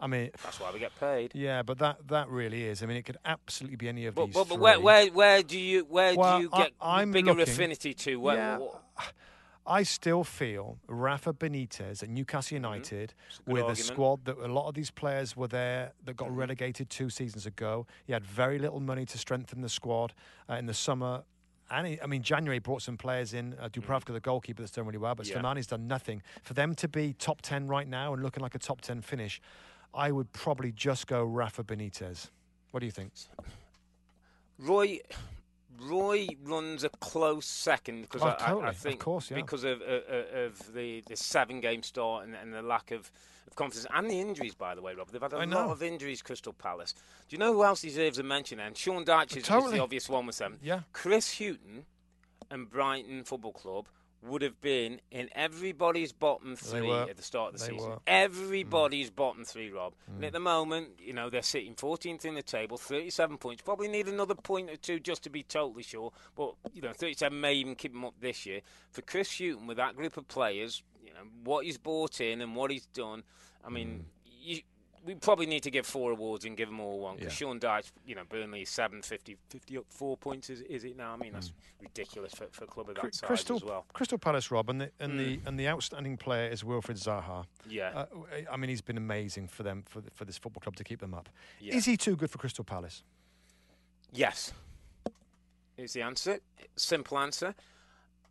I 0.00 0.06
mean, 0.06 0.30
that's 0.42 0.60
why 0.60 0.70
we 0.72 0.78
get 0.78 0.98
paid. 0.98 1.32
Yeah, 1.34 1.62
but 1.62 1.78
that 1.78 2.08
that 2.08 2.28
really 2.28 2.64
is. 2.64 2.82
I 2.82 2.86
mean, 2.86 2.96
it 2.96 3.04
could 3.04 3.16
absolutely 3.24 3.76
be 3.76 3.88
any 3.88 4.06
of 4.06 4.14
but, 4.14 4.26
these. 4.26 4.34
But, 4.34 4.48
but 4.48 4.58
where, 4.58 4.80
where 4.80 5.06
where 5.06 5.42
do 5.42 5.58
you 5.58 5.84
where 5.88 6.14
well, 6.14 6.36
do 6.36 6.42
you 6.42 6.50
get 6.50 6.72
I, 6.80 7.04
bigger 7.04 7.32
looking, 7.32 7.42
affinity 7.42 7.94
to? 7.94 8.16
Where, 8.16 8.36
yeah, 8.36 8.58
I 9.66 9.82
still 9.82 10.24
feel 10.24 10.78
Rafa 10.88 11.32
Benitez 11.32 12.02
at 12.02 12.08
Newcastle 12.08 12.56
mm-hmm. 12.56 12.64
United 12.64 13.14
mm-hmm. 13.14 13.52
with 13.52 13.62
argument. 13.62 13.78
a 13.78 13.82
squad 13.82 14.24
that 14.26 14.38
a 14.38 14.52
lot 14.52 14.68
of 14.68 14.74
these 14.74 14.90
players 14.90 15.36
were 15.36 15.48
there 15.48 15.92
that 16.04 16.16
got 16.16 16.28
mm-hmm. 16.28 16.36
relegated 16.36 16.90
two 16.90 17.08
seasons 17.08 17.46
ago. 17.46 17.86
He 18.06 18.12
had 18.12 18.24
very 18.24 18.58
little 18.58 18.80
money 18.80 19.06
to 19.06 19.18
strengthen 19.18 19.62
the 19.62 19.68
squad 19.68 20.12
uh, 20.50 20.54
in 20.54 20.66
the 20.66 20.74
summer. 20.74 21.22
And 21.70 21.86
he, 21.86 22.00
I 22.02 22.06
mean, 22.06 22.22
January 22.22 22.58
brought 22.58 22.82
some 22.82 22.98
players 22.98 23.32
in. 23.32 23.54
Uh, 23.58 23.68
Dubravka, 23.70 24.00
mm-hmm. 24.00 24.14
the 24.14 24.20
goalkeeper, 24.20 24.62
that's 24.62 24.72
done 24.72 24.84
really 24.84 24.98
well, 24.98 25.14
but 25.14 25.26
yeah. 25.26 25.36
Slimani's 25.36 25.66
done 25.66 25.86
nothing. 25.86 26.22
For 26.42 26.52
them 26.52 26.74
to 26.74 26.88
be 26.88 27.14
top 27.14 27.40
10 27.40 27.66
right 27.66 27.88
now 27.88 28.12
and 28.12 28.22
looking 28.22 28.42
like 28.42 28.54
a 28.54 28.58
top 28.58 28.82
10 28.82 29.00
finish, 29.00 29.40
I 29.94 30.10
would 30.10 30.30
probably 30.32 30.72
just 30.72 31.06
go 31.06 31.24
Rafa 31.24 31.64
Benitez. 31.64 32.28
What 32.72 32.80
do 32.80 32.86
you 32.86 32.92
think? 32.92 33.12
Roy, 34.58 35.00
Roy 35.80 36.28
runs 36.44 36.84
a 36.84 36.88
close 36.88 37.46
second 37.46 38.02
because 38.02 38.22
Oh, 38.22 38.28
I, 38.28 38.34
totally. 38.46 38.64
I 38.64 38.68
Of 38.70 38.76
think 38.76 39.00
course, 39.00 39.30
yeah. 39.30 39.36
because 39.36 39.64
of, 39.64 39.80
uh, 39.82 40.36
of 40.46 40.74
the, 40.74 41.02
the 41.06 41.16
seven 41.16 41.60
game 41.60 41.82
start 41.82 42.24
and, 42.24 42.34
and 42.34 42.52
the 42.54 42.62
lack 42.62 42.90
of, 42.90 43.10
of 43.46 43.54
confidence 43.56 43.86
and 43.94 44.10
the 44.10 44.20
injuries. 44.20 44.54
By 44.54 44.74
the 44.74 44.82
way, 44.82 44.94
Rob, 44.94 45.10
they've 45.10 45.20
had 45.20 45.32
a 45.32 45.36
I 45.36 45.44
lot 45.44 45.48
know. 45.48 45.70
of 45.72 45.82
injuries. 45.82 46.22
Crystal 46.22 46.52
Palace. 46.52 46.92
Do 47.28 47.34
you 47.34 47.38
know 47.38 47.52
who 47.52 47.64
else 47.64 47.82
deserves 47.82 48.18
a 48.18 48.22
mention? 48.22 48.60
And 48.60 48.76
Sean 48.76 49.04
Dyche 49.04 49.36
is, 49.38 49.48
is 49.48 49.70
the 49.72 49.80
obvious 49.80 50.08
one 50.08 50.26
with 50.26 50.38
them. 50.38 50.58
Yeah. 50.62 50.80
Chris 50.92 51.38
Hughton 51.38 51.84
and 52.50 52.68
Brighton 52.70 53.24
Football 53.24 53.52
Club 53.52 53.88
would 54.26 54.42
have 54.42 54.60
been 54.60 55.00
in 55.10 55.28
everybody's 55.34 56.12
bottom 56.12 56.56
three 56.56 56.90
at 56.90 57.16
the 57.16 57.22
start 57.22 57.54
of 57.54 57.60
the 57.60 57.66
They 57.66 57.72
season. 57.72 57.90
were. 57.90 57.96
Mm. 57.96 58.00
Everybody's 58.06 59.10
bottom 59.10 59.44
three, 59.44 59.70
Rob. 59.70 59.94
And 60.14 60.24
at 60.24 60.32
the 60.32 60.40
moment, 60.40 60.88
you 60.98 61.12
know, 61.12 61.30
they're 61.30 61.42
sitting 61.42 61.74
14th 61.74 62.24
in 62.24 62.34
the 62.34 62.42
table, 62.42 62.76
37 62.76 63.38
points. 63.38 63.62
Probably 63.62 63.88
need 63.88 64.08
another 64.08 64.34
point 64.34 64.70
or 64.70 64.76
two 64.76 64.98
just 65.00 65.22
to 65.24 65.30
be 65.30 65.42
totally 65.42 65.82
sure. 65.82 66.12
But, 66.36 66.54
you 66.72 66.82
know, 66.82 66.92
37 66.92 67.38
may 67.40 67.54
even 67.54 67.74
keep 67.74 67.92
them 67.92 68.04
up 68.04 68.14
this 68.20 68.46
year. 68.46 68.60
For 68.90 69.02
Chris 69.02 69.38
Hughton, 69.38 69.66
with 69.66 69.76
that 69.76 69.96
group 69.96 70.16
of 70.16 70.26
players, 70.28 70.82
you 71.02 71.12
know, 71.12 71.20
what 71.44 71.64
he's 71.64 71.78
bought 71.78 72.20
in 72.20 72.40
and 72.40 72.56
what 72.56 72.70
he's 72.70 72.86
done, 72.86 73.22
I 73.64 73.70
mean, 73.70 74.06
you, 74.24 74.60
we 75.04 75.14
probably 75.14 75.46
need 75.46 75.62
to 75.64 75.70
give 75.70 75.86
four 75.86 76.12
awards 76.12 76.44
and 76.44 76.56
give 76.56 76.68
them 76.68 76.80
all 76.80 76.98
one. 76.98 77.16
Because 77.16 77.32
Yeah. 77.32 77.46
Sean 77.46 77.60
Dyche, 77.60 77.92
you 78.06 78.14
know, 78.14 78.22
Burnley 78.28 78.62
is 78.62 78.70
750, 78.70 79.36
50 79.50 79.78
up 79.78 79.84
four 79.90 80.16
points, 80.16 80.48
is, 80.50 80.62
is 80.62 80.84
it 80.84 80.96
now? 80.96 81.12
I 81.12 81.16
mean, 81.16 81.32
that's 81.32 81.52
ridiculous 81.80 82.32
for, 82.32 82.46
for 82.50 82.64
a 82.64 82.66
club 82.66 82.88
of 82.88 82.96
that 82.96 83.14
size 83.14 83.26
Crystal, 83.26 83.56
as 83.56 83.64
well. 83.64 83.84
Crystal 83.92 84.18
Palace, 84.18 84.50
Rob, 84.50 84.70
and 84.70 84.80
the 84.80 84.90
and 85.00 85.18
the 85.20 85.40
and 85.46 85.58
the 85.58 85.68
outstanding 85.68 86.16
player 86.16 86.48
is 86.48 86.62
Wilfried 86.62 86.98
Zaha. 87.02 87.44
Yeah. 87.68 87.90
Uh, 87.94 88.06
I 88.50 88.56
mean, 88.56 88.70
he's 88.70 88.80
been 88.80 88.96
amazing 88.96 89.48
for 89.48 89.62
them 89.62 89.84
for 89.86 90.02
for 90.14 90.24
this 90.24 90.38
football 90.38 90.60
club 90.60 90.76
to 90.76 90.84
keep 90.84 91.00
them 91.00 91.14
up. 91.14 91.28
Yeah. 91.60 91.74
Is 91.74 91.84
he 91.84 91.96
too 91.96 92.16
good 92.16 92.30
for 92.30 92.38
Crystal 92.38 92.64
Palace? 92.64 93.02
Yes. 94.12 94.52
Is 95.76 95.92
the 95.92 96.02
answer. 96.02 96.38
Simple 96.76 97.18
answer. 97.18 97.54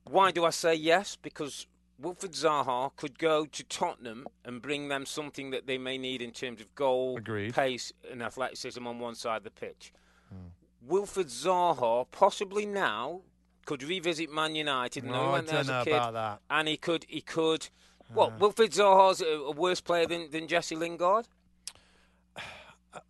Why 0.05 0.31
do 0.31 0.45
I 0.45 0.49
say 0.49 0.75
yes? 0.75 1.17
Because 1.21 1.67
Wilfried 2.03 2.33
Zaha 2.35 2.91
could 2.97 3.17
go 3.17 3.45
to 3.45 3.63
Tottenham 3.63 4.27
and 4.43 4.61
bring 4.61 4.89
them 4.89 5.05
something 5.05 5.51
that 5.51 5.67
they 5.67 5.77
may 5.77 5.97
need 5.97 6.21
in 6.21 6.31
terms 6.31 6.59
of 6.59 6.73
goal, 6.75 7.17
Agreed. 7.17 7.53
pace, 7.53 7.93
and 8.11 8.21
athleticism 8.21 8.85
on 8.85 8.99
one 8.99 9.15
side 9.15 9.37
of 9.37 9.43
the 9.45 9.51
pitch. 9.51 9.93
Hmm. 10.29 10.91
Wilfried 10.93 11.27
Zaha 11.31 12.05
possibly 12.11 12.65
now 12.65 13.21
could 13.65 13.81
revisit 13.83 14.29
Man 14.29 14.53
United. 14.55 15.05
No, 15.05 15.11
No, 15.13 15.31
I 15.35 15.41
don't 15.41 15.65
know 15.67 15.83
kid, 15.85 15.93
about 15.93 16.13
that. 16.13 16.39
and 16.49 16.67
he 16.67 16.75
could 16.75 17.05
he 17.07 17.21
could. 17.21 17.69
Uh. 18.01 18.13
What 18.15 18.37
Wilfried 18.37 18.73
Zaha's 18.75 19.21
a, 19.21 19.25
a 19.25 19.51
worse 19.51 19.79
player 19.79 20.05
than, 20.05 20.29
than 20.29 20.47
Jesse 20.49 20.75
Lingard? 20.75 21.27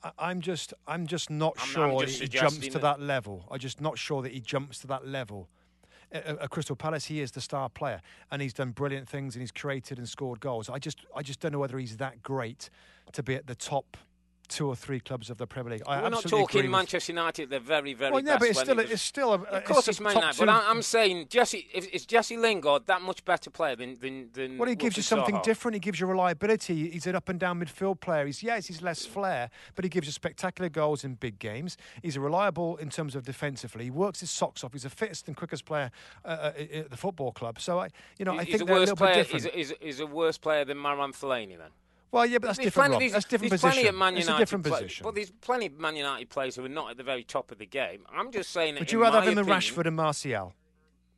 I, 0.03 0.12
I'm 0.19 0.39
just 0.41 0.73
I'm 0.88 1.08
just 1.08 1.29
not 1.32 1.56
I'm- 1.58 1.67
I'm 1.67 1.73
sure 1.91 2.06
just 2.06 2.21
he 2.21 2.27
jumps 2.27 2.60
to 2.60 2.71
that- 2.73 2.82
that 2.82 3.01
level. 3.01 3.45
I'm 3.49 3.60
just 3.60 3.82
not 3.82 3.97
sure 3.97 4.21
that 4.21 4.32
he 4.32 4.39
jumps 4.39 4.79
to 4.79 4.88
that 4.88 5.08
level. 5.08 5.49
At, 6.13 6.49
Crystal 6.52 6.76
Palace, 6.76 7.06
he 7.06 7.21
is 7.21 7.32
the 7.32 7.41
star 7.41 7.69
player, 7.69 8.02
and 8.32 8.41
he's 8.41 8.54
done 8.54 8.71
brilliant 8.71 9.10
things, 9.10 9.36
and 9.36 9.41
he's 9.41 9.52
created 9.52 9.97
and 9.97 10.08
scored 10.08 10.39
goals. 10.39 10.69
I 10.69 10.78
just 10.78 11.06
I 11.15 11.23
just 11.23 11.39
don't 11.39 11.52
know 11.52 11.60
whether 11.60 11.80
he's 11.80 11.97
that 11.97 12.21
great 12.21 12.69
to 13.13 13.23
be 13.23 13.36
at 13.36 13.47
the 13.47 13.56
top 13.56 13.97
two 14.49 14.67
or 14.67 14.75
three 14.75 14.99
clubs 14.99 15.29
of 15.29 15.38
the 15.38 15.47
Premier 15.47 15.73
League. 15.73 15.82
I 15.88 16.01
We're 16.01 16.10
not 16.10 16.23
talking 16.23 16.69
Manchester 16.69 17.12
United. 17.12 17.49
They're 17.49 17.60
very, 17.60 17.93
very 17.93 18.12
Well, 18.12 18.23
yeah, 18.23 18.38
best 18.38 18.39
but 18.39 18.49
it's 18.49 18.60
still 18.60 18.75
was- 18.75 18.91
it's 18.91 19.01
still 19.01 19.34
a, 19.34 19.38
Of 19.41 19.63
course, 19.63 19.88
it's 19.88 19.99
Man 19.99 20.13
top 20.13 20.21
United, 20.23 20.39
but 20.45 20.49
I- 20.49 20.69
I'm 20.69 20.82
saying 20.82 21.27
Jesse 21.29 21.67
is, 21.73 22.06
Jesse 22.06 22.38
Lingard 22.38 22.86
that 22.88 23.01
much 23.01 23.23
better 23.25 23.49
player 23.49 23.75
than 23.75 23.97
than, 23.99 24.29
than 24.34 24.58
Well, 24.58 24.69
he 24.69 24.75
gives 24.75 24.97
you 24.97 25.03
something 25.03 25.39
different. 25.43 25.75
He 25.75 25.79
gives 25.79 25.99
you 25.99 26.08
reliability. 26.08 26.89
He's 26.89 27.08
an 27.08 27.15
up 27.15 27.29
and 27.29 27.39
down 27.39 27.60
midfield 27.60 27.99
player. 28.01 28.25
He's 28.25 28.43
yes, 28.43 28.67
he's 28.67 28.82
less 28.82 29.06
flair, 29.06 29.49
but 29.75 29.86
he 29.86 29.89
gives 29.89 30.08
you 30.08 30.12
spectacular 30.13 30.69
goals 30.69 31.03
in 31.03 31.15
big 31.15 31.39
games. 31.39 31.77
He's 32.01 32.15
a 32.15 32.19
reliable 32.21 32.77
in 32.77 32.89
terms 32.89 33.15
of 33.15 33.23
defensively. 33.23 33.86
He 33.86 33.91
works 33.91 34.19
his 34.19 34.29
socks 34.29 34.63
off. 34.63 34.73
He's 34.73 34.84
the 34.84 34.89
fittest 34.89 35.27
and 35.27 35.36
quickest 35.38 35.65
player 35.65 35.89
uh, 36.25 36.27
uh, 36.27 36.51
at 36.73 36.89
the 36.91 36.97
football 36.97 37.32
club. 37.32 37.60
So 37.60 37.79
I, 37.79 37.89
you 38.19 38.25
know, 38.25 38.34
I 38.38 38.43
He's 38.43 38.51
think 38.58 38.63
a 38.63 38.65
they're 38.65 38.75
a 38.75 38.79
worse 38.79 38.89
little 38.89 38.97
player. 38.97 39.15
bit 39.15 39.32
different. 39.32 39.56
He's 39.56 39.71
a, 39.71 39.75
he's, 39.77 39.82
a, 39.82 39.86
he's 39.86 39.99
a 40.01 40.06
worse 40.08 40.38
player 40.38 40.65
than 40.65 40.77
Marouane 40.77 41.13
Fellaini 41.15 41.58
then. 41.58 41.69
Well, 42.13 42.26
yeah, 42.28 42.38
but 42.38 42.47
that's 42.47 42.58
There's 42.58 42.67
different. 42.67 42.91
plenty-. 42.91 43.10
That's 43.10 43.26
different 43.26 43.49
there's 43.49 43.62
position. 43.62 43.73
Plenty 43.84 43.89
of 43.89 43.95
Man 43.95 44.17
it's 44.17 44.28
a 44.28 44.38
different 44.38 44.65
play- 44.65 44.82
position. 44.84 45.04
But 45.04 45.15
there's 45.15 45.32
plenty 45.32 45.65
of 45.65 45.80
Man 45.80 45.95
United 45.95 46.30
players 46.30 46.56
who 46.56 46.63
are 46.63 46.69
not 46.69 46.91
at 46.91 46.97
the 46.97 47.04
very 47.04 47.23
top 47.23 47.52
of 47.52 47.58
the 47.58 47.65
game. 47.65 48.06
I'm 48.15 48.32
just 48.32 48.52
saying. 48.52 48.76
Would 48.76 48.91
you 48.91 49.02
rather 49.02 49.19
have 49.19 49.28
him 49.28 49.36
than 49.36 49.45
Rashford 49.45 49.88
and 49.88 49.95
Martial? 49.95 50.54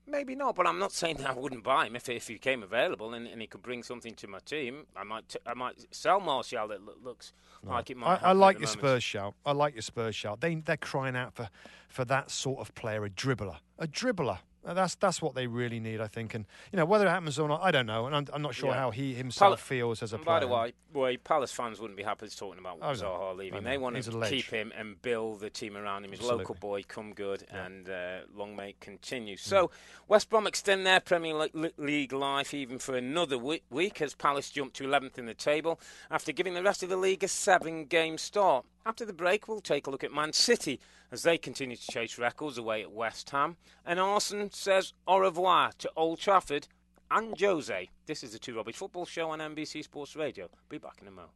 Maybe 0.07 0.35
not, 0.35 0.55
but 0.55 0.67
I'm 0.67 0.77
not 0.77 0.91
saying 0.91 1.17
that 1.17 1.31
I 1.31 1.33
wouldn't 1.33 1.63
buy 1.63 1.87
him 1.87 1.95
if 1.95 2.07
if 2.09 2.27
he 2.27 2.37
came 2.37 2.61
available 2.61 3.13
and, 3.15 3.27
and 3.27 3.41
he 3.41 3.47
could 3.47 3.63
bring 3.63 3.81
something 3.81 4.13
to 4.15 4.27
my 4.27 4.37
team. 4.39 4.85
I 4.95 5.03
might 5.03 5.27
t- 5.27 5.39
I 5.45 5.55
might 5.55 5.83
sell 5.93 6.19
Martial. 6.19 6.67
That 6.67 6.85
loo- 6.85 6.95
looks 7.03 7.33
like 7.63 7.89
it 7.89 7.97
might. 7.97 8.21
I, 8.23 8.29
I 8.29 8.31
like 8.33 8.59
your 8.59 8.67
moment. 8.67 8.79
Spurs 8.79 9.03
shout. 9.03 9.33
I 9.45 9.51
like 9.51 9.73
your 9.73 9.81
Spurs 9.81 10.15
shout. 10.15 10.41
They 10.41 10.55
they're 10.55 10.77
crying 10.77 11.15
out 11.15 11.33
for 11.33 11.49
for 11.89 12.05
that 12.05 12.29
sort 12.29 12.59
of 12.59 12.73
player, 12.75 13.03
a 13.03 13.09
dribbler, 13.09 13.57
a 13.79 13.87
dribbler. 13.87 14.37
That's 14.73 14.95
that's 14.95 15.21
what 15.21 15.35
they 15.35 15.47
really 15.47 15.79
need, 15.79 16.01
I 16.01 16.07
think. 16.07 16.33
And 16.33 16.45
you 16.71 16.77
know 16.77 16.85
whether 16.85 17.05
it 17.05 17.09
happens 17.09 17.37
or 17.37 17.47
not, 17.47 17.61
I 17.61 17.71
don't 17.71 17.85
know. 17.85 18.07
And 18.07 18.15
I'm, 18.15 18.27
I'm 18.33 18.41
not 18.41 18.55
sure 18.55 18.69
Yeah. 18.71 18.77
how 18.79 18.91
he 18.91 19.13
himself 19.13 19.59
Pal- 19.59 19.65
feels 19.65 20.01
as 20.01 20.11
a 20.13 20.17
player. 20.17 20.25
by 20.25 20.39
the 20.39 20.47
way, 20.47 20.73
way, 20.93 21.17
Palace 21.17 21.51
fans 21.51 21.79
wouldn't 21.79 21.97
be 21.97 22.03
happy 22.03 22.27
talking 22.29 22.59
about 22.59 22.79
know, 22.79 22.87
Zaha 22.87 23.35
leaving. 23.37 23.63
They 23.63 23.77
want 23.77 23.95
He's 23.95 24.07
to 24.07 24.19
keep 24.27 24.45
him 24.45 24.71
and 24.77 24.99
build 25.01 25.41
the 25.41 25.49
team 25.49 25.77
around 25.77 26.03
him. 26.05 26.11
His 26.11 26.19
Absolutely. 26.21 26.43
local 26.43 26.55
boy, 26.55 26.83
come 26.87 27.13
good, 27.13 27.45
and 27.51 27.89
uh, 27.89 28.19
long 28.35 28.55
may 28.55 28.73
continue. 28.79 29.37
So, 29.37 29.69
West 30.07 30.29
Brom 30.29 30.47
extend 30.47 30.85
their 30.85 30.99
Premier 30.99 31.33
Le- 31.35 31.49
Le- 31.53 31.69
League 31.77 32.13
life 32.13 32.53
even 32.53 32.79
for 32.79 32.95
another 32.95 33.37
we- 33.37 33.61
week 33.69 34.01
as 34.01 34.15
Palace 34.15 34.49
jump 34.49 34.73
to 34.73 34.83
11th 34.85 35.17
in 35.17 35.25
the 35.25 35.33
table 35.33 35.79
after 36.09 36.31
giving 36.31 36.53
the 36.53 36.63
rest 36.63 36.81
of 36.81 36.89
the 36.89 36.97
league 36.97 37.23
a 37.23 37.27
seven-game 37.27 38.17
start. 38.17 38.65
After 38.87 39.03
the 39.03 39.13
break, 39.13 39.47
we'll 39.47 39.61
take 39.61 39.87
a 39.87 39.89
look 39.89 40.03
at 40.03 40.13
Man 40.13 40.31
City 40.31 40.79
as 41.11 41.23
they 41.23 41.39
continue 41.39 41.75
to 41.75 41.91
chase 41.91 42.19
records 42.19 42.59
away 42.59 42.83
at 42.83 42.91
West 42.91 43.31
Ham. 43.31 43.57
And 43.83 43.99
Arsenal 43.99 44.49
says 44.51 44.93
au 45.07 45.17
revoir 45.17 45.71
to 45.79 45.91
Old 45.95 46.19
Trafford 46.19 46.67
and 47.09 47.33
Jose. 47.39 47.89
This 48.05 48.21
is 48.23 48.33
the 48.33 48.37
Two 48.37 48.55
Robbie 48.55 48.73
Football 48.73 49.07
Show 49.07 49.31
on 49.31 49.39
NBC 49.39 49.83
Sports 49.83 50.15
Radio. 50.15 50.49
Be 50.69 50.77
back 50.77 50.99
in 51.01 51.07
a 51.07 51.11
moment. 51.11 51.31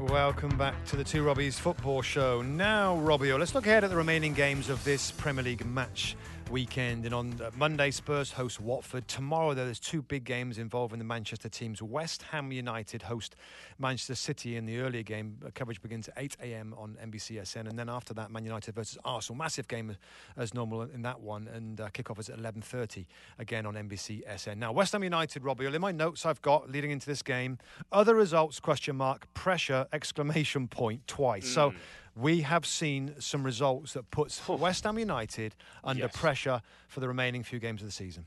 Welcome 0.00 0.58
back 0.58 0.84
to 0.86 0.96
the 0.96 1.04
Two 1.04 1.22
Robbies 1.22 1.54
Football 1.54 2.02
Show. 2.02 2.42
Now, 2.42 2.96
Robbie, 2.96 3.32
let's 3.34 3.54
look 3.54 3.68
ahead 3.68 3.84
at 3.84 3.90
the 3.90 3.96
remaining 3.96 4.34
games 4.34 4.70
of 4.70 4.82
this 4.82 5.12
Premier 5.12 5.44
League 5.44 5.64
match 5.64 6.16
weekend. 6.50 7.04
And 7.04 7.14
on 7.14 7.40
uh, 7.40 7.50
Monday, 7.56 7.90
Spurs 7.90 8.32
host 8.32 8.60
Watford. 8.60 9.06
Tomorrow, 9.06 9.54
though, 9.54 9.64
there's 9.64 9.78
two 9.78 10.02
big 10.02 10.24
games 10.24 10.58
involving 10.58 10.98
the 10.98 11.04
Manchester 11.04 11.48
teams. 11.48 11.80
West 11.80 12.22
Ham 12.24 12.50
United 12.50 13.02
host 13.02 13.36
Manchester 13.78 14.14
City 14.14 14.56
in 14.56 14.66
the 14.66 14.78
earlier 14.80 15.02
game. 15.02 15.38
Uh, 15.44 15.50
coverage 15.54 15.80
begins 15.80 16.08
at 16.08 16.14
8 16.16 16.36
a.m. 16.42 16.74
on 16.76 16.96
NBCSN. 17.04 17.68
And 17.68 17.78
then 17.78 17.88
after 17.88 18.12
that, 18.14 18.30
Man 18.30 18.44
United 18.44 18.74
versus 18.74 18.98
Arsenal. 19.04 19.38
Massive 19.38 19.68
game 19.68 19.96
as 20.36 20.52
normal 20.52 20.82
in 20.82 21.02
that 21.02 21.20
one. 21.20 21.48
And 21.48 21.80
uh, 21.80 21.88
kickoff 21.90 22.18
is 22.18 22.28
at 22.28 22.38
11.30 22.38 23.06
again 23.38 23.64
on 23.64 23.74
NBCSN. 23.74 24.56
Now, 24.56 24.72
West 24.72 24.92
Ham 24.92 25.04
United, 25.04 25.44
Robbie, 25.44 25.66
in 25.66 25.80
my 25.80 25.92
notes 25.92 26.26
I've 26.26 26.42
got 26.42 26.70
leading 26.70 26.90
into 26.90 27.06
this 27.06 27.22
game, 27.22 27.58
other 27.92 28.14
results, 28.14 28.58
question 28.58 28.96
mark, 28.96 29.32
pressure, 29.34 29.86
exclamation 29.92 30.66
point, 30.66 31.06
twice. 31.06 31.48
So 31.48 31.72
we 32.20 32.42
have 32.42 32.66
seen 32.66 33.14
some 33.20 33.42
results 33.44 33.94
that 33.94 34.10
puts 34.10 34.46
West 34.48 34.84
Ham 34.84 34.98
United 34.98 35.54
under 35.82 36.04
Yes. 36.04 36.16
pressure 36.16 36.62
for 36.88 37.00
the 37.00 37.08
remaining 37.08 37.42
few 37.42 37.58
games 37.58 37.80
of 37.82 37.88
the 37.88 37.92
season. 37.92 38.26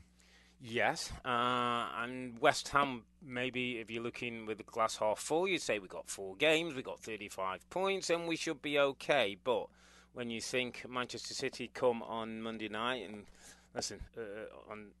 Yes, 0.60 1.12
uh, 1.26 1.88
and 1.98 2.38
West 2.38 2.68
Ham, 2.68 3.02
maybe 3.22 3.78
if 3.80 3.90
you're 3.90 4.02
looking 4.02 4.46
with 4.46 4.56
the 4.58 4.64
glass 4.64 4.96
half 4.96 5.18
full, 5.18 5.46
you'd 5.46 5.60
say 5.60 5.78
we 5.78 5.88
got 5.88 6.08
four 6.08 6.36
games, 6.36 6.74
we 6.74 6.82
got 6.82 7.00
35 7.00 7.68
points, 7.68 8.08
and 8.08 8.26
we 8.26 8.36
should 8.36 8.62
be 8.62 8.78
okay. 8.78 9.36
But 9.44 9.66
when 10.14 10.30
you 10.30 10.40
think 10.40 10.88
Manchester 10.88 11.34
City 11.34 11.68
come 11.74 12.02
on 12.02 12.40
Monday 12.40 12.68
night, 12.70 13.06
and 13.06 13.26
listen, 13.74 14.00
uh, 14.16 14.70
on 14.72 14.92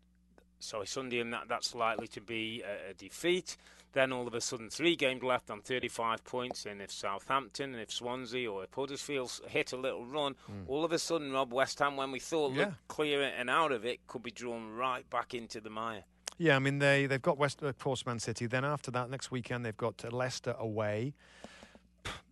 sorry 0.64 0.86
Sunday, 0.86 1.20
and 1.20 1.32
that 1.32 1.48
that's 1.48 1.74
likely 1.74 2.08
to 2.08 2.20
be 2.20 2.62
a, 2.62 2.90
a 2.90 2.94
defeat. 2.94 3.56
Then 3.92 4.12
all 4.12 4.26
of 4.26 4.34
a 4.34 4.40
sudden, 4.40 4.70
three 4.70 4.96
games 4.96 5.22
left 5.22 5.50
on 5.50 5.60
35 5.60 6.24
points, 6.24 6.66
and 6.66 6.82
if 6.82 6.90
Southampton 6.90 7.74
and 7.74 7.80
if 7.80 7.92
Swansea 7.92 8.50
or 8.50 8.64
if 8.64 8.74
Huddersfield 8.74 9.40
hit 9.46 9.72
a 9.72 9.76
little 9.76 10.04
run, 10.04 10.34
hmm. 10.46 10.62
all 10.66 10.84
of 10.84 10.90
a 10.90 10.98
sudden, 10.98 11.32
Rob 11.32 11.52
West 11.52 11.78
Ham, 11.78 11.96
when 11.96 12.10
we 12.10 12.18
thought. 12.18 12.52
Yeah. 12.52 12.64
looked 12.64 12.88
clear 12.88 13.22
and 13.22 13.48
out 13.48 13.70
of 13.70 13.84
it, 13.84 14.04
could 14.08 14.24
be 14.24 14.32
drawn 14.32 14.70
right 14.70 15.08
back 15.10 15.32
into 15.32 15.60
the 15.60 15.70
mire. 15.70 16.04
Yeah, 16.38 16.56
I 16.56 16.58
mean 16.58 16.80
they 16.80 17.06
they've 17.06 17.22
got 17.22 17.38
West 17.38 17.62
of 17.62 17.78
course 17.78 18.04
Man 18.04 18.18
City. 18.18 18.46
Then 18.46 18.64
after 18.64 18.90
that, 18.90 19.08
next 19.08 19.30
weekend 19.30 19.64
they've 19.64 19.76
got 19.76 20.12
Leicester 20.12 20.56
away. 20.58 21.14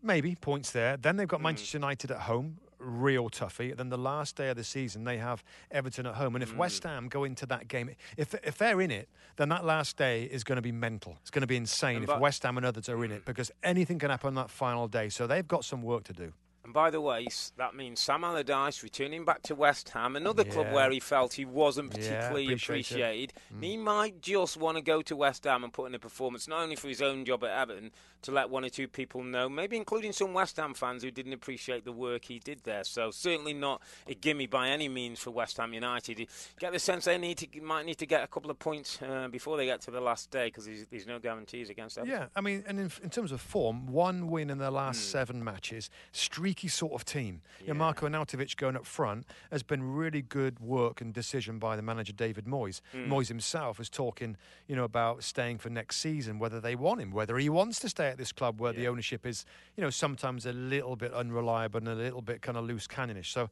Maybe 0.03 0.35
points 0.35 0.73
there. 0.73 0.97
Then 0.97 1.17
they've 1.17 1.29
got 1.29 1.39
hmm. 1.39 1.45
Manchester 1.45 1.79
United 1.79 2.11
at 2.11 2.23
home, 2.23 2.59
real 2.83 3.31
toughie. 3.31 3.77
Then 3.77 3.89
the 3.89 3.99
last 3.99 4.37
day 4.37 4.49
of 4.49 4.57
the 4.57 4.65
season 4.65 5.05
they 5.05 5.19
have 5.19 5.43
Everton 5.71 6.07
at 6.07 6.15
home. 6.15 6.35
And 6.35 6.43
if 6.43 6.51
hmm. 6.51 6.59
West 6.59 6.83
Ham 6.85 7.09
go 7.09 7.25
into 7.25 7.47
that 7.47 7.69
game, 7.69 7.91
if 8.17 8.35
if 8.45 8.59
they're 8.59 8.81
in 8.81 8.91
it, 8.91 9.09
then 9.37 9.49
that 9.51 9.65
last 9.65 9.97
day 9.97 10.25
is 10.25 10.45
going 10.45 10.57
to 10.57 10.63
be 10.63 10.73
mental. 10.73 11.17
It's 11.23 11.31
going 11.31 11.43
to 11.43 11.47
be 11.47 11.57
insane 11.57 11.97
And 11.97 12.09
if 12.09 12.19
West 12.19 12.43
Ham 12.43 12.57
and 12.57 12.67
others 12.67 12.89
are 12.89 13.05
in 13.05 13.13
it 13.13 13.19
hmm. 13.19 13.25
because 13.27 13.51
anything 13.63 13.99
can 13.99 14.11
happen 14.11 14.29
on 14.29 14.35
that 14.35 14.51
final 14.51 14.89
day. 14.89 15.09
So 15.09 15.27
they've 15.27 15.47
got 15.47 15.65
some 15.65 15.83
work 15.83 16.05
to 16.05 16.13
do. 16.13 16.33
And 16.73 16.75
by 16.75 16.89
the 16.89 17.03
way, 17.03 17.27
that 17.59 17.75
means 17.75 18.01
Sam 18.01 18.25
Allardyce 18.25 18.83
returning 18.83 19.27
back 19.27 19.43
to 19.43 19.55
West 19.55 19.91
Ham, 19.91 20.17
another 20.17 20.43
yeah. 20.47 20.53
club 20.55 20.73
where 20.73 20.91
he 20.91 21.01
felt 21.01 21.35
he 21.35 21.45
wasn't 21.45 21.91
particularly 21.91 22.45
yeah, 22.45 22.55
appreciated. 22.55 23.35
Mm. 23.55 23.63
He 23.63 23.77
might 23.77 24.23
just 24.23 24.57
want 24.57 24.79
to 24.79 24.83
go 24.83 25.03
to 25.03 25.15
West 25.15 25.45
Ham 25.45 25.65
and 25.65 25.71
put 25.71 25.85
in 25.85 25.95
a 25.95 25.99
performance, 25.99 26.49
not 26.49 26.63
only 26.63 26.77
for 26.77 26.89
his 26.89 27.03
own 27.03 27.27
job 27.27 27.45
at 27.45 27.51
Everton, 27.51 27.91
to 28.23 28.31
let 28.31 28.49
one 28.49 28.65
or 28.65 28.69
two 28.69 28.89
people 28.89 29.23
know, 29.23 29.49
maybe 29.49 29.77
including 29.77 30.13
some 30.13 30.33
West 30.33 30.57
Ham 30.57 30.75
fans 30.75 31.03
who 31.03 31.11
didn't 31.11 31.33
appreciate 31.33 31.85
the 31.85 31.93
work 31.93 32.25
he 32.25 32.39
did 32.39 32.61
there. 32.65 32.85
So 32.85 33.11
certainly 33.11 33.53
not 33.53 33.83
a 34.07 34.15
gimme 34.15 34.47
by 34.47 34.69
any 34.69 34.89
means 34.89 35.19
for 35.19 35.31
West 35.31 35.59
Ham 35.59 35.75
United. 35.75 36.21
You 36.21 36.27
get 36.59 36.73
the 36.73 36.79
sense 36.79 37.05
they 37.05 37.19
need 37.19 37.39
to 37.39 37.61
might 37.61 37.85
need 37.85 37.99
to 37.99 38.07
get 38.07 38.23
a 38.23 38.27
couple 38.27 38.51
of 38.51 38.59
points 38.59 38.99
uh, 39.03 39.29
before 39.31 39.57
they 39.57 39.67
get 39.67 39.81
to 39.83 39.91
the 39.91 40.01
last 40.01 40.31
day 40.31 40.47
because 40.47 40.65
there's, 40.65 40.87
there's, 40.87 41.07
no 41.07 41.19
guarantees 41.19 41.69
against 41.69 41.99
Everton. 41.99 42.17
Yeah, 42.17 42.27
I 42.35 42.41
mean, 42.41 42.65
and 42.67 42.79
in, 42.79 42.91
in 43.03 43.11
terms 43.11 43.33
of 43.33 43.41
form, 43.41 43.87
one 43.87 44.31
win 44.31 44.51
in 44.51 44.59
their 44.59 44.71
last 44.71 45.01
mm. 45.01 45.11
seven 45.11 45.43
matches, 45.43 45.91
streaky 46.13 46.62
sort 46.69 46.93
of 46.93 47.05
team. 47.05 47.43
Yeah. 47.61 47.69
You 47.69 47.75
know, 47.75 47.79
Marko 47.79 48.09
Arnautovic 48.09 48.57
going 48.57 48.77
up 48.77 48.87
front 48.87 49.27
has 49.51 49.63
been 49.63 49.83
really 49.95 50.23
good 50.23 50.61
work 50.61 51.01
and 51.01 51.13
decision 51.13 51.59
by 51.59 51.77
the 51.77 51.83
manager 51.83 52.13
David 52.13 52.47
Moyes. 52.47 52.81
Mm. 52.95 53.09
Moyes 53.09 53.29
himself 53.29 53.81
is 53.81 53.89
talking, 53.89 54.37
you 54.67 54.77
know, 54.77 54.85
about 54.85 55.25
staying 55.25 55.59
for 55.59 55.71
next 55.71 55.97
season, 55.97 56.39
whether 56.39 56.61
they 56.61 56.75
want 56.75 57.01
him, 57.01 57.11
whether 57.11 57.39
he 57.39 57.49
wants 57.49 57.79
to 57.81 57.89
stay 57.89 58.09
at 58.09 58.19
this 58.19 58.33
club 58.33 58.61
where 58.61 58.73
yeah. 58.73 58.81
the 58.81 58.89
ownership 58.89 59.27
is, 59.27 59.45
you 59.77 59.83
know, 59.83 59.91
sometimes 59.91 60.47
a 60.47 60.53
little 60.53 60.97
bit 60.97 61.13
unreliable 61.13 61.79
and 61.79 61.89
a 61.89 61.95
little 61.95 62.23
bit 62.23 62.43
kind 62.43 62.57
of 62.59 62.65
loose 62.65 62.87
cannonish. 62.87 63.33
So 63.33 63.51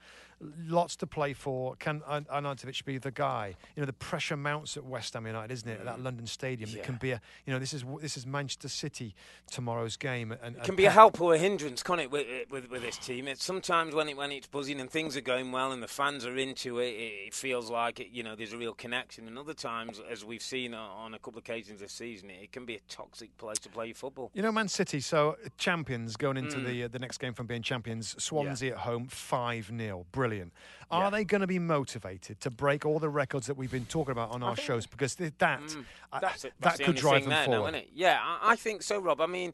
lots 0.67 0.97
to 0.97 1.07
play 1.07 1.33
for. 1.33 1.77
Can 1.77 2.01
Arnautovic 2.01 2.85
be 2.85 2.99
the 2.99 3.11
guy? 3.11 3.55
You 3.77 3.83
know, 3.83 3.87
the 3.87 3.93
pressure 3.93 4.37
mounts 4.37 4.77
at 4.77 4.85
West 4.85 5.15
Ham 5.15 5.27
United, 5.27 5.53
isn't 5.53 5.69
it? 5.69 5.81
At 5.81 5.85
that 5.85 5.99
mm. 5.99 6.05
London 6.05 6.27
Stadium, 6.27 6.71
yeah. 6.71 6.79
it 6.79 6.85
can 6.85 6.97
be 6.97 7.13
a. 7.13 7.21
You 7.47 7.53
know, 7.53 7.59
this 7.59 7.73
is 7.73 7.85
this 8.01 8.17
is 8.17 8.27
Manchester 8.27 8.69
City 8.69 9.15
tomorrow's 9.51 9.97
game. 9.97 10.35
And, 10.43 10.57
it 10.57 10.65
can 10.65 10.77
be 10.77 10.87
a 10.87 10.91
help 10.91 11.21
or 11.21 11.35
a 11.35 11.39
hindrance, 11.39 11.83
can't 11.83 12.01
it? 12.01 12.11
With, 12.11 12.27
with, 12.51 12.71
with 12.71 12.83
this 12.83 12.97
team, 13.01 13.29
it's 13.29 13.45
sometimes 13.45 13.95
when 13.95 14.09
it 14.09 14.17
when 14.17 14.33
it's 14.33 14.47
buzzing 14.47 14.81
and 14.81 14.91
things 14.91 15.17
are 15.17 15.23
going 15.23 15.53
well 15.53 15.73
and 15.73 15.83
the 15.83 15.89
fans 15.89 16.25
are 16.25 16.37
into 16.37 16.79
it, 16.79 16.91
it 16.91 17.35
feels 17.35 17.71
like 17.71 18.01
it, 18.01 18.09
you 18.13 18.23
know 18.23 18.37
there's 18.37 18.53
a 18.53 18.59
real 18.59 18.75
connection. 18.75 19.27
And 19.27 19.39
other 19.39 19.55
times, 19.55 20.01
as 20.11 20.25
we've 20.25 20.43
seen 20.43 20.75
on 20.75 21.15
a 21.15 21.19
couple 21.19 21.39
of 21.39 21.45
occasions 21.45 21.81
this 21.81 21.93
season, 21.93 22.31
it 22.31 22.53
can 22.53 22.65
be 22.65 22.77
a 22.77 22.81
toxic 22.89 23.37
place 23.39 23.59
to 23.61 23.69
play 23.69 23.93
football. 23.93 24.31
You 24.35 24.43
know, 24.43 24.53
Man 24.53 24.69
City, 24.69 25.01
so 25.01 25.37
champions 25.59 26.17
going 26.17 26.37
into 26.37 26.59
mm. 26.59 26.67
the 26.67 26.85
uh, 26.85 26.89
the 26.89 26.99
next 26.99 27.19
game 27.19 27.35
from 27.35 27.47
being 27.47 27.63
champions. 27.63 28.15
Swansea 28.23 28.71
yeah. 28.71 28.75
at 28.75 28.81
home, 28.81 29.07
five 29.09 29.71
0 29.77 30.07
brilliant. 30.13 30.53
Are 30.91 31.05
yeah. 31.05 31.11
they 31.11 31.25
going 31.25 31.41
to 31.41 31.47
be 31.47 31.59
motivated 31.59 32.41
to 32.41 32.51
break 32.51 32.85
all 32.85 32.99
the 32.99 33.09
records 33.09 33.47
that 33.47 33.57
we've 33.57 33.71
been 33.71 33.87
talking 33.87 34.13
about 34.13 34.31
on 34.31 34.43
our 34.43 34.57
shows? 34.57 34.87
Because 34.87 35.15
that 35.15 35.39
mm, 35.39 35.85
that's 36.21 36.45
it, 36.45 36.53
that's 36.59 36.79
that 36.79 36.85
could 36.85 36.97
drive 36.97 37.23
them 37.23 37.31
there, 37.31 37.45
forward. 37.45 37.73
No, 37.73 37.81
yeah, 37.95 38.19
I, 38.21 38.53
I, 38.53 38.57
think 38.57 38.83
so, 38.83 38.99
Rob. 38.99 39.21
I 39.21 39.27
mean, 39.27 39.53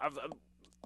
I've, 0.00 0.18
I've 0.18 0.32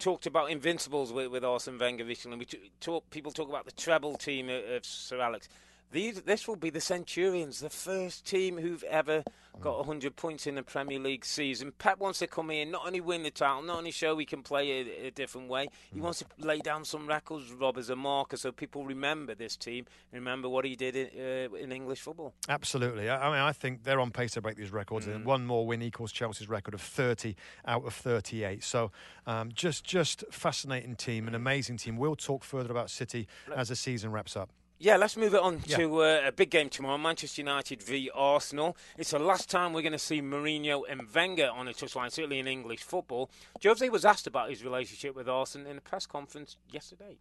talked 0.00 0.26
about 0.26 0.50
invincibles 0.50 1.12
with, 1.12 1.28
with 1.28 1.44
Arsene 1.44 1.78
Wenger 1.78 2.04
recently. 2.04 2.38
We 2.38 2.46
talk, 2.80 3.08
people 3.10 3.32
talk 3.32 3.48
about 3.48 3.64
the 3.64 3.72
treble 3.72 4.16
team 4.16 4.48
of, 4.48 4.64
of 4.64 4.84
Sir 4.84 5.20
Alex. 5.20 5.48
These, 5.90 6.22
this 6.22 6.48
will 6.48 6.56
be 6.56 6.70
the 6.70 6.80
Centurions, 6.80 7.60
the 7.60 7.70
first 7.70 8.26
team 8.26 8.58
who've 8.58 8.82
ever 8.84 9.22
got 9.60 9.78
100 9.78 10.16
points 10.16 10.46
in 10.46 10.56
the 10.56 10.62
Premier 10.62 10.98
League 10.98 11.24
season. 11.24 11.72
Pep 11.78 11.98
wants 11.98 12.18
to 12.18 12.26
come 12.26 12.50
in, 12.50 12.70
not 12.70 12.86
only 12.86 13.00
win 13.00 13.22
the 13.22 13.30
title, 13.30 13.62
not 13.62 13.78
only 13.78 13.90
show 13.90 14.16
he 14.18 14.26
can 14.26 14.42
play 14.42 14.70
a, 14.70 15.06
a 15.06 15.10
different 15.10 15.48
way, 15.48 15.68
he 15.92 16.00
mm. 16.00 16.02
wants 16.02 16.20
to 16.20 16.26
lay 16.38 16.58
down 16.58 16.84
some 16.84 17.06
records, 17.06 17.52
Rob, 17.52 17.78
as 17.78 17.90
a 17.90 17.96
marker 17.96 18.36
so 18.36 18.50
people 18.50 18.84
remember 18.84 19.34
this 19.34 19.56
team, 19.56 19.86
remember 20.12 20.48
what 20.48 20.64
he 20.64 20.76
did 20.76 20.96
in, 20.96 21.08
uh, 21.18 21.54
in 21.56 21.72
English 21.72 22.00
football. 22.00 22.34
Absolutely. 22.48 23.08
I, 23.08 23.28
I, 23.28 23.30
mean, 23.30 23.40
I 23.40 23.52
think 23.52 23.84
they're 23.84 24.00
on 24.00 24.10
pace 24.10 24.32
to 24.32 24.40
break 24.40 24.56
these 24.56 24.72
records. 24.72 25.06
Mm. 25.06 25.14
And 25.14 25.24
one 25.24 25.46
more 25.46 25.66
win 25.66 25.82
equals 25.82 26.12
Chelsea's 26.12 26.48
record 26.48 26.74
of 26.74 26.80
30 26.80 27.36
out 27.66 27.86
of 27.86 27.94
38. 27.94 28.62
So 28.64 28.90
um, 29.26 29.50
just, 29.52 29.84
just 29.84 30.24
fascinating 30.30 30.96
team, 30.96 31.28
an 31.28 31.34
amazing 31.34 31.76
team. 31.76 31.96
We'll 31.96 32.16
talk 32.16 32.44
further 32.44 32.70
about 32.70 32.90
City 32.90 33.28
as 33.54 33.68
the 33.68 33.76
season 33.76 34.10
wraps 34.10 34.36
up. 34.36 34.50
Yeah, 34.78 34.96
let's 34.96 35.16
move 35.16 35.34
it 35.34 35.40
on 35.40 35.60
yeah. 35.66 35.76
to 35.76 36.02
uh, 36.02 36.22
a 36.26 36.32
big 36.32 36.50
game 36.50 36.68
tomorrow 36.68 36.98
Manchester 36.98 37.40
United 37.40 37.82
v 37.82 38.10
Arsenal. 38.12 38.76
It's 38.98 39.12
the 39.12 39.18
last 39.18 39.48
time 39.48 39.72
we're 39.72 39.82
going 39.82 39.92
to 39.92 39.98
see 39.98 40.20
Mourinho 40.20 40.82
and 40.88 41.02
Wenger 41.14 41.48
on 41.54 41.68
a 41.68 41.72
touchline, 41.72 42.10
certainly 42.10 42.40
in 42.40 42.48
English 42.48 42.82
football. 42.82 43.30
Jose 43.62 43.88
was 43.88 44.04
asked 44.04 44.26
about 44.26 44.50
his 44.50 44.64
relationship 44.64 45.14
with 45.14 45.28
Arsenal 45.28 45.70
in 45.70 45.78
a 45.78 45.80
press 45.80 46.06
conference 46.06 46.56
yesterday. 46.70 47.16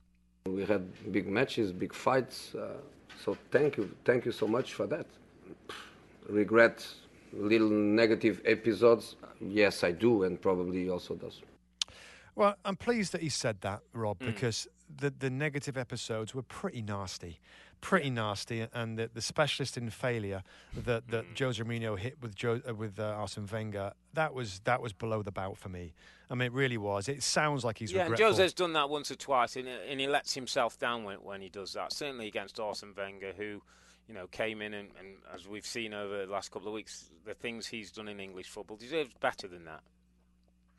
We 0.45 0.65
had 0.65 1.11
big 1.11 1.27
matches, 1.27 1.71
big 1.71 1.93
fights, 1.93 2.53
uh, 2.55 2.77
so 3.23 3.37
thank 3.51 3.77
you, 3.77 3.95
thank 4.03 4.25
you 4.25 4.31
so 4.31 4.47
much 4.47 4.73
for 4.73 4.87
that. 4.87 5.05
Regret 6.27 6.85
little 7.33 7.69
negative 7.69 8.41
episodes? 8.45 9.15
Yes, 9.39 9.83
I 9.83 9.91
do, 9.91 10.23
and 10.23 10.41
probably 10.41 10.89
also 10.89 11.15
does. 11.15 11.41
Well, 12.35 12.55
I'm 12.65 12.75
pleased 12.75 13.11
that 13.11 13.21
he 13.21 13.29
said 13.29 13.61
that, 13.61 13.81
Rob, 13.93 14.19
mm. 14.19 14.27
because 14.27 14.67
the 14.97 15.09
the 15.11 15.29
negative 15.29 15.77
episodes 15.77 16.33
were 16.33 16.41
pretty 16.41 16.81
nasty, 16.81 17.39
pretty 17.81 18.09
nasty, 18.09 18.67
and 18.73 18.97
the, 18.97 19.09
the 19.13 19.21
specialist 19.21 19.77
in 19.77 19.89
failure 19.89 20.43
that 20.75 21.09
that 21.09 21.33
mm. 21.33 21.39
Jose 21.39 21.61
Mourinho 21.63 21.97
hit 21.97 22.17
with 22.21 22.35
Joe, 22.35 22.61
uh, 22.67 22.73
with 22.73 22.99
uh, 22.99 23.03
Arsene 23.03 23.47
Wenger 23.51 23.93
that 24.13 24.33
was 24.33 24.61
that 24.65 24.81
was 24.81 24.93
below 24.93 25.21
the 25.21 25.31
belt 25.31 25.57
for 25.57 25.69
me. 25.69 25.93
I 26.29 26.35
mean, 26.35 26.47
it 26.47 26.53
really 26.53 26.77
was. 26.77 27.09
It 27.09 27.21
sounds 27.21 27.63
like 27.63 27.77
he's 27.77 27.91
yeah. 27.91 28.03
Regretful. 28.03 28.27
Jose's 28.27 28.53
done 28.53 28.73
that 28.73 28.89
once 28.89 29.11
or 29.11 29.15
twice, 29.15 29.55
and, 29.55 29.67
and 29.67 29.99
he 29.99 30.07
lets 30.07 30.33
himself 30.33 30.79
down 30.79 31.03
when, 31.03 31.17
when 31.17 31.41
he 31.41 31.49
does 31.49 31.73
that. 31.73 31.93
Certainly 31.93 32.27
against 32.27 32.59
Arsene 32.59 32.93
Wenger, 32.97 33.33
who 33.37 33.61
you 34.07 34.13
know, 34.13 34.27
came 34.27 34.61
in 34.61 34.73
and, 34.73 34.89
and, 34.99 35.15
as 35.33 35.47
we've 35.47 35.65
seen 35.65 35.93
over 35.93 36.25
the 36.25 36.31
last 36.31 36.51
couple 36.51 36.67
of 36.67 36.73
weeks, 36.73 37.09
the 37.25 37.33
things 37.33 37.67
he's 37.67 37.91
done 37.91 38.07
in 38.07 38.19
English 38.19 38.49
football 38.49 38.77
deserves 38.77 39.13
better 39.19 39.47
than 39.47 39.65
that. 39.65 39.81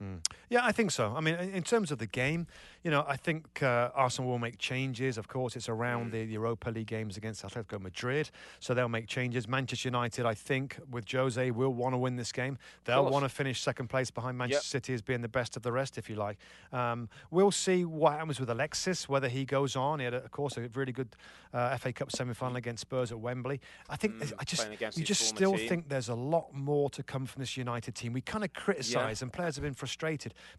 Mm. 0.05 0.19
Yeah, 0.51 0.61
I 0.63 0.73
think 0.73 0.91
so. 0.91 1.15
I 1.17 1.21
mean, 1.21 1.35
in 1.35 1.63
terms 1.63 1.91
of 1.91 1.99
the 1.99 2.07
game, 2.07 2.47
you 2.83 2.91
know, 2.91 3.05
I 3.09 3.17
think 3.17 3.63
uh, 3.63 3.91
Arsenal 3.95 4.31
will 4.31 4.39
make 4.39 4.59
changes. 4.59 5.17
Of 5.17 5.27
course, 5.29 5.57
it's 5.57 5.69
around 5.69 6.13
the 6.13 6.23
Europa 6.25 6.71
League 6.71 6.87
games 6.87 7.17
against 7.17 7.45
Atletico 7.45 7.81
Madrid, 7.81 8.31
so 8.61 8.75
they'll 8.75 8.89
make 8.89 9.07
changes. 9.07 9.49
Manchester 9.49 9.89
United, 9.89 10.27
I 10.27 10.35
think, 10.35 10.79
with 10.91 11.11
Jose, 11.11 11.51
will 11.51 11.73
want 11.73 11.95
to 11.95 11.99
win 11.99 12.17
this 12.17 12.31
game. 12.31 12.59
They'll 12.85 13.09
want 13.09 13.25
to 13.25 13.29
finish 13.29 13.63
second 13.63 13.89
place 13.89 14.11
behind 14.11 14.37
Manchester 14.37 14.77
yep. 14.77 14.85
City 14.85 14.95
as 14.95 15.03
being 15.03 15.23
the 15.23 15.29
best 15.29 15.57
of 15.57 15.63
the 15.63 15.73
rest, 15.73 15.97
if 15.97 16.11
you 16.11 16.17
like. 16.17 16.39
Um, 16.73 17.09
we'll 17.31 17.51
see 17.51 17.85
what 17.85 18.13
happens 18.13 18.39
with 18.39 18.51
Alexis, 18.51 19.09
whether 19.09 19.29
he 19.29 19.45
goes 19.47 19.77
on. 19.77 20.01
He 20.01 20.05
had, 20.05 20.15
of 20.15 20.31
course, 20.31 20.59
a 20.59 20.69
really 20.75 20.93
good 20.93 21.17
uh, 21.55 21.77
FA 21.79 21.93
Cup 21.93 22.13
semi-final 22.13 22.57
against 22.57 22.83
Spurs 22.83 23.13
at 23.13 23.19
Wembley. 23.19 23.61
I 23.89 23.97
think 23.97 24.17
mm, 24.17 24.33
I 24.39 24.45
just 24.45 24.69
you 24.99 25.05
just 25.05 25.23
still 25.23 25.57
team. 25.57 25.69
think 25.69 25.89
there's 25.89 26.11
a 26.11 26.15
lot 26.15 26.53
more 26.53 26.91
to 26.91 27.03
come 27.03 27.25
from 27.25 27.41
this 27.41 27.57
United 27.57 27.95
team. 27.95 28.13
We 28.13 28.21
kind 28.21 28.45
of 28.45 28.53
criticise, 28.53 29.21
yeah. 29.21 29.25
and 29.25 29.33
players 29.33 29.57
have 29.57 29.63
been 29.63 29.73
frustrated. 29.73 29.94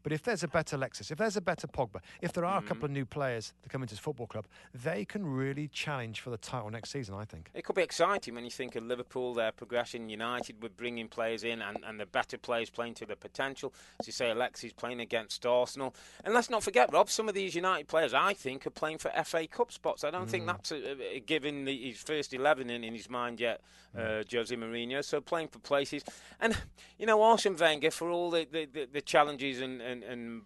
But 0.03 0.11
if 0.11 0.23
there's 0.23 0.43
a 0.43 0.47
better 0.47 0.75
Alexis, 0.75 1.11
if 1.11 1.17
there's 1.17 1.37
a 1.37 1.41
better 1.41 1.67
Pogba, 1.67 1.99
if 2.21 2.33
there 2.33 2.45
are 2.45 2.61
mm. 2.61 2.65
a 2.65 2.67
couple 2.67 2.85
of 2.85 2.91
new 2.91 3.05
players 3.05 3.53
that 3.61 3.69
come 3.69 3.81
into 3.81 3.93
this 3.93 3.99
football 3.99 4.27
club, 4.27 4.45
they 4.73 5.05
can 5.05 5.25
really 5.25 5.67
challenge 5.67 6.21
for 6.21 6.29
the 6.29 6.37
title 6.37 6.69
next 6.69 6.91
season, 6.91 7.15
I 7.15 7.25
think. 7.25 7.49
It 7.53 7.63
could 7.63 7.75
be 7.75 7.81
exciting 7.81 8.35
when 8.35 8.43
you 8.43 8.51
think 8.51 8.75
of 8.75 8.83
Liverpool, 8.83 9.33
their 9.33 9.51
progression, 9.51 10.09
United 10.09 10.61
with 10.61 10.77
bringing 10.77 11.07
players 11.07 11.43
in 11.43 11.61
and, 11.61 11.77
and 11.85 11.99
the 11.99 12.05
better 12.05 12.37
players 12.37 12.69
playing 12.69 12.95
to 12.95 13.05
their 13.05 13.15
potential. 13.15 13.73
As 13.99 14.07
you 14.07 14.13
say, 14.13 14.29
Alexis 14.31 14.73
playing 14.73 14.99
against 14.99 15.45
Arsenal. 15.45 15.95
And 16.23 16.33
let's 16.33 16.49
not 16.49 16.63
forget, 16.63 16.91
Rob, 16.91 17.09
some 17.09 17.29
of 17.29 17.35
these 17.35 17.55
United 17.55 17.87
players, 17.87 18.13
I 18.13 18.33
think, 18.33 18.65
are 18.65 18.71
playing 18.71 18.99
for 18.99 19.09
FA 19.23 19.47
Cup 19.47 19.71
spots. 19.71 20.03
I 20.03 20.11
don't 20.11 20.27
mm. 20.27 20.29
think 20.29 20.45
that's 20.47 20.71
a, 20.71 21.15
a, 21.15 21.19
given 21.19 21.65
the, 21.65 21.89
his 21.89 22.01
first 22.01 22.33
11 22.33 22.69
in, 22.69 22.83
in 22.83 22.93
his 22.93 23.09
mind 23.09 23.39
yet, 23.39 23.61
uh. 23.97 24.23
Jose 24.31 24.55
Mourinho. 24.55 25.03
So 25.03 25.21
playing 25.21 25.49
for 25.49 25.59
places. 25.59 26.03
And, 26.39 26.57
you 26.97 27.05
know, 27.05 27.21
Arsene 27.21 27.55
Wenger, 27.57 27.91
for 27.91 28.09
all 28.09 28.31
the, 28.31 28.47
the, 28.51 28.65
the, 28.65 28.87
the 28.91 29.01
challenges 29.01 29.61
and, 29.61 29.81
and, 29.81 30.03
and 30.03 30.41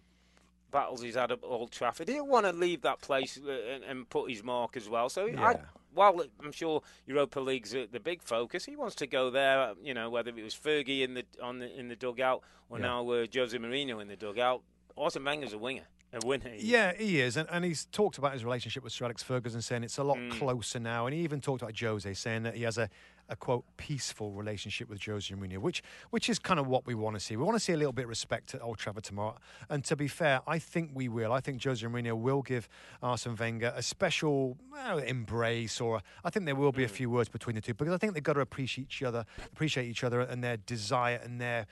battles 0.70 1.02
he's 1.02 1.16
had 1.16 1.32
at 1.32 1.40
Old 1.42 1.70
Trafford. 1.72 2.08
He'll 2.08 2.26
want 2.26 2.46
to 2.46 2.52
leave 2.52 2.82
that 2.82 3.00
place 3.00 3.38
uh, 3.44 3.50
and, 3.50 3.84
and 3.84 4.08
put 4.08 4.30
his 4.30 4.42
mark 4.42 4.76
as 4.76 4.88
well. 4.88 5.08
So 5.08 5.26
yeah. 5.26 5.42
I, 5.42 5.56
while 5.92 6.22
I'm 6.42 6.52
sure 6.52 6.82
Europa 7.06 7.40
League's 7.40 7.72
the 7.72 8.00
big 8.00 8.22
focus, 8.22 8.64
he 8.64 8.76
wants 8.76 8.94
to 8.96 9.06
go 9.06 9.30
there. 9.30 9.72
You 9.82 9.94
know, 9.94 10.10
whether 10.10 10.30
it 10.30 10.42
was 10.42 10.54
Fergie 10.54 11.02
in 11.02 11.14
the 11.14 11.24
on 11.42 11.58
the 11.58 11.78
in 11.78 11.88
the 11.88 11.96
dugout 11.96 12.42
or 12.68 12.78
yeah. 12.78 12.86
now 12.86 13.10
uh, 13.10 13.26
Jose 13.34 13.56
Mourinho 13.56 14.00
in 14.00 14.08
the 14.08 14.16
dugout. 14.16 14.62
Arsene 14.96 15.24
Wenger's 15.24 15.52
a 15.52 15.58
winger. 15.58 15.86
A 16.12 16.26
winner. 16.26 16.50
Yeah, 16.58 16.92
he 16.98 17.20
is, 17.20 17.36
and, 17.36 17.48
and 17.52 17.64
he's 17.64 17.86
talked 17.86 18.18
about 18.18 18.32
his 18.32 18.44
relationship 18.44 18.82
with 18.82 18.92
Sir 18.92 19.04
Alex 19.04 19.22
Ferguson, 19.22 19.62
saying 19.62 19.84
it's 19.84 19.98
a 19.98 20.02
lot 20.02 20.16
mm. 20.16 20.32
closer 20.32 20.80
now, 20.80 21.06
and 21.06 21.14
he 21.14 21.20
even 21.22 21.40
talked 21.40 21.62
about 21.62 21.78
Jose, 21.78 22.12
saying 22.14 22.42
that 22.42 22.56
he 22.56 22.64
has 22.64 22.78
a, 22.78 22.90
a 23.28 23.36
quote 23.36 23.64
peaceful 23.76 24.32
relationship 24.32 24.88
with 24.88 25.04
Jose 25.04 25.32
Mourinho, 25.32 25.58
which 25.58 25.84
which 26.10 26.28
is 26.28 26.40
kind 26.40 26.58
of 26.58 26.66
what 26.66 26.84
we 26.84 26.96
want 26.96 27.14
to 27.14 27.20
see. 27.20 27.36
We 27.36 27.44
want 27.44 27.56
to 27.56 27.60
see 27.60 27.72
a 27.72 27.76
little 27.76 27.92
bit 27.92 28.04
of 28.04 28.08
respect 28.08 28.54
at 28.54 28.62
Old 28.62 28.78
Trafford 28.78 29.04
tomorrow. 29.04 29.36
And 29.68 29.84
to 29.84 29.94
be 29.94 30.08
fair, 30.08 30.40
I 30.48 30.58
think 30.58 30.90
we 30.94 31.08
will. 31.08 31.32
I 31.32 31.40
think 31.40 31.62
Jose 31.62 31.86
Mourinho 31.86 32.16
will 32.16 32.42
give 32.42 32.68
Arsene 33.02 33.36
Wenger 33.36 33.72
a 33.76 33.82
special 33.82 34.58
well, 34.72 34.98
embrace, 34.98 35.80
or 35.80 36.02
I 36.24 36.30
think 36.30 36.44
there 36.44 36.56
will 36.56 36.72
be 36.72 36.84
a 36.84 36.88
mm. 36.88 36.90
few 36.90 37.08
words 37.08 37.28
between 37.28 37.54
the 37.54 37.62
two 37.62 37.74
because 37.74 37.94
I 37.94 37.98
think 37.98 38.14
they've 38.14 38.22
got 38.22 38.32
to 38.32 38.40
appreciate 38.40 38.86
each 38.86 39.02
other, 39.04 39.24
appreciate 39.52 39.86
each 39.86 40.02
other, 40.02 40.20
and 40.20 40.42
their 40.42 40.56
desire 40.56 41.20
and 41.22 41.40
their 41.40 41.68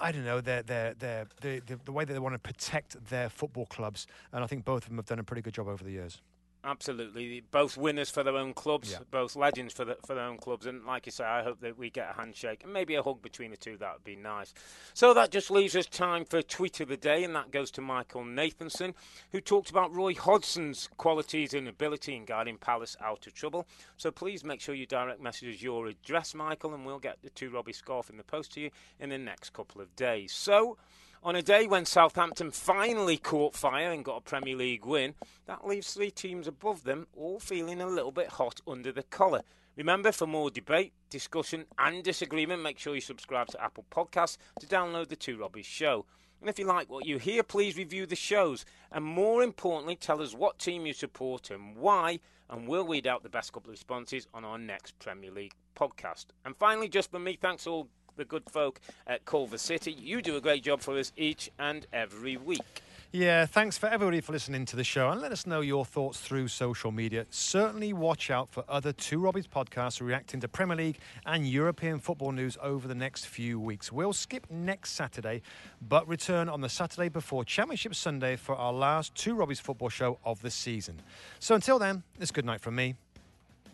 I 0.00 0.12
don't 0.12 0.24
know, 0.24 0.40
their, 0.40 0.62
their, 0.62 0.94
their, 0.94 1.26
the, 1.40 1.60
the 1.84 1.92
way 1.92 2.04
that 2.04 2.12
they 2.12 2.18
want 2.18 2.34
to 2.34 2.38
protect 2.38 3.04
their 3.08 3.28
football 3.28 3.66
clubs. 3.66 4.06
And 4.32 4.42
I 4.42 4.46
think 4.46 4.64
both 4.64 4.84
of 4.84 4.88
them 4.88 4.96
have 4.98 5.06
done 5.06 5.18
a 5.18 5.24
pretty 5.24 5.42
good 5.42 5.54
job 5.54 5.68
over 5.68 5.82
the 5.82 5.90
years. 5.90 6.20
Absolutely, 6.64 7.40
both 7.52 7.76
winners 7.76 8.10
for 8.10 8.24
their 8.24 8.36
own 8.36 8.52
clubs, 8.52 8.90
Yeah. 8.90 8.98
both 9.12 9.36
legends 9.36 9.72
for 9.72 9.84
the, 9.84 9.96
for 10.04 10.14
their 10.14 10.24
own 10.24 10.38
clubs, 10.38 10.66
and 10.66 10.84
like 10.84 11.06
you 11.06 11.12
say, 11.12 11.24
I 11.24 11.42
hope 11.44 11.60
that 11.60 11.78
we 11.78 11.88
get 11.88 12.10
a 12.10 12.12
handshake 12.14 12.64
and 12.64 12.72
maybe 12.72 12.96
a 12.96 13.02
hug 13.02 13.22
between 13.22 13.52
the 13.52 13.56
two. 13.56 13.76
That 13.76 13.94
would 13.94 14.04
be 14.04 14.16
nice. 14.16 14.52
So 14.92 15.14
that 15.14 15.30
just 15.30 15.52
leaves 15.52 15.76
us 15.76 15.86
time 15.86 16.24
for 16.24 16.42
tweet 16.42 16.80
of 16.80 16.88
the 16.88 16.96
day, 16.96 17.22
and 17.22 17.34
that 17.36 17.52
goes 17.52 17.70
to 17.72 17.80
Michael 17.80 18.24
Nathanson, 18.24 18.94
who 19.30 19.40
talked 19.40 19.70
about 19.70 19.94
Roy 19.94 20.14
Hodgson's 20.14 20.88
qualities 20.96 21.54
and 21.54 21.68
ability 21.68 22.16
in 22.16 22.24
guiding 22.24 22.58
Palace 22.58 22.96
out 23.00 23.26
of 23.28 23.34
trouble. 23.34 23.66
So 23.96 24.10
please 24.10 24.42
make 24.42 24.60
sure 24.60 24.74
you 24.74 24.84
direct 24.86 25.20
messages 25.20 25.62
your 25.62 25.86
address, 25.86 26.34
Michael, 26.34 26.74
and 26.74 26.84
we'll 26.84 26.98
get 26.98 27.22
the 27.22 27.30
two 27.30 27.50
Robbie 27.50 27.72
scarf 27.72 28.10
in 28.10 28.16
the 28.16 28.24
post 28.24 28.52
to 28.54 28.60
you 28.60 28.70
in 28.98 29.10
the 29.10 29.18
next 29.18 29.52
couple 29.52 29.80
of 29.80 29.94
days. 29.94 30.32
So. 30.32 30.76
On 31.24 31.34
a 31.34 31.42
day 31.42 31.66
when 31.66 31.84
Southampton 31.84 32.52
finally 32.52 33.16
caught 33.16 33.56
fire 33.56 33.90
and 33.90 34.04
got 34.04 34.18
a 34.18 34.20
Premier 34.20 34.54
League 34.54 34.86
win, 34.86 35.14
that 35.46 35.66
leaves 35.66 35.92
three 35.92 36.12
teams 36.12 36.46
above 36.46 36.84
them 36.84 37.08
all 37.16 37.40
feeling 37.40 37.80
a 37.80 37.88
little 37.88 38.12
bit 38.12 38.28
hot 38.28 38.60
under 38.68 38.92
the 38.92 39.02
collar. 39.02 39.42
Remember, 39.76 40.12
for 40.12 40.28
more 40.28 40.48
debate, 40.48 40.92
discussion, 41.10 41.64
and 41.76 42.04
disagreement, 42.04 42.62
make 42.62 42.78
sure 42.78 42.94
you 42.94 43.00
subscribe 43.00 43.48
to 43.48 43.62
Apple 43.62 43.84
Podcasts 43.90 44.38
to 44.60 44.66
download 44.66 45.08
the 45.08 45.16
Two 45.16 45.36
Robbies 45.36 45.64
show. 45.64 46.06
And 46.40 46.48
if 46.48 46.56
you 46.56 46.66
like 46.66 46.88
what 46.88 47.04
you 47.04 47.18
hear, 47.18 47.42
please 47.42 47.76
review 47.76 48.06
the 48.06 48.16
shows. 48.16 48.64
And 48.92 49.04
more 49.04 49.42
importantly, 49.42 49.96
tell 49.96 50.22
us 50.22 50.34
what 50.34 50.60
team 50.60 50.86
you 50.86 50.92
support 50.92 51.50
and 51.50 51.76
why, 51.76 52.20
and 52.48 52.68
we'll 52.68 52.86
weed 52.86 53.08
out 53.08 53.24
the 53.24 53.28
best 53.28 53.52
couple 53.52 53.70
of 53.70 53.72
responses 53.72 54.28
on 54.32 54.44
our 54.44 54.58
next 54.58 54.96
Premier 55.00 55.32
League 55.32 55.54
podcast. 55.76 56.26
And 56.44 56.56
finally, 56.56 56.88
just 56.88 57.10
for 57.10 57.18
me, 57.18 57.36
thanks 57.40 57.66
all 57.66 57.88
the 58.18 58.26
good 58.26 58.50
folk 58.50 58.80
at 59.06 59.24
Culver 59.24 59.56
City. 59.56 59.92
You 59.92 60.20
do 60.20 60.36
a 60.36 60.40
great 60.40 60.62
job 60.62 60.82
for 60.82 60.98
us 60.98 61.12
each 61.16 61.50
and 61.58 61.86
every 61.92 62.36
week. 62.36 62.82
Yeah, 63.10 63.46
thanks 63.46 63.78
for 63.78 63.86
everybody 63.86 64.20
for 64.20 64.32
listening 64.32 64.66
to 64.66 64.76
the 64.76 64.84
show 64.84 65.08
and 65.08 65.18
let 65.22 65.32
us 65.32 65.46
know 65.46 65.62
your 65.62 65.86
thoughts 65.86 66.20
through 66.20 66.48
social 66.48 66.92
media. 66.92 67.24
Certainly 67.30 67.94
watch 67.94 68.30
out 68.30 68.50
for 68.50 68.64
other 68.68 68.92
Two 68.92 69.18
Robbies 69.18 69.48
podcasts 69.48 70.02
reacting 70.02 70.40
to 70.40 70.48
Premier 70.48 70.76
League 70.76 70.98
and 71.24 71.48
European 71.48 72.00
football 72.00 72.32
news 72.32 72.58
over 72.60 72.86
the 72.86 72.94
next 72.94 73.26
few 73.26 73.58
weeks. 73.58 73.90
We'll 73.90 74.12
skip 74.12 74.46
next 74.50 74.92
Saturday, 74.92 75.40
but 75.80 76.06
return 76.06 76.50
on 76.50 76.60
the 76.60 76.68
Saturday 76.68 77.08
before 77.08 77.46
Championship 77.46 77.94
Sunday 77.94 78.36
for 78.36 78.54
our 78.56 78.74
last 78.74 79.14
Two 79.14 79.34
Robbies 79.34 79.60
football 79.60 79.88
show 79.88 80.18
of 80.22 80.42
the 80.42 80.50
season. 80.50 81.00
So 81.38 81.54
until 81.54 81.78
then, 81.78 82.02
it's 82.20 82.30
good 82.30 82.44
night 82.44 82.60
from 82.60 82.74
me. 82.74 82.94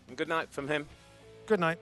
And 0.06 0.16
good 0.16 0.28
night 0.28 0.52
from 0.52 0.68
him. 0.68 0.86
Good 1.46 1.58
night. 1.58 1.72